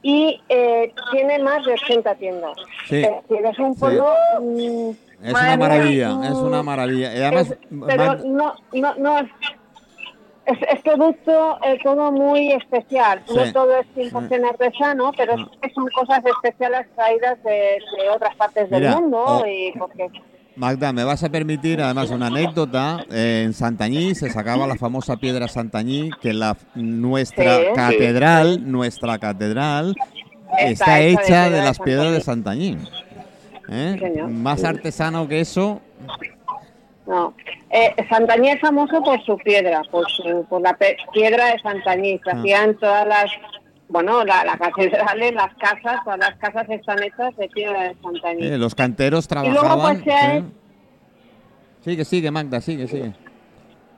y 0.02 0.40
eh, 0.48 0.92
tiene 1.12 1.38
más 1.40 1.64
de 1.64 1.72
80 1.72 2.14
tiendas. 2.16 2.56
Sí. 2.88 3.02
Es 3.02 3.10
decir, 3.28 3.44
es 3.46 3.58
un 3.58 3.74
Sí. 3.74 3.80
pueblo... 3.80 4.06
mm, 4.40 4.90
Es 5.24 5.32
madre 5.32 5.48
una 5.54 5.56
maravilla, 5.56 6.08
mm, 6.10 6.24
es 6.24 6.30
una 6.34 6.62
maravilla. 6.62 7.14
Y 7.16 7.22
además, 7.22 7.50
es- 7.50 7.58
pero 7.86 8.14
no, 8.26 8.54
no, 8.72 8.94
no 8.96 9.18
es, 9.18 9.26
es, 10.46 10.58
es 10.74 10.80
producto 10.82 11.58
eh, 11.64 11.78
todo 11.82 12.12
muy 12.12 12.52
especial. 12.52 13.22
Sí. 13.26 13.34
No 13.34 13.52
todo 13.52 13.76
es 13.78 13.86
100% 13.96 14.48
artesano, 14.48 15.10
pero 15.16 15.36
No. 15.36 15.46
sí 15.46 15.58
que 15.62 15.70
son 15.72 15.88
cosas 15.88 16.22
especiales 16.26 16.86
traídas 16.94 17.42
de, 17.42 17.78
de 17.98 18.10
otras 18.14 18.36
partes 18.36 18.68
del 18.70 18.88
mundo. 18.90 19.42
y 19.46 19.72
porque 19.78 20.10
Magda, 20.56 20.92
me 20.92 21.02
vas 21.02 21.22
a 21.24 21.28
permitir 21.30 21.80
además 21.80 22.10
una 22.10 22.28
anécdota. 22.28 23.04
Eh, 23.10 23.42
en 23.44 23.52
Santañí 23.52 24.14
se 24.14 24.30
sacaba 24.30 24.66
la 24.68 24.76
famosa 24.76 25.16
piedra 25.16 25.48
Santañí, 25.48 26.10
que 26.20 26.32
la 26.32 26.56
nuestra 26.76 27.56
Sí. 27.58 27.64
catedral, 27.74 28.70
nuestra 28.70 29.18
catedral, 29.18 29.94
está, 30.58 30.70
Está 30.70 31.00
hecha 31.00 31.22
hecha 31.24 31.50
de 31.50 31.60
las 31.62 31.78
piedras 31.80 32.12
de 32.12 32.20
Santañí. 32.20 32.78
¿Eh? 33.68 34.22
Más 34.28 34.62
artesano 34.62 35.26
que 35.26 35.40
eso. 35.40 35.80
no. 37.06 37.34
Eh, 37.70 37.92
Santañí 38.08 38.50
es 38.50 38.60
famoso 38.60 39.02
por 39.02 39.20
su 39.24 39.36
piedra, 39.38 39.82
por, 39.90 40.08
su, 40.08 40.46
por 40.48 40.62
la 40.62 40.78
piedra 41.12 41.46
de 41.46 41.58
Santañí. 41.60 42.20
Se 42.22 42.30
Ah. 42.30 42.34
hacían 42.38 42.76
todas 42.76 43.06
las. 43.08 43.24
Bueno, 43.88 44.24
la, 44.24 44.44
la 44.44 44.56
catedral, 44.56 45.18
las 45.34 45.54
casas, 45.56 46.02
todas 46.04 46.18
las 46.18 46.34
casas 46.36 46.68
están 46.70 47.02
hechas 47.02 47.36
de 47.36 47.48
piedra 47.48 47.82
de 47.84 47.96
Santañí. 48.02 48.46
eh, 48.46 48.58
los 48.58 48.74
canteros 48.74 49.28
luego, 49.30 49.52
trabajaban. 49.60 50.02
pues, 50.02 50.04
se 50.04 50.12
ha- 50.12 50.38
sí. 50.40 50.44
Sigue, 51.82 52.04
sigue, 52.04 52.30
Magda, 52.30 52.60
sigue, 52.62 52.88
sigue. 52.88 53.12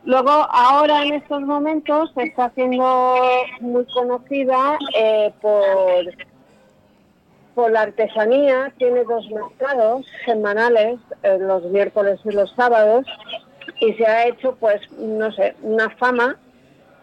Luego, 0.04 0.30
ahora 0.30 1.02
en 1.04 1.14
estos 1.14 1.40
momentos 1.42 2.10
se 2.14 2.24
está 2.24 2.46
haciendo 2.46 3.16
muy 3.60 3.84
conocida 3.86 4.76
eh, 4.96 5.32
por, 5.40 5.62
por 7.54 7.70
la 7.70 7.82
artesanía. 7.82 8.72
Tiene 8.78 9.04
dos 9.04 9.24
mercados 9.30 10.04
semanales, 10.24 10.98
eh, 11.22 11.38
los 11.40 11.62
miércoles 11.64 12.18
y 12.24 12.32
los 12.32 12.52
sábados, 12.54 13.06
y 13.80 13.92
se 13.94 14.06
ha 14.06 14.26
hecho, 14.26 14.56
pues, 14.56 14.80
no 14.98 15.30
sé, 15.32 15.54
una 15.62 15.88
fama 15.90 16.36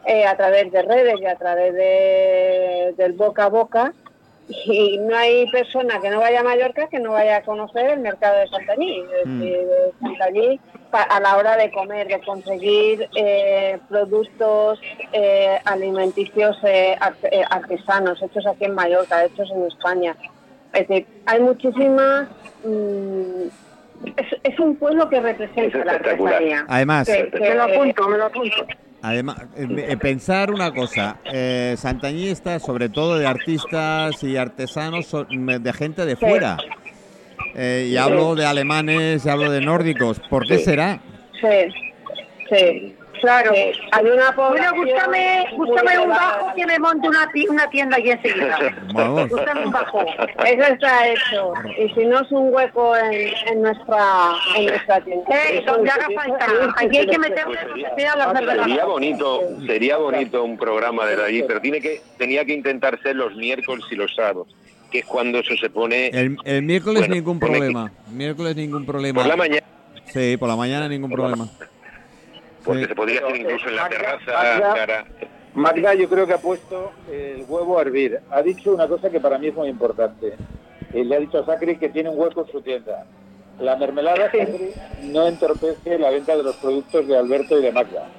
eh, 0.05 0.25
a 0.25 0.35
través 0.37 0.71
de 0.71 0.81
redes 0.81 1.15
y 1.21 1.25
a 1.25 1.35
través 1.35 1.73
de, 1.73 2.93
del 2.97 3.13
boca 3.13 3.45
a 3.45 3.49
boca. 3.49 3.93
Y 4.65 4.97
no 4.97 5.15
hay 5.15 5.49
persona 5.51 5.99
que 6.01 6.09
no 6.09 6.19
vaya 6.19 6.41
a 6.41 6.43
Mallorca 6.43 6.87
que 6.89 6.99
no 6.99 7.13
vaya 7.13 7.37
a 7.37 7.41
conocer 7.43 7.91
el 7.91 7.99
mercado 8.01 8.37
de 8.39 8.47
Santañí. 8.49 8.99
Es 9.21 9.25
Mm. 9.25 9.39
decir, 9.39 9.57
de 9.67 9.91
Santañí 10.01 10.59
pa- 10.91 11.03
a 11.03 11.19
la 11.21 11.37
hora 11.37 11.55
de 11.55 11.71
comer, 11.71 12.07
de 12.07 12.19
conseguir 12.19 13.07
eh, 13.15 13.79
productos 13.87 14.81
eh, 15.13 15.57
alimenticios 15.63 16.57
eh, 16.63 16.97
eh, 17.31 17.43
artesanos, 17.49 18.21
hechos 18.21 18.45
aquí 18.45 18.65
en 18.65 18.75
Mallorca, 18.75 19.23
hechos 19.23 19.49
en 19.49 19.63
España. 19.65 20.15
Es 20.73 20.87
decir, 20.89 21.07
hay 21.25 21.39
muchísimas... 21.39 22.27
mm, 22.65 23.43
es, 24.17 24.27
es 24.43 24.59
un 24.59 24.75
pueblo 24.75 25.07
que 25.09 25.21
representa 25.21 25.79
Es 25.79 25.85
la 25.85 25.93
artesanía. 25.93 26.65
Además, 26.67 27.07
Que- 27.07 27.31
que- 27.31 27.39
Me 27.39 27.55
lo 27.55 27.63
apunto, 27.63 28.09
me 28.09 28.17
lo 28.17 28.25
apunto. 28.25 28.67
Además, 29.03 29.35
eh, 29.57 29.67
eh, 29.89 29.97
pensar 29.97 30.49
una 30.49 30.71
cosa, 30.73 31.17
eh, 31.25 31.75
Santañí 31.77 32.29
está 32.29 32.57
sobre 32.59 32.87
todo 32.87 33.19
de 33.19 33.27
artistas 33.27 34.23
y 34.23 34.37
artesanos, 34.37 35.13
de 35.29 35.73
gente 35.73 36.05
de 36.05 36.15
fuera. 36.15 36.57
Eh, 37.53 37.89
y 37.91 37.97
hablo 37.97 38.33
de 38.33 38.45
alemanes 38.45 39.25
y 39.25 39.29
hablo 39.29 39.51
de 39.51 39.59
nórdicos. 39.59 40.21
¿Por 40.29 40.47
qué 40.47 40.57
será? 40.59 41.01
Sí, 41.33 41.73
sí. 42.49 42.95
Claro. 43.23 43.51
Sí, 43.53 43.71
hay 43.91 44.05
una 44.05 44.31
Bueno, 44.31 44.35
población 44.35 44.75
búscame, 44.75 45.45
muy 45.55 45.69
búscame 45.69 45.99
un 45.99 46.09
bajo 46.09 46.53
que 46.55 46.65
me 46.65 46.77
monte 46.79 47.07
una, 47.07 47.29
una 47.49 47.69
tienda 47.69 47.95
allí 47.97 48.11
enseguida. 48.11 48.57
Vamos. 48.93 49.29
Búscame 49.29 49.65
un 49.65 49.71
bajo. 49.71 50.01
Eso 50.45 50.63
está 50.73 51.07
hecho. 51.07 51.53
Y 51.79 51.89
si 51.93 52.05
no 52.05 52.19
es 52.19 52.31
un 52.31 52.53
hueco 52.53 52.97
en, 52.97 53.31
en 53.47 53.61
nuestra 53.61 54.33
en 54.57 54.65
nuestra 54.65 54.99
tienda. 55.01 55.25
Eh, 55.49 55.63
donde 55.65 55.89
haga 55.89 56.07
falta. 56.13 56.47
Aquí 56.77 56.97
hay 56.97 57.07
que 57.07 57.17
meter 57.17 57.45
Pues 57.45 57.59
una 57.59 57.89
sería, 57.95 58.11
a 58.11 58.17
las 58.17 58.57
sería 58.67 58.85
bonito, 58.85 59.39
sería 59.65 59.97
bonito 59.97 60.43
un 60.43 60.57
programa 60.57 61.05
de 61.05 61.23
allí, 61.23 61.43
pero 61.47 61.61
tiene 61.61 61.79
que, 61.79 62.01
tenía 62.17 62.43
que 62.43 62.53
intentar 62.53 63.01
ser 63.01 63.15
los 63.15 63.33
miércoles 63.35 63.85
y 63.89 63.95
los 63.95 64.13
sábados, 64.13 64.47
que 64.91 64.99
es 64.99 65.05
cuando 65.05 65.39
eso 65.39 65.55
se 65.55 65.69
pone 65.69 66.07
El, 66.07 66.35
el 66.43 66.63
miércoles 66.63 66.99
Bueno, 67.03 67.15
ningún 67.15 67.39
problema. 67.39 67.89
Miércoles 68.11 68.53
ningún 68.57 68.85
problema. 68.85 69.21
por 69.21 69.29
la 69.29 69.37
mañana, 69.37 69.65
Sí, 70.11 70.35
por 70.35 70.49
la 70.49 70.57
mañana 70.57 70.89
ningún 70.89 71.09
Por 71.09 71.19
la 71.19 71.25
problema. 71.27 71.51
Porque 72.63 72.81
Sí. 72.83 72.87
se 72.87 72.95
podría 72.95 73.19
hacer 73.21 73.35
incluso 73.35 73.67
en 73.69 73.75
la 73.75 73.81
Magda, 73.83 73.97
terraza, 73.97 74.31
Magda. 74.59 74.73
cara. 74.73 75.05
Magda 75.55 75.93
yo 75.93 76.09
creo 76.09 76.25
que 76.25 76.33
ha 76.33 76.37
puesto 76.39 76.91
el 77.11 77.45
huevo 77.47 77.77
a 77.77 77.81
hervir. 77.83 78.19
Ha 78.31 78.41
dicho 78.41 78.73
una 78.73 78.87
cosa 78.87 79.09
que 79.09 79.19
para 79.19 79.37
mí 79.37 79.47
es 79.47 79.53
muy 79.55 79.69
importante. 79.69 80.33
Eh, 80.93 81.03
le 81.03 81.15
ha 81.15 81.19
dicho 81.19 81.39
a 81.39 81.45
Sacri 81.45 81.77
que 81.77 81.89
tiene 81.89 82.09
un 82.09 82.19
hueco 82.19 82.41
en 82.45 82.51
su 82.51 82.61
tienda. 82.61 83.05
La 83.59 83.75
mermelada 83.75 84.31
Sacri 84.31 84.71
no 85.03 85.27
entorpece 85.27 85.99
la 85.99 86.09
venta 86.09 86.35
de 86.35 86.43
los 86.43 86.55
productos 86.57 87.07
de 87.07 87.17
Alberto 87.17 87.59
y 87.59 87.61
de 87.61 87.71
Magda. 87.71 88.09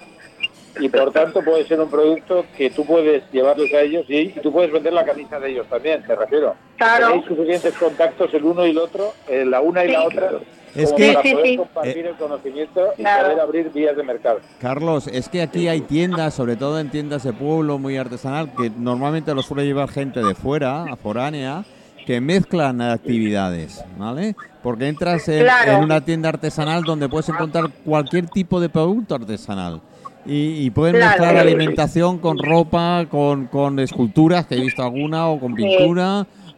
Y 0.81 0.89
por 0.89 1.13
tanto 1.13 1.41
puede 1.43 1.67
ser 1.69 1.81
un 1.81 1.89
producto 1.89 2.47
que 2.57 2.69
tú 2.71 2.85
puedes 2.85 3.23
llevarles 3.31 3.73
a 3.75 3.81
ellos 3.83 4.05
y, 4.09 4.17
y 4.17 4.29
tú 4.43 4.53
puedes 4.53 4.73
vender 4.73 4.93
la 4.93 5.05
camisa 5.05 5.39
de 5.39 5.51
ellos 5.51 5.67
también, 5.69 6.03
te 6.05 6.17
refiero. 6.17 6.57
Claro. 6.77 7.09
Tenéis 7.09 7.27
suficientes 7.27 7.75
contactos 7.75 8.35
el 8.35 8.45
uno 8.45 8.67
y 8.67 8.71
el 8.71 8.79
otro, 8.79 9.13
eh, 9.29 9.45
la 9.45 9.61
una 9.61 9.85
y 9.85 9.93
la 9.93 10.05
otra, 10.05 10.33
Es 10.75 10.87
como 10.91 10.97
que- 10.97 11.13
para 11.13 11.23
Sí, 11.23 11.29
sí, 11.29 11.35
poder 11.35 11.47
sí. 11.51 11.57
compartir 11.57 12.07
el 12.07 12.15
conocimiento 12.17 12.81
y 12.99 13.03
Claro. 13.03 13.25
poder 13.25 13.41
abrir 13.41 13.73
vías 13.73 13.97
de 13.97 14.03
mercado. 14.03 14.41
Carlos, 14.61 15.07
es 15.07 15.29
que 15.29 15.43
aquí 15.43 15.69
hay 15.69 15.81
tiendas, 15.83 16.35
sobre 16.35 16.57
todo 16.57 16.79
en 16.81 16.91
tiendas 16.91 17.23
de 17.23 17.33
pueblo 17.33 17.79
muy 17.79 17.97
artesanal, 17.97 18.53
que 18.55 18.71
normalmente 18.77 19.35
lo 19.35 19.43
suele 19.43 19.65
llevar 19.65 19.89
gente 19.89 20.21
de 20.23 20.35
fuera, 20.35 20.85
foránea, 21.03 21.65
que 22.07 22.21
mezclan 22.21 22.83
actividades, 22.83 23.83
¿vale? 23.97 24.35
Porque 24.63 24.89
entras 24.89 25.27
en, 25.29 25.43
Claro. 25.45 25.73
en 25.73 25.85
una 25.85 26.05
tienda 26.05 26.29
artesanal 26.29 26.83
donde 26.83 27.09
puedes 27.09 27.29
encontrar 27.29 27.71
cualquier 27.85 28.27
tipo 28.29 28.61
de 28.61 28.69
producto 28.69 29.15
artesanal. 29.15 29.81
Y, 30.27 30.65
y 30.65 30.71
pueden 30.71 30.97
Claro. 30.97 31.11
mezclar 31.23 31.37
alimentación 31.37 32.19
con 32.19 32.39
ropa, 32.39 33.05
con, 33.11 33.47
con 33.47 33.79
esculturas, 33.79 34.47
que 34.47 34.55
he 34.57 34.61
visto 34.61 34.83
alguna, 34.83 35.29
o 35.29 35.39
con 35.39 35.55
Sí. 35.55 35.63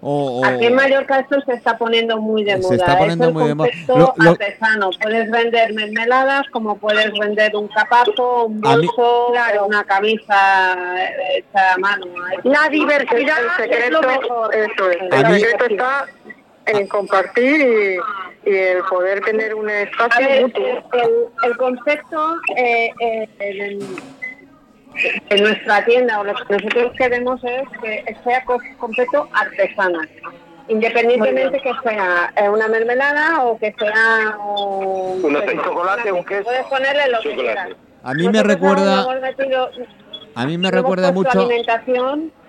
O... 0.01 0.41
o- 0.41 0.45
Aquí 0.45 0.67
en 0.67 0.75
Mallorca 0.75 1.21
esto 1.21 1.41
se 1.43 1.53
está 1.55 1.77
poniendo 1.79 2.19
muy 2.19 2.45
de 2.45 2.53
Se 2.53 2.59
moda. 2.63 2.75
está 2.77 2.99
poniendo 2.99 3.25
es 3.25 3.29
el 3.29 3.35
muy 3.35 3.49
de 3.49 3.55
moda. 3.55 3.69
concepto 3.71 3.99
Lo- 3.99 4.15
lo- 4.17 4.31
artesano. 4.33 4.91
Puedes 5.03 5.31
vender 5.31 5.73
mermeladas 5.75 6.47
como 6.51 6.77
puedes 6.79 7.11
vender 7.19 7.57
un 7.57 7.69
capazo, 7.69 8.45
un 8.47 8.67
A 8.67 8.77
mí- 8.77 8.87
bolso, 8.87 9.33
una 9.67 9.85
camisa 9.85 10.75
eh, 11.09 11.39
hecha 11.39 11.75
a 11.75 11.79
mano. 11.79 12.07
La 12.45 12.69
diversidad 12.69 13.37
El 13.59 13.65
secreto- 13.65 13.85
es 13.85 13.91
lo 13.91 14.03
mejor. 14.03 14.55
Eso 14.55 14.91
es. 14.91 14.99
El 15.13 15.33
mí- 15.33 15.41
secreto 15.41 15.65
está 15.67 16.07
en 16.67 16.87
compartir 16.89 17.61
y, 17.61 18.51
y 18.51 18.55
el 18.55 18.83
poder 18.85 19.21
tener 19.21 19.55
un 19.55 19.71
espacio 19.71 20.27
ver, 20.27 20.43
mutuo. 20.43 20.67
el, 20.95 21.11
el 21.51 21.57
concepto 21.57 22.35
eh, 22.57 22.91
eh, 23.01 23.79
en 25.31 25.43
nuestra 25.43 25.85
tienda 25.85 26.21
o 26.21 26.25
lo 26.25 26.35
que 26.35 26.55
nosotros 26.55 26.93
queremos 26.97 27.41
es 27.45 27.69
que 27.83 28.17
sea 28.25 28.45
co- 28.45 28.59
completo 28.79 29.29
artesano. 29.33 30.01
Independientemente 30.69 31.61
que 31.61 31.73
sea 31.85 32.33
eh, 32.37 32.49
una 32.49 32.67
mermelada 32.69 33.45
o 33.45 33.57
que 33.59 33.73
sea 33.79 34.37
un, 34.39 35.23
chocolate, 35.63 36.11
un 36.13 36.25
queso. 36.25 36.45
Puedes 36.45 36.67
ponerle 36.67 37.09
lo 37.11 37.21
que 37.21 37.35
quieras. 37.37 37.69
A 38.03 38.15
mí 38.15 38.29
me 38.29 38.43
recuerda, 38.43 39.07
a 40.35 40.47
mí 40.47 40.59
me 40.59 40.71
recuerda 40.71 41.13
mucho 41.13 41.49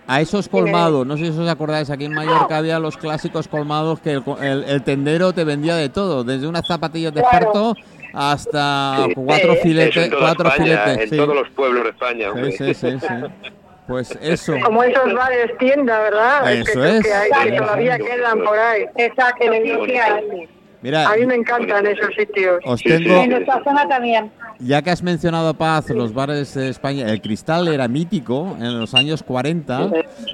a 0.10 0.22
esos 0.22 0.48
colmados. 0.50 1.06
No 1.06 1.18
sé 1.18 1.32
si 1.32 1.39
os 1.39 1.50
acordáis, 1.50 1.89
aquí 1.89 2.06
en 2.06 2.14
Mallorca 2.14 2.58
había 2.58 2.80
los 2.80 2.95
clásicos 2.98 3.48
colmados 3.48 4.00
que 4.00 4.14
el, 4.14 4.24
co- 4.24 4.38
el- 4.41 4.64
el 4.64 4.84
tendero 4.84 5.34
te 5.34 5.43
vendía 5.43 5.76
de 5.76 5.89
todo, 5.89 6.24
desde 6.24 6.48
unas 6.48 6.66
zapatillas 6.66 7.14
de 7.14 7.22
Claro. 7.22 7.38
esparto 7.38 7.76
hasta 8.18 9.05
Sí. 9.07 9.13
cuatro 9.15 9.55
filetes, 9.55 10.03
en 10.05 10.09
toda 10.11 10.22
cuatro 10.22 10.49
España, 10.49 10.63
filetes. 10.84 11.03
en 11.03 11.09
sí. 11.09 11.18
todos 11.18 11.36
los 11.36 11.49
pueblos 11.51 11.84
de 11.84 11.89
España. 11.91 12.28
sí, 12.36 12.51
sí, 12.51 12.74
sí, 12.74 12.99
sí. 12.99 13.51
Pues 13.88 14.18
eso. 14.22 14.53
Como 14.63 14.84
esos 14.84 15.13
bares 15.13 15.57
tienda, 15.59 15.99
¿verdad? 15.99 16.51
Eso 16.51 16.82
que, 16.82 16.97
es. 16.97 17.05
que 17.05 17.13
hay, 17.13 17.51
que 17.51 17.57
todavía 17.57 17.97
quedan 17.97 18.43
por 18.43 18.57
ahí. 18.57 18.86
Exacto, 18.97 19.45
en 19.45 19.53
el. 19.53 20.47
Mira, 20.80 21.09
A 21.09 21.15
mí 21.18 21.26
me 21.26 21.34
encantan 21.36 21.88
esos 21.88 22.13
sitios. 22.15 22.59
os 22.63 22.80
Sí, 22.80 22.88
tengo, 22.88 23.15
En 23.24 23.32
nuestra 23.32 23.63
zona 23.63 23.88
también. 23.89 24.32
ya 24.59 24.84
que 24.84 24.91
has 24.91 25.01
mencionado 25.01 25.55
Paz, 25.55 25.89
los 25.89 26.13
bares 26.13 26.53
de 26.53 26.70
España, 26.70 27.09
el 27.09 27.20
cristal 27.20 27.68
era 27.68 27.88
mítico 27.88 28.55
en 28.59 28.80
los 28.80 28.93
años 28.93 29.24
40, 29.24 29.89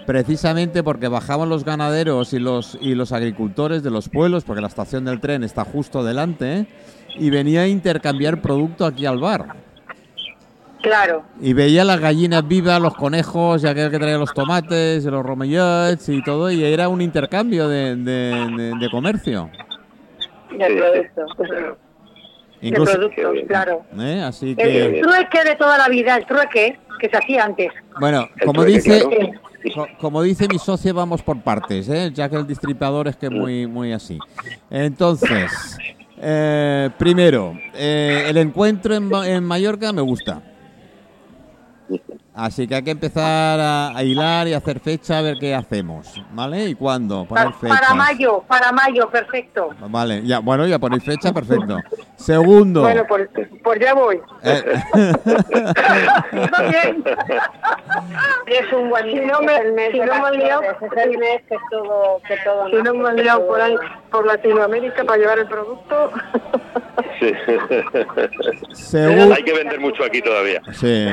precisamente 0.06 0.84
porque 0.84 1.08
bajaban 1.08 1.48
los 1.48 1.64
ganaderos 1.64 2.34
y 2.34 2.40
los, 2.40 2.78
y 2.82 2.94
los 2.94 3.14
agricultores 3.14 3.84
de 3.84 3.90
los 3.90 4.10
pueblos, 4.10 4.44
porque 4.44 4.62
la 4.62 4.68
estación 4.68 5.06
del 5.06 5.22
tren 5.22 5.44
está 5.46 5.64
justo 5.64 6.04
delante, 6.04 6.66
y 7.16 7.30
venía 7.30 7.62
a 7.62 7.68
intercambiar 7.68 8.42
producto 8.42 8.86
aquí 8.86 9.06
al 9.06 9.20
bar. 9.20 9.56
Claro. 10.82 11.24
Y 11.40 11.54
veía 11.54 11.86
las 11.86 12.00
gallinas 12.02 12.46
vivas, 12.46 12.82
los 12.82 12.94
conejos, 12.96 13.64
y 13.64 13.68
aquel 13.68 13.90
que 13.90 14.00
traía 14.00 14.18
los 14.18 14.34
tomates, 14.34 15.06
y 15.06 15.10
los 15.10 15.24
romellots 15.26 16.10
y 16.10 16.22
todo, 16.24 16.52
y 16.52 16.62
era 16.64 16.90
un 16.90 17.02
intercambio 17.02 17.70
de, 17.70 17.96
de- 17.96 18.48
de- 18.58 18.74
de 18.78 18.90
comercio. 18.92 19.50
de 20.52 20.58
Sí, 20.68 20.74
producto. 20.76 21.78
Incluso- 22.62 22.98
de 23.00 23.10
productos, 23.10 23.48
claro. 23.48 23.82
¿eh? 23.98 24.22
Así 24.26 24.50
El, 24.52 24.56
que, 24.58 24.86
el 24.98 25.02
trueque 25.02 25.44
de 25.46 25.56
toda 25.56 25.78
la 25.78 25.88
vida, 25.88 26.18
el 26.18 26.26
trueque 26.26 26.78
que 27.00 27.10
se 27.10 27.18
hacía 27.18 27.46
antes. 27.46 27.72
bueno, 28.00 28.28
como 28.46 28.64
dice, 28.66 29.02
claro. 29.02 29.40
co- 29.74 29.88
como 30.00 30.22
dice 30.22 30.48
mi 30.50 30.60
socio, 30.60 30.94
vamos 30.94 31.22
por 31.22 31.42
partes, 31.42 31.88
¿eh? 31.90 32.12
ya 32.14 32.28
que 32.30 32.36
el 32.36 32.46
distribuidor 32.48 33.08
es 33.08 33.16
que 33.16 33.30
muy, 33.30 33.68
muy 33.68 33.92
así. 33.94 34.18
Entonces, 34.70 35.50
eh, 36.24 36.90
primero, 36.98 37.60
eh, 37.74 38.26
el 38.28 38.38
encuentro 38.38 38.96
en, 38.96 39.14
en 39.14 39.44
Mallorca 39.44 39.92
me 39.92 40.02
gusta. 40.02 40.42
Así 42.36 42.68
que 42.68 42.76
hay 42.76 42.84
que 42.84 42.92
empezar 42.92 43.60
a, 43.60 43.96
a 43.96 44.04
hilar 44.04 44.48
y 44.48 44.54
hacer 44.54 44.80
fecha, 44.80 45.20
a 45.20 45.22
ver 45.22 45.38
qué 45.40 45.54
hacemos, 45.54 46.20
¿vale? 46.32 46.66
¿Y 46.66 46.74
cuándo? 46.76 47.26
Poner 47.26 47.46
Pa- 47.46 47.54
fechas. 47.54 47.80
para 47.80 47.94
mayo, 47.94 48.44
para 48.48 48.72
mayo, 48.72 49.08
perfecto. 49.10 49.70
Vale, 49.88 50.24
ya, 50.26 50.40
bueno, 50.40 50.66
ya 50.66 50.80
ponéis 50.80 51.04
fecha, 51.04 51.32
perfecto. 51.32 51.78
Segundo. 52.16 52.82
Bueno, 52.82 53.04
pues, 53.08 53.30
pues 53.64 53.80
ya 53.80 53.94
voy. 53.94 54.20
eh, 54.44 54.64
Está 56.32 56.62
bien. 56.64 57.04
Es 58.48 58.74
un 58.74 58.90
buen 58.90 59.06
Si 59.12 59.20
no 59.20 59.42
me- 59.42 59.56
el 59.58 59.74
mes 59.74 59.92
si 59.92 60.00
no 60.00 60.06
me 60.06 60.28
han 60.28 60.34
liado, 60.38 60.62
vacaciones, 60.62 60.98
es 60.98 61.04
el 61.06 61.18
mes 61.20 61.42
que 61.48 61.56
todo, 61.70 62.22
que 62.28 62.38
todo 62.44 62.68
Si 62.70 62.76
no 62.82 62.94
me 62.96 63.10
han 63.10 63.16
liado 63.18 63.46
por 63.48 63.62
ahí, 63.62 63.76
por 64.12 64.26
Latinoamérica 64.26 65.04
para 65.04 65.18
llevar 65.20 65.40
el 65.40 65.48
producto. 65.48 66.12
Sí. 68.74 68.98
Hay 68.98 69.44
que 69.44 69.54
vender 69.54 69.80
mucho 69.80 70.04
aquí 70.04 70.22
todavía. 70.22 70.62
Sí. 70.74 71.06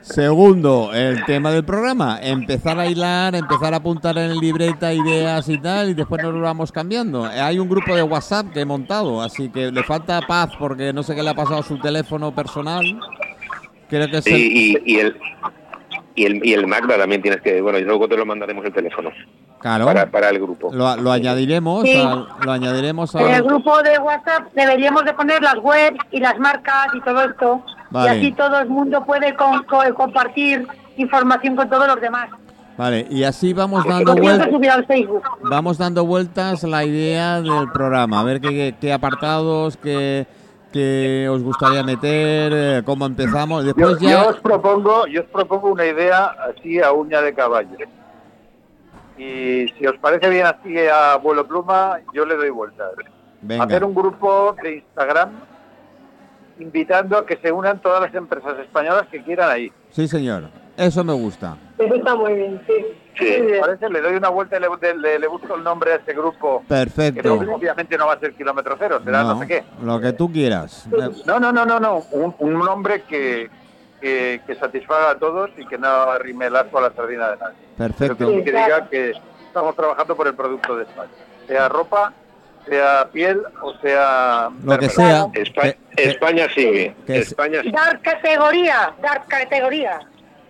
Segundo, 0.00 0.90
el 0.94 1.24
tema 1.24 1.50
del 1.52 1.64
programa. 1.64 2.18
Empezar 2.22 2.78
a 2.78 2.86
hilar, 2.86 3.34
empezar 3.34 3.74
a 3.74 3.76
apuntar 3.78 4.16
en 4.18 4.36
libreta 4.38 4.92
ideas 4.92 5.48
y 5.48 5.58
tal, 5.58 5.90
y 5.90 5.94
después 5.94 6.22
nos 6.22 6.34
lo 6.34 6.40
vamos 6.40 6.72
cambiando. 6.72 7.24
Hay 7.24 7.58
un 7.58 7.68
grupo 7.68 7.94
de 7.94 8.02
WhatsApp 8.02 8.52
que 8.52 8.60
he 8.60 8.64
montado, 8.64 9.20
así 9.22 9.48
que 9.50 9.70
le 9.70 9.82
falta 9.82 10.20
paz 10.22 10.50
porque 10.58 10.92
no 10.92 11.02
sé 11.02 11.14
qué 11.14 11.22
le 11.22 11.30
ha 11.30 11.34
pasado 11.34 11.60
a 11.60 11.62
su 11.62 11.78
teléfono 11.78 12.34
personal. 12.34 12.84
Creo 13.88 14.08
que 14.10 14.18
es 14.18 14.26
el- 14.26 14.32
Sí, 14.34 14.76
y, 14.84 14.92
y 14.94 14.98
el 15.00 15.16
y 16.14 16.24
el 16.26 16.44
y 16.44 16.52
el 16.52 16.66
Magda 16.66 16.98
también 16.98 17.22
tienes 17.22 17.40
que 17.40 17.60
bueno 17.60 17.78
y 17.78 17.82
luego 17.84 18.06
te 18.08 18.16
lo 18.16 18.26
mandaremos 18.26 18.64
el 18.64 18.72
teléfono 18.72 19.10
Claro, 19.60 19.84
para, 19.84 20.10
para 20.10 20.28
el 20.30 20.38
grupo 20.40 20.70
lo, 20.72 20.96
lo 20.96 21.12
añadiremos, 21.12 21.84
Sí. 21.84 21.96
al- 22.00 22.26
lo 22.44 22.52
añadiremos 22.52 23.14
En 23.14 23.20
el 23.28 23.34
al- 23.34 23.42
grupo 23.44 23.82
de 23.82 23.98
WhatsApp 23.98 24.52
deberíamos 24.54 25.04
de 25.04 25.12
poner 25.14 25.40
las 25.42 25.56
webs 25.62 25.98
y 26.10 26.18
las 26.20 26.38
marcas 26.38 26.88
y 26.94 27.00
todo 27.00 27.22
esto. 27.22 27.64
Vale. 27.90 28.16
Y 28.16 28.18
así 28.18 28.32
todo 28.32 28.58
el 28.58 28.68
mundo 28.68 29.04
puede 29.04 29.34
con- 29.36 29.62
co- 29.64 29.82
compartir 29.94 30.66
información 30.96 31.54
con 31.56 31.68
todos 31.70 31.86
los 31.86 32.00
demás. 32.00 32.28
Vale, 32.76 33.06
y 33.10 33.22
así 33.22 33.52
vamos 33.52 33.84
dando 33.84 34.16
vueltas. 34.16 34.48
al. 34.48 35.08
Vamos 35.42 35.78
dando 35.78 36.04
vueltas 36.06 36.62
la 36.64 36.84
idea 36.84 37.40
del 37.40 37.70
programa, 37.72 38.20
a 38.20 38.24
ver 38.24 38.40
qué, 38.40 38.74
qué 38.80 38.92
apartados, 38.92 39.76
qué, 39.76 40.26
qué 40.72 41.28
os 41.28 41.42
gustaría 41.42 41.82
meter, 41.82 42.52
eh, 42.54 42.82
cómo 42.84 43.06
empezamos. 43.06 43.64
Yo, 43.64 43.72
Después 43.74 44.00
yo 44.00 44.08
ya... 44.08 44.28
os 44.28 44.40
propongo, 44.40 45.06
yo 45.06 45.20
os 45.20 45.26
propongo 45.28 45.68
una 45.68 45.86
idea 45.86 46.24
así 46.50 46.80
a 46.80 46.92
uña 46.92 47.20
de 47.20 47.34
caballo. 47.34 47.76
Y 49.18 49.66
si 49.78 49.86
os 49.86 49.96
parece 49.98 50.28
bien 50.30 50.46
así 50.46 50.76
a 50.78 51.16
vuelo 51.16 51.46
pluma, 51.46 52.00
yo 52.12 52.24
le 52.24 52.34
doy 52.36 52.50
vueltas. 52.50 52.90
Venga, 53.42 53.64
Hacer 53.64 53.84
un 53.84 53.94
grupo 53.94 54.56
de 54.62 54.76
Instagram 54.76 55.30
invitando 56.58 57.18
a 57.18 57.26
que 57.26 57.36
se 57.36 57.52
unan 57.52 57.80
todas 57.80 58.00
las 58.00 58.14
empresas 58.14 58.58
españolas 58.58 59.06
que 59.10 59.22
quieran 59.22 59.50
ahí. 59.50 59.72
sí 59.90 60.06
señor, 60.08 60.44
eso 60.76 61.04
me 61.04 61.12
gusta. 61.12 61.56
Eso 61.78 61.94
está 61.94 62.14
muy 62.14 62.34
bien, 62.34 62.60
sí. 62.66 62.72
Sí. 63.18 63.26
¿Os 63.52 63.58
parece? 63.60 63.88
Le 63.90 64.00
doy 64.00 64.14
una 64.14 64.28
vuelta 64.30 64.56
y 64.56 64.60
le, 64.60 64.94
le- 64.96 65.18
le 65.18 65.26
busco 65.26 65.54
el 65.54 65.62
nombre 65.62 65.92
a 65.92 65.96
este 65.96 66.14
grupo. 66.14 66.64
Perfecto. 66.66 67.36
no- 67.42 67.54
obviamente 67.54 67.96
no 67.98 68.06
va 68.06 68.14
a 68.14 68.18
ser 68.18 68.32
kilómetro 68.34 68.76
cero, 68.78 69.00
será 69.04 69.22
no, 69.22 69.38
sé 69.40 69.46
qué. 69.46 69.64
lo 69.82 70.00
que 70.00 70.12
tú 70.14 70.32
quieras. 70.32 70.86
No, 71.26 71.38
no, 71.38 71.52
no, 71.52 71.64
no, 71.66 71.78
no. 71.78 71.98
Un, 72.12 72.34
un 72.38 72.58
nombre 72.58 73.02
que, 73.02 73.50
que, 74.00 74.40
que 74.46 74.54
satisfaga 74.54 75.10
a 75.10 75.18
todos 75.18 75.50
y 75.58 75.66
que 75.66 75.76
no 75.78 75.86
arrime 75.88 76.46
el 76.46 76.56
asco 76.56 76.78
a 76.78 76.82
la 76.82 76.92
sardina 76.92 77.30
de 77.30 77.36
nadie. 77.36 77.56
Perfecto. 77.76 78.16
que, 78.16 78.24
sí 78.38 78.44
que 78.44 78.50
diga 78.52 78.88
que 78.88 79.10
estamos 79.46 79.76
trabajando 79.76 80.16
por 80.16 80.26
el 80.28 80.34
producto 80.34 80.76
de 80.76 80.84
España. 80.84 81.10
Sea 81.46 81.68
ropa, 81.68 82.12
sea 82.66 83.08
piel 83.12 83.42
o 83.60 83.74
sea... 83.82 84.48
Lo 84.64 84.78
que 84.78 84.88
sea. 84.88 85.24
Espa- 85.34 85.62
Que- 85.62 85.78
que- 85.96 86.08
España 86.10 86.46
sigue 86.54 86.94
España 87.08 87.60
sigue. 87.60 87.72
Dar 87.72 88.00
categoría, 88.00 88.94
dar 89.02 89.26
categoría. 89.26 90.00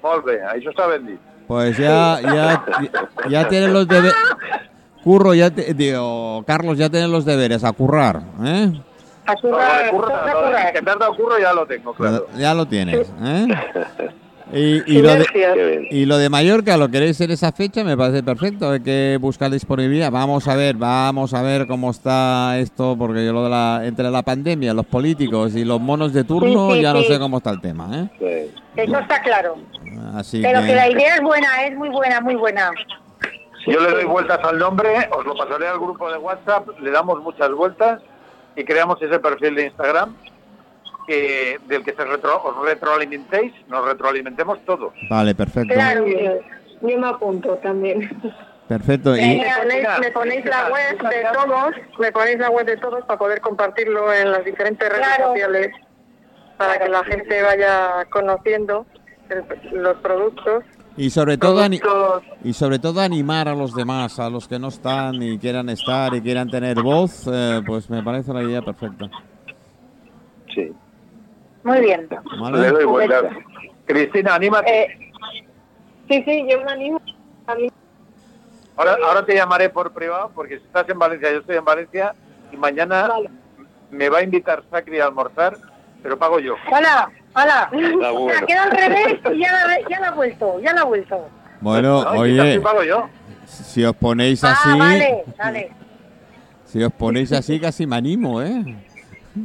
Molt 0.02 0.24
bé, 0.26 0.40
això 0.42 0.70
està 0.74 0.88
ben 0.90 1.04
dit. 1.06 1.20
Pues 1.46 1.76
ya, 1.76 2.20
ya, 2.22 2.64
ya 3.28 3.48
tienen 3.48 3.72
los 3.72 3.86
deberes. 3.88 4.14
Curro, 5.04 5.34
ya 5.34 5.50
te, 5.50 5.74
digo, 5.74 6.44
Carlos, 6.46 6.78
ya 6.78 6.88
tienen 6.88 7.10
los 7.10 7.24
deberes 7.24 7.64
a 7.64 7.72
currar, 7.72 8.22
¿eh? 8.44 8.72
A 9.26 9.34
No, 9.34 9.40
currar, 9.40 9.90
toca 9.90 10.34
lo 10.34 10.40
de 10.40 10.46
currar. 10.46 10.72
que 10.72 10.82
curro 11.16 11.38
ya 11.38 11.52
lo 11.52 11.66
tengo, 11.66 11.92
claro. 11.94 12.26
Ya 12.36 12.54
lo 12.54 12.66
tienes, 12.66 13.12
¿eh? 13.22 13.46
Y, 14.52 14.82
y 14.86 15.02
lo 15.02 15.14
de, 15.14 15.88
y 15.90 16.04
lo 16.04 16.18
de 16.18 16.28
Mallorca, 16.28 16.76
lo 16.76 16.88
queréis 16.88 17.20
en 17.20 17.30
esa 17.30 17.52
fecha, 17.52 17.84
me 17.84 17.96
parece 17.96 18.22
perfecto. 18.22 18.70
Hay 18.70 18.80
que 18.80 19.18
buscar 19.20 19.50
disponibilidad. 19.50 20.10
Vamos 20.10 20.48
a 20.48 20.56
ver, 20.56 20.76
vamos 20.76 21.32
a 21.34 21.42
ver 21.42 21.66
cómo 21.66 21.90
está 21.90 22.58
esto, 22.58 22.96
porque 22.98 23.24
yo 23.24 23.32
lo 23.32 23.44
de 23.44 23.50
la, 23.50 23.82
entre 23.84 24.10
la 24.10 24.22
pandemia, 24.22 24.74
los 24.74 24.86
políticos 24.86 25.54
y 25.54 25.64
los 25.64 25.80
monos 25.80 26.12
de 26.12 26.24
turno, 26.24 26.70
Sí, 26.70 26.76
sí, 26.76 26.82
ya 26.82 26.92
no 26.92 27.02
sé 27.02 27.18
cómo 27.18 27.38
está 27.38 27.50
el 27.50 27.60
tema, 27.60 27.88
¿eh? 27.94 28.08
Sí. 28.18 28.60
Eso 28.76 28.98
está 28.98 29.20
claro. 29.22 29.56
Así 30.14 30.40
Pero 30.42 30.60
que 30.62 30.74
la 30.74 30.86
que, 30.86 30.92
idea 30.92 31.16
es 31.16 31.22
buena, 31.22 31.64
es 31.66 31.76
muy 31.76 31.88
buena, 31.90 32.20
muy 32.20 32.34
buena. 32.34 32.70
Yo 33.66 33.80
le 33.80 33.90
doy 33.90 34.04
vueltas 34.04 34.40
al 34.42 34.58
nombre, 34.58 35.08
os 35.16 35.24
lo 35.24 35.36
pasaré 35.36 35.68
al 35.68 35.78
grupo 35.78 36.10
de 36.10 36.18
WhatsApp, 36.18 36.68
le 36.80 36.90
damos 36.90 37.22
muchas 37.22 37.50
vueltas 37.52 38.00
y 38.56 38.64
creamos 38.64 39.00
ese 39.00 39.18
perfil 39.18 39.54
de 39.54 39.66
Instagram 39.66 40.14
que 41.06 41.58
del 41.66 41.84
que 41.84 41.92
se 41.92 42.04
retro, 42.04 42.42
os 42.44 42.64
retroalimentéis, 42.64 43.52
nos 43.68 43.84
retroalimentemos 43.84 44.64
todos. 44.64 44.92
vale, 45.10 45.34
perfecto. 45.34 45.74
Claro. 45.74 46.04
Yo 46.06 46.98
me 46.98 47.06
apunto 47.06 47.56
también. 47.58 48.10
Perfecto. 48.68 49.14
Y, 49.16 49.20
Me 49.20 49.44
ponéis, 49.60 49.88
me 50.00 50.10
ponéis 50.12 50.44
la 50.46 50.68
web 50.70 50.98
de 51.10 51.22
todos, 51.32 51.74
me 51.98 52.12
ponéis 52.12 52.38
la 52.38 52.50
web 52.50 52.66
de 52.66 52.76
todos 52.78 53.04
para 53.04 53.18
poder 53.18 53.40
compartirlo 53.40 54.12
en 54.12 54.30
las 54.32 54.44
diferentes 54.44 54.88
redes 54.88 55.06
Claro. 55.06 55.30
sociales, 55.30 55.68
para 56.56 56.78
que 56.78 56.88
la 56.88 57.04
gente 57.04 57.42
vaya 57.42 58.04
conociendo 58.10 58.86
el- 59.28 59.82
los 59.82 59.96
productos. 59.98 60.64
y 60.96 61.10
sobre 61.10 61.38
todo, 61.38 61.60
y 62.44 62.52
sobre 62.52 62.78
todo 62.78 63.00
animar 63.00 63.48
a 63.48 63.54
los 63.54 63.74
demás, 63.74 64.18
a 64.18 64.28
los 64.30 64.46
que 64.48 64.58
no 64.58 64.68
están 64.68 65.22
y 65.22 65.38
quieran 65.38 65.68
estar 65.68 66.14
y 66.14 66.20
quieran 66.20 66.48
tener 66.50 66.80
voz, 66.82 67.28
eh, 67.32 67.60
pues 67.66 67.88
me 67.90 68.02
parece 68.02 68.32
la 68.32 68.42
idea 68.42 68.60
perfecta. 68.62 69.08
Sí. 70.54 70.70
Muy 71.64 71.80
bien. 71.80 72.08
Le 72.52 72.70
doy 72.70 72.84
vueltas. 72.84 73.24
Cristina, 73.86 74.34
anímate. 74.36 74.82
Eh, 74.84 75.12
sí, 76.08 76.22
sí, 76.26 76.46
yo 76.50 76.60
me 76.64 76.72
animo. 76.72 77.00
A 77.46 77.54
mí 77.54 77.68
Ahora, 78.76 78.96
ahora 79.06 79.24
te 79.26 79.34
llamaré 79.34 79.68
por 79.68 79.92
privado 79.92 80.30
porque 80.34 80.58
si 80.58 80.64
estás 80.64 80.88
en 80.88 80.98
Valencia, 80.98 81.30
yo 81.30 81.38
estoy 81.40 81.56
en 81.56 81.64
Valencia 81.64 82.14
y 82.52 82.56
mañana 82.56 83.06
Vale. 83.06 83.30
me 83.90 84.08
va 84.08 84.18
a 84.18 84.22
invitar 84.22 84.62
Sacri 84.70 84.98
a 84.98 85.06
almorzar, 85.06 85.56
pero 86.02 86.18
pago 86.18 86.38
yo. 86.40 86.54
Hola, 86.74 87.10
hola. 87.34 87.68
Bueno. 87.70 88.28
Se 88.32 88.38
ha 88.38 88.46
quedado 88.46 88.70
al 88.70 88.76
revés 88.76 89.18
y 89.34 89.38
ya 89.40 89.52
la, 89.52 89.88
ya 89.88 90.00
la 90.00 90.08
ha 90.08 90.12
vuelto, 90.12 90.58
ya 90.60 90.72
la 90.72 90.80
ha 90.80 90.84
vuelto. 90.84 91.28
Bueno, 91.60 92.02
No, 92.02 92.10
oye, 92.20 92.60
pago 92.60 92.82
yo. 92.82 93.08
si 93.44 93.84
os 93.84 93.94
ponéis 93.94 94.42
así, 94.42 94.70
Ah, 94.72 94.76
vale, 94.76 95.24
vale. 95.38 95.70
si 96.64 96.82
os 96.82 96.92
ponéis 96.94 97.30
así, 97.32 97.60
casi 97.60 97.86
me 97.86 97.96
animo, 97.96 98.40
¿eh? 98.42 98.64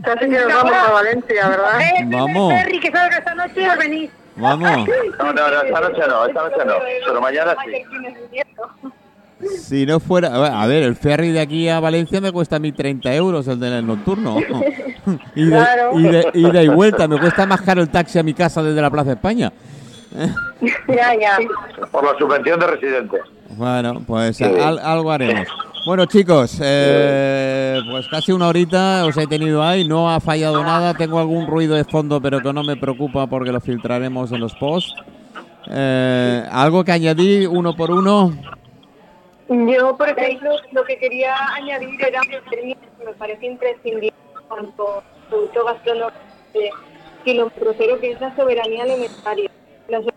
Casi 0.03 0.19
que 0.29 0.39
nos 0.39 0.47
vamos 0.53 0.73
a 0.73 0.91
Valencia, 0.91 1.49
¿verdad? 1.49 1.81
Eh, 1.81 1.93
primer 1.97 2.19
Vamos. 2.19 2.53
ferry 2.53 2.79
que 2.79 2.91
salga 2.91 3.17
esta 3.17 3.35
noche 3.35 3.69
os 3.69 3.77
venís. 3.77 4.09
Vamos. 4.35 4.87
No, 5.19 5.33
no, 5.33 5.49
no, 5.49 5.61
esta 5.61 5.81
noche 5.81 6.01
no, 6.07 6.25
esta 6.27 6.41
noche 6.43 6.65
no, 6.65 6.73
pero 7.05 7.21
mañana 7.21 7.55
sí. 7.65 7.83
Si 9.59 9.85
no 9.85 9.99
fuera, 9.99 10.29
a 10.61 10.65
ver, 10.65 10.81
el 10.83 10.95
ferry 10.95 11.31
de 11.31 11.39
aquí 11.39 11.69
a 11.69 11.79
Valencia 11.79 12.19
me 12.19 12.31
cuesta 12.31 12.55
a 12.55 12.59
mí 12.59 12.71
30 12.71 13.13
euros 13.13 13.47
el 13.47 13.59
del 13.59 13.85
nocturno. 13.85 14.37
y, 15.35 15.45
de, 15.45 15.51
Claro. 15.51 15.99
y, 15.99 16.03
de- 16.03 16.31
ida 16.33 16.63
y 16.63 16.67
vuelta, 16.69 17.07
me 17.07 17.19
cuesta 17.19 17.45
más 17.45 17.61
caro 17.61 17.81
el 17.81 17.89
taxi 17.89 18.17
a 18.17 18.23
mi 18.23 18.33
casa 18.33 18.63
desde 18.63 18.81
la 18.81 18.89
Plaza 18.89 19.11
España. 19.13 19.51
Ya, 20.87 21.13
ya. 21.19 21.37
Por 21.91 22.03
la 22.03 22.17
subvención 22.17 22.59
de 22.59 22.65
residentes. 22.67 23.21
Bueno, 23.49 24.01
pues 24.07 24.41
al- 24.41 24.79
algo 24.79 25.11
haremos. 25.11 25.47
Bueno, 25.87 26.05
chicos, 26.05 26.59
eh, 26.61 27.79
pues 27.89 28.09
casi 28.09 28.33
una 28.33 28.49
horita 28.49 29.05
os 29.05 29.15
he 29.15 29.25
tenido 29.25 29.63
ahí, 29.63 29.87
no 29.87 30.09
ha 30.13 30.19
fallado 30.19 30.61
nada, 30.61 30.93
tengo 30.93 31.17
algún 31.17 31.47
ruido 31.47 31.75
de 31.75 31.85
fondo, 31.85 32.19
pero 32.21 32.41
que 32.41 32.51
no 32.51 32.61
me 32.61 32.75
preocupa 32.75 33.25
porque 33.27 33.53
lo 33.53 33.61
filtraremos 33.61 34.33
en 34.33 34.41
los 34.41 34.53
posts. 34.55 34.93
Eh, 35.71 36.43
¿Algo 36.51 36.83
que 36.83 36.91
añadir 36.91 37.47
uno 37.47 37.73
por 37.73 37.91
uno? 37.91 38.33
Yo, 39.47 39.95
por 39.95 40.09
ejemplo, 40.09 40.49
lo 40.73 40.83
que 40.83 40.97
quería 40.99 41.33
añadir 41.55 41.91
era 42.05 42.19
que 42.19 42.75
me 43.05 43.13
parece 43.13 43.45
imprescindible 43.45 44.11
cuanto 44.49 45.01
producto 45.29 45.63
gastronómico 45.67 46.17
de 46.53 46.69
kilómetro 47.23 47.73
cero, 47.77 47.97
que 48.01 48.11
es 48.11 48.19
la 48.19 48.35
soberanía 48.35 48.83
alimentaria. 48.83 49.49
La 49.87 50.01
so- 50.01 50.09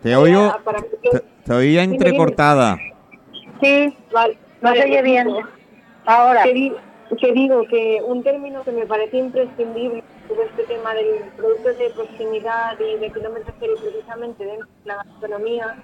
Te 0.00 0.14
oigo, 0.14 0.54
para 0.64 0.80
que- 0.80 1.08
te, 1.10 1.24
te 1.44 1.52
oía 1.52 1.82
entrecortada. 1.82 2.78
Sí, 3.60 3.92
vale. 4.12 4.38
No 4.60 4.74
se 4.74 4.84
oye 4.84 5.02
bien. 5.02 5.28
Ahora. 6.04 6.44
Que 7.20 7.32
digo 7.32 7.62
que 7.68 8.00
un 8.04 8.24
término 8.24 8.64
que 8.64 8.72
me 8.72 8.84
parece 8.84 9.18
imprescindible 9.18 10.02
todo 10.26 10.42
este 10.42 10.64
tema 10.64 10.92
del 10.92 11.20
producto 11.36 11.68
de 11.74 11.90
proximidad 11.90 12.76
y 12.80 12.98
de 12.98 13.12
kilómetros 13.12 13.54
cero 13.60 13.74
precisamente 13.80 14.44
dentro 14.44 14.66
de 14.66 14.88
la 14.88 14.96
gastronomía 14.96 15.76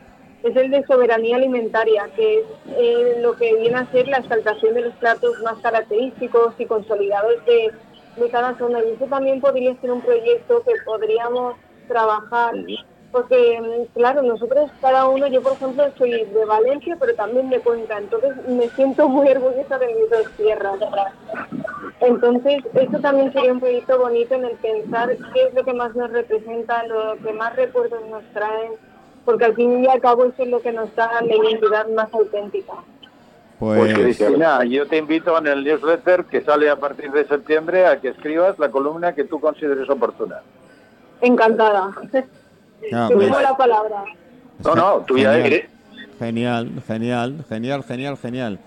es 0.43 0.57
el 0.57 0.73
de 0.73 0.85
soberanía 0.85 1.37
alimentaria, 1.37 2.09
que 2.16 2.41
es 2.41 2.45
eh, 2.77 3.18
lo 3.20 3.37
que 3.37 3.55
viene 3.55 3.77
a 3.77 3.91
ser 3.93 4.09
la 4.09 4.18
exaltación 4.18 4.75
de 4.75 4.81
los 4.83 4.95
platos 4.95 5.41
más 5.45 5.59
característicos 5.61 6.55
y 6.59 6.66
consolidados 6.66 7.45
de, 7.47 7.70
de 8.16 8.31
cada 8.31 8.59
zona. 8.59 8.81
Y 8.81 8.95
eso 8.95 9.07
también 9.07 9.41
podría 9.41 9.81
ser 9.81 9.93
un 9.93 10.01
proyecto 10.01 10.64
que 10.64 10.73
podríamos 10.85 11.55
trabajar 11.87 12.55
porque 13.13 13.61
mm, 13.61 13.95
claro, 13.95 14.23
nosotros 14.23 14.71
cada 14.81 15.09
uno, 15.09 15.27
yo 15.29 15.43
por 15.43 15.53
ejemplo 15.53 15.85
soy 15.97 16.25
de 16.25 16.45
Valencia, 16.45 16.97
pero 16.99 17.15
también 17.15 17.51
de 17.51 17.61
Cuenca, 17.61 17.99
entonces 17.99 18.33
me 18.49 18.69
siento 18.71 19.09
muy 19.09 19.29
orgullosa 19.29 19.79
de 19.79 19.87
mis 19.87 20.11
dos 20.11 20.31
tierras. 20.37 20.79
Entonces, 22.01 22.65
eso 22.75 22.99
también 23.01 23.33
sería 23.33 23.53
un 23.53 23.61
proyecto 23.61 23.99
bonito 23.99 24.35
en 24.35 24.45
el 24.47 24.57
pensar 24.57 25.17
qué 25.33 25.43
es 25.45 25.55
lo 25.55 25.63
que 25.65 25.73
más 25.73 25.95
nos 25.95 26.11
representa, 26.11 26.85
lo 26.87 27.17
que 27.23 27.33
más 27.33 27.55
recuerdos 27.55 28.01
nos 28.11 28.25
traen, 28.33 28.73
porque 29.25 29.45
al 29.45 29.55
fin 29.55 29.85
y 29.85 29.87
al 29.87 30.01
cabo 30.01 30.25
eso 30.25 30.43
es 30.43 30.49
lo 30.49 30.61
que 30.61 30.73
nos 30.73 30.93
da 30.97 31.23
la 31.23 31.37
identidad 31.37 31.87
más 31.89 32.13
auténtica. 32.13 32.73
Pues, 33.61 33.95
Pues, 33.95 33.95
Cristina, 33.95 34.65
yo 34.65 34.89
te 34.89 34.97
invito 34.97 35.39
en 35.39 35.47
el 35.47 35.63
newsletter 35.63 36.25
que 36.25 36.41
sale 36.41 36.69
a 36.69 36.75
partir 36.75 37.13
de 37.13 37.25
septiembre 37.29 37.87
a 37.87 38.01
que 38.01 38.09
escribas 38.09 38.59
la 38.59 38.73
columna 38.73 39.15
que 39.15 39.23
tú 39.23 39.39
consideres 39.39 39.89
oportuna. 39.89 40.41
Encantada. 41.21 41.93
Ya, 42.91 43.09
Te 43.09 43.14
pues, 43.14 43.30
la 43.30 43.57
palabra. 43.57 44.05
No, 44.64 44.74
no, 44.74 45.01
tú 45.07 45.18
ya 45.18 45.33
Genial. 45.33 45.53
eres. 45.53 45.70
Genial, 46.18 46.70
genial, 46.87 47.45
genial, 47.49 47.83
genial, 47.85 48.16
genial. 48.16 48.59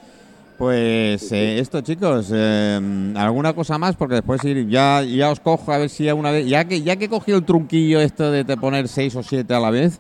Pues 0.57 1.33
eh, 1.33 1.59
esto, 1.59 1.81
chicos, 1.81 2.31
eh, 2.33 2.79
alguna 3.17 3.53
cosa 3.53 3.77
más 3.77 3.97
porque 3.97 4.15
después 4.15 4.41
ir, 4.45 4.67
ya 4.69 5.01
ya 5.01 5.29
os 5.29 5.41
cojo 5.41 5.69
a 5.73 5.77
ver 5.77 5.89
si 5.89 6.09
una 6.09 6.31
vez 6.31 6.47
ya 6.47 6.63
que 6.63 6.81
ya 6.81 6.95
que 6.95 7.05
he 7.05 7.09
cogido 7.09 7.37
el 7.37 7.43
trunquillo 7.45 7.99
esto 7.99 8.31
de 8.31 8.45
te 8.45 8.55
poner 8.55 8.87
seis 8.87 9.13
o 9.17 9.23
siete 9.23 9.53
a 9.53 9.59
la 9.59 9.69
vez, 9.69 9.99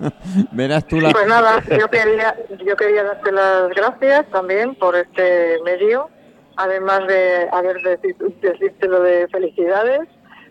verás 0.52 0.86
tú 0.86 1.00
la 1.02 1.10
Pues 1.10 1.26
nada, 1.28 1.62
yo 1.78 1.88
quería, 1.88 2.34
yo 2.64 2.76
quería 2.76 3.04
darte 3.04 3.30
las 3.30 3.68
gracias 3.74 4.26
también 4.30 4.74
por 4.74 4.96
este 4.96 5.58
medio, 5.66 6.08
además 6.56 7.06
de 7.06 7.48
haber 7.52 7.76
decirte 7.82 8.88
lo 8.88 9.02
de 9.02 9.28
felicidades, 9.28 10.08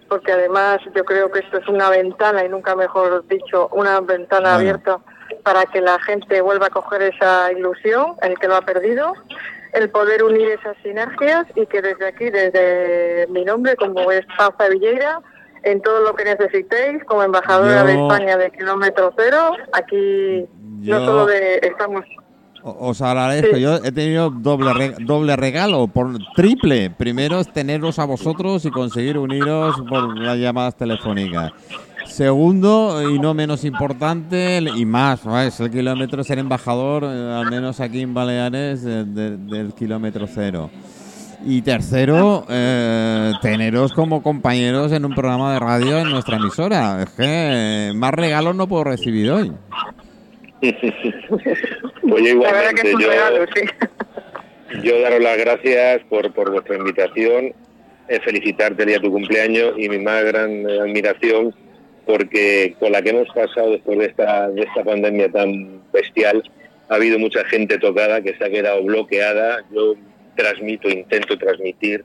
porque 0.10 0.32
además 0.34 0.80
yo 0.95 1.05
creo 1.05 1.32
que 1.32 1.39
esto 1.39 1.57
es 1.60 1.68
una 1.68 1.89
ventana, 1.89 2.43
y 2.43 2.49
nunca 2.49 2.76
mejor 2.76 3.26
dicho, 3.28 3.70
una 3.72 3.99
ventana 4.01 4.55
Bueno. 4.55 4.57
abierta 4.57 4.99
para 5.43 5.66
que 5.66 5.80
la 5.80 5.99
gente 5.99 6.41
vuelva 6.41 6.68
a 6.68 6.70
coger 6.70 7.03
esa 7.03 7.51
ilusión, 7.51 8.16
el 8.22 8.38
que 8.39 8.47
lo 8.47 8.55
ha 8.55 8.62
perdido, 8.62 9.14
el 9.74 9.89
poder 9.91 10.24
unir 10.24 10.49
esas 10.49 10.76
sinergias 10.82 11.45
y 11.55 11.66
que 11.68 11.82
desde 11.82 12.07
aquí, 12.07 12.30
desde 12.30 13.28
mi 13.30 13.45
nombre, 13.45 13.76
como 13.76 14.12
es 14.12 14.26
Pauza 14.38 14.68
Villeira, 14.70 15.22
en 15.64 15.82
todo 15.82 16.01
lo 16.01 16.16
que 16.16 16.24
necesitéis, 16.26 17.03
como 17.05 17.22
embajadora 17.24 17.82
Yo- 17.82 17.86
de 17.88 17.93
España 17.93 18.38
de 18.38 18.49
Kilómetro 18.51 19.14
Cero, 19.18 19.51
aquí 19.74 20.47
Yo- 20.82 20.99
no 20.99 21.05
solo 21.05 21.26
de 21.28 21.60
estamos 21.62 22.03
Os 22.64 23.01
agradezco. 23.01 23.55
Sí. 23.55 23.62
Yo 23.62 23.76
he 23.78 23.91
tenido 23.91 24.30
doble, 24.30 24.74
re- 24.74 24.95
doble 24.99 25.36
regalo, 25.36 25.88
por 25.88 26.18
triple. 26.36 26.89
Primero 26.89 27.39
es 27.39 27.51
teneros 27.51 27.99
a 27.99 28.05
vosotros 28.05 28.66
y 28.66 28.70
conseguir 28.72 29.18
uniros 29.18 29.76
por 29.88 30.18
las 30.18 30.38
llamadas 30.38 30.76
telefónicas. 30.76 31.51
Segundo, 32.05 33.01
y 33.10 33.20
no 33.20 33.34
menos 33.34 33.64
importante, 33.64 34.60
y 34.76 34.84
más, 34.86 35.26
¿no? 35.26 35.39
es 35.39 35.60
el 35.60 35.70
kilómetro 35.70 36.24
ser 36.24 36.39
embajador, 36.39 37.03
eh, 37.05 37.07
al 37.39 37.49
menos 37.51 37.80
aquí 37.80 38.01
en 38.01 38.14
Baleares, 38.14 38.84
de- 38.84 39.05
del 39.38 39.74
kilómetro 39.74 40.26
cero. 40.28 40.70
Y 41.45 41.62
tercero, 41.62 42.45
eh, 42.49 43.32
teneros 43.41 43.93
como 43.93 44.22
compañeros 44.22 44.91
en 44.91 45.05
un 45.05 45.16
programa 45.16 45.53
de 45.53 45.60
radio 45.60 45.99
en 45.99 46.10
nuestra 46.10 46.36
emisora. 46.36 47.01
Es 47.03 47.10
que 47.12 47.24
eh, 47.26 47.93
más 47.95 48.12
regalos 48.14 48.55
no 48.55 48.68
puedo 48.68 48.84
recibir 48.84 49.32
hoy. 49.32 49.51
Es 50.62 52.32
igualmente, 52.32 52.91
yo, 52.99 53.10
regalo, 53.10 53.45
sí. 53.55 53.62
yo 54.84 54.99
daros 55.01 55.22
las 55.22 55.38
gracias 55.38 56.01
por, 56.10 56.32
por 56.34 56.51
vuestra 56.51 56.76
invitación, 56.76 57.53
eh, 58.07 58.20
felicitarte 58.24 58.82
el 58.84 58.88
día 58.88 58.97
de 58.97 59.03
tu 59.03 59.12
cumpleaños 59.12 59.74
y 59.78 59.88
mi 59.89 59.99
más 59.99 60.24
gran 60.26 60.70
eh, 60.70 60.80
admiración 60.82 61.55
porque 62.05 62.76
con 62.80 62.91
la 62.91 63.01
que 63.03 63.12
hemos 63.12 63.28
pasado 63.30 63.70
después 63.72 63.99
de 63.99 64.05
esta, 64.05 64.49
de 64.49 64.64
esta 64.64 64.84
pandemia 64.84 65.32
tan 65.32 65.80
bestial, 65.93 66.41
ha 66.89 66.95
habido 66.95 67.20
mucha 67.20 67.45
gente 67.45 67.78
tocada 67.78 68.22
que 68.22 68.34
se 68.36 68.43
ha 68.43 68.49
quedado 68.49 68.84
bloqueada. 68.84 69.64
Yo 69.72 69.93
transmito, 70.36 70.89
intento 70.89 71.38
transmitir 71.38 72.03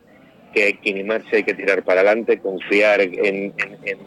que 0.52 0.64
hay 0.64 0.72
que 0.74 0.90
animarse, 0.90 1.36
hay 1.36 1.42
que 1.42 1.54
tirar 1.54 1.82
para 1.84 2.02
adelante, 2.02 2.38
confiar 2.38 3.00
en, 3.00 3.52
en- 3.84 3.98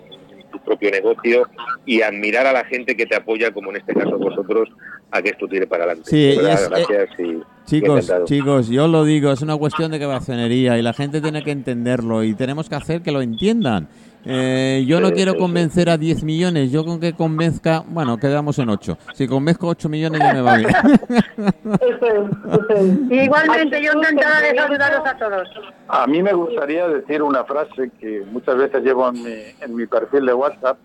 propio 0.68 0.91
negocio 0.91 1.47
y 1.86 2.01
admirar 2.01 2.45
a 2.45 2.53
la 2.53 2.63
gente 2.65 2.95
que 2.95 3.05
te 3.05 3.15
apoya, 3.15 3.51
como 3.51 3.72
en 3.72 3.78
este 3.78 3.93
caso 3.93 4.18
vosotros, 4.20 4.70
a 5.11 5.22
que 5.22 5.30
esto 5.30 5.47
tire 5.47 5.65
para 5.65 5.86
adelante. 5.86 6.09
Sí, 6.09 6.26
es- 6.28 6.38
eh, 6.38 6.68
gracias 6.70 7.09
y- 7.20 7.24
y 7.24 7.41
Chicos, 7.65 8.11
chicos, 8.26 8.70
yo 8.70 8.88
lo 8.88 9.03
digo, 9.03 9.32
es 9.32 9.41
una 9.41 9.57
cuestión 9.57 9.91
de 9.91 9.99
cabazonería 9.99 10.78
y 10.78 10.82
la 10.82 10.93
gente 10.93 11.20
tiene 11.22 11.43
que 11.43 11.51
entenderlo 11.51 12.24
y 12.24 12.34
tenemos 12.34 12.70
que 12.70 12.76
hacer 12.76 13.01
que 13.01 13.11
lo 13.11 13.22
entiendan. 13.22 13.88
Eh, 14.26 14.84
yo 14.86 14.99
no 14.99 15.11
quiero 15.11 15.32
sí, 15.32 15.38
sí. 15.38 15.41
convencer 15.41 15.89
a 15.89 15.97
10 15.97 16.24
millones, 16.24 16.72
yo 16.72 16.84
con 16.84 16.99
que 16.99 17.13
convenzca, 17.13 17.84
bueno, 17.88 18.18
quedamos 18.18 18.59
en 18.59 18.70
8. 18.70 18.97
Si 19.13 19.28
convenzco 19.28 19.68
8 19.68 19.88
millones 19.88 20.20
ya 20.20 20.34
me 20.34 20.41
va 20.41 20.57
bien. 20.57 20.70
Eso 20.70 22.05
es, 22.05 22.30
eso 22.51 22.70
es. 22.76 23.24
Igualmente, 23.24 23.82
yo 23.82 23.91
encantada 23.93 24.41
de 24.41 24.55
saludaros 24.55 25.05
a 25.05 25.18
todos. 25.18 25.49
A 25.88 26.07
mí 26.07 26.22
me 26.22 26.34
gustaría 26.34 26.88
decir 26.88 27.22
una 27.22 27.45
frase 27.45 27.91
que 27.99 28.24
muchas 28.32 28.57
veces 28.57 28.84
llevo 28.84 29.07
en 29.07 29.24
mi, 29.24 29.34
en 29.61 29.76
mi 29.76 29.86
perfil 29.86 30.26
de 30.26 30.34
WhatsApp 30.34 30.78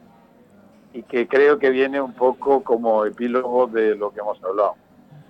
y 0.95 1.03
que 1.03 1.27
creo 1.27 1.59
que 1.59 1.71
viene 1.71 2.01
un 2.01 2.13
poco 2.13 2.63
como 2.63 3.05
epílogo 3.05 3.67
de 3.67 3.97
lo 3.97 4.13
que 4.13 4.21
hemos 4.21 4.43
hablado. 4.45 4.75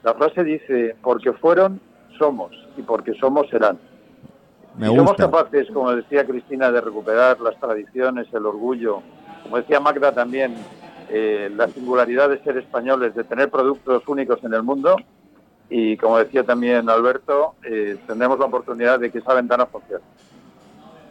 La 0.03 0.15
frase 0.15 0.43
dice, 0.43 0.97
porque 1.03 1.33
fueron, 1.33 1.81
somos, 2.19 2.51
y 2.77 2.83
porque 2.83 3.15
somos, 3.15 3.49
serán. 3.49 3.79
Me 4.77 4.89
si 4.89 4.97
somos 4.97 5.15
capaces, 5.15 5.69
como 5.73 5.95
decía 5.95 6.25
Cristina, 6.25 6.71
de 6.71 6.81
recuperar 6.81 7.41
las 7.41 7.59
tradiciones, 7.61 8.27
el 8.33 8.47
orgullo, 8.47 9.03
como 9.43 9.57
decía 9.59 9.81
Magda 9.81 10.13
también, 10.13 10.55
eh, 11.11 11.51
la 11.55 11.69
singularidad 11.69 12.31
de 12.31 12.43
ser 12.43 12.57
españoles, 12.57 13.15
de 13.15 13.25
tener 13.25 13.51
productos 13.51 14.03
únicos 14.09 14.43
en 14.45 14.55
el 14.55 14.63
mundo, 14.63 14.97
y 15.69 15.97
como 15.97 16.19
decía 16.19 16.45
también 16.45 16.89
Alberto, 16.89 17.55
eh, 17.65 17.99
tendremos 18.07 18.39
la 18.39 18.47
oportunidad 18.47 18.99
de 18.99 19.11
que 19.11 19.19
esa 19.19 19.35
ventana 19.35 19.67
funcione. 19.67 20.05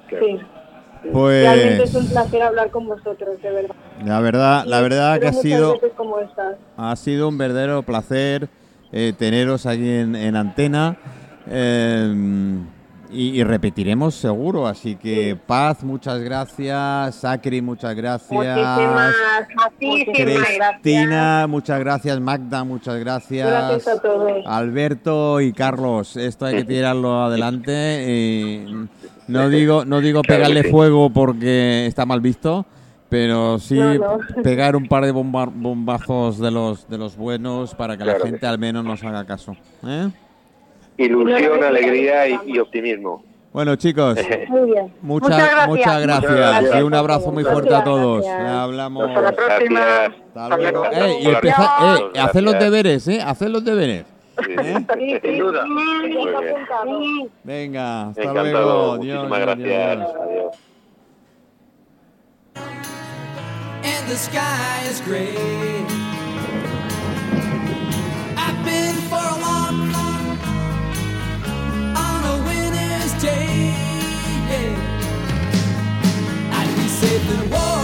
Sí. 0.10 0.40
Realmente 1.04 1.84
es 1.84 1.92
Pues 1.92 1.96
un 1.96 2.10
placer 2.12 2.44
hablar 2.44 2.70
con 2.70 2.88
vosotros, 2.88 3.42
de 3.42 3.52
verdad. 3.52 3.76
la 4.06 4.20
verdad, 4.20 4.66
la 4.66 4.82
verdad 4.82 5.20
que 5.20 5.28
ha 5.30 5.34
sido 5.34 5.80
como 5.98 6.18
ha 6.78 6.96
sido 6.96 7.28
un 7.28 7.38
verdadero 7.40 7.82
placer 7.82 8.50
eh, 8.92 9.14
teneros 9.18 9.66
aquí 9.66 9.90
en, 9.90 10.16
en 10.16 10.36
antena. 10.36 10.98
eh, 11.48 12.14
y, 13.12 13.40
y 13.40 13.44
repetiremos 13.44 14.16
seguro, 14.16 14.68
así 14.68 14.96
que 14.96 15.38
Paz, 15.48 15.84
muchas 15.84 16.20
gracias, 16.22 17.16
Sacri, 17.16 17.62
muchas 17.62 17.96
gracias. 17.96 18.32
Muchísimas, 18.32 19.16
muchísimas 19.80 20.18
gracias. 20.18 20.70
Cristina, 20.82 21.46
muchas 21.48 21.80
gracias. 21.80 22.20
Magda, 22.20 22.64
muchas 22.64 23.00
gracias. 23.00 23.48
Gracias 23.50 23.88
a 23.98 24.02
todos. 24.02 24.44
Alberto 24.46 25.42
y 25.42 25.54
Carlos, 25.54 26.16
esto 26.18 26.46
hay 26.46 26.56
que 26.58 26.64
tirarlo 26.66 27.24
adelante. 27.24 28.06
y 28.08 28.88
no 29.28 29.50
digo, 29.50 29.86
no 29.86 30.02
digo 30.02 30.22
pegarle 30.24 30.64
fuego 30.64 31.10
porque 31.10 31.86
está 31.86 32.06
mal 32.06 32.22
visto, 32.22 32.66
pero 33.10 33.60
sí 33.60 33.76
No, 33.76 33.94
no. 33.94 34.20
pegar 34.44 34.76
un 34.76 34.88
par 34.88 35.06
de 35.06 35.14
bomba- 35.14 35.52
bombazos 35.54 36.38
de 36.40 36.52
los 36.52 36.88
de 36.90 36.98
los 36.98 37.16
buenos 37.16 37.76
para 37.76 37.98
que 37.98 38.04
Claro 38.04 38.20
la 38.20 38.26
gente 38.26 38.46
al 38.48 38.58
menos 38.60 38.84
nos 38.84 39.04
haga 39.04 39.26
caso. 39.26 39.56
¿eh? 39.86 40.10
ilusión, 40.98 41.64
alegría 41.64 42.28
y, 42.46 42.60
optimismo. 42.60 43.24
Bueno, 43.54 43.76
chicos, 43.76 44.18
muchas, 45.02 45.38
gracias. 45.38 45.68
muchas, 45.68 46.02
gracias. 46.02 46.76
Y 46.80 46.82
un 46.84 46.94
abrazo 46.94 47.32
muy 47.32 47.44
fuerte 47.44 47.76
a 47.76 47.84
todos. 47.84 48.26
Hablamos. 48.28 49.10
Hasta 49.10 49.22
la 49.22 49.32
próxima. 49.32 49.82
Hasta 50.36 50.58
luego. 50.58 50.84
Los 52.44 52.60
deberes, 52.60 53.08
¿eh? 53.08 53.22
Hacer 53.22 53.50
los 53.50 53.64
deberes. 53.66 54.06
¿Eh? 54.48 55.20
Sin 55.22 55.40
duda. 55.40 55.66
Venga, 57.44 58.10
hasta 58.10 58.34
luego. 58.34 58.98
Dios, 58.98 59.28
Muchísimas 59.28 59.58
Dios, 59.58 59.68
gracias. 59.68 60.16
Adiós. 60.16 60.56
with 77.28 77.50
the 77.50 77.56
war. 77.56 77.81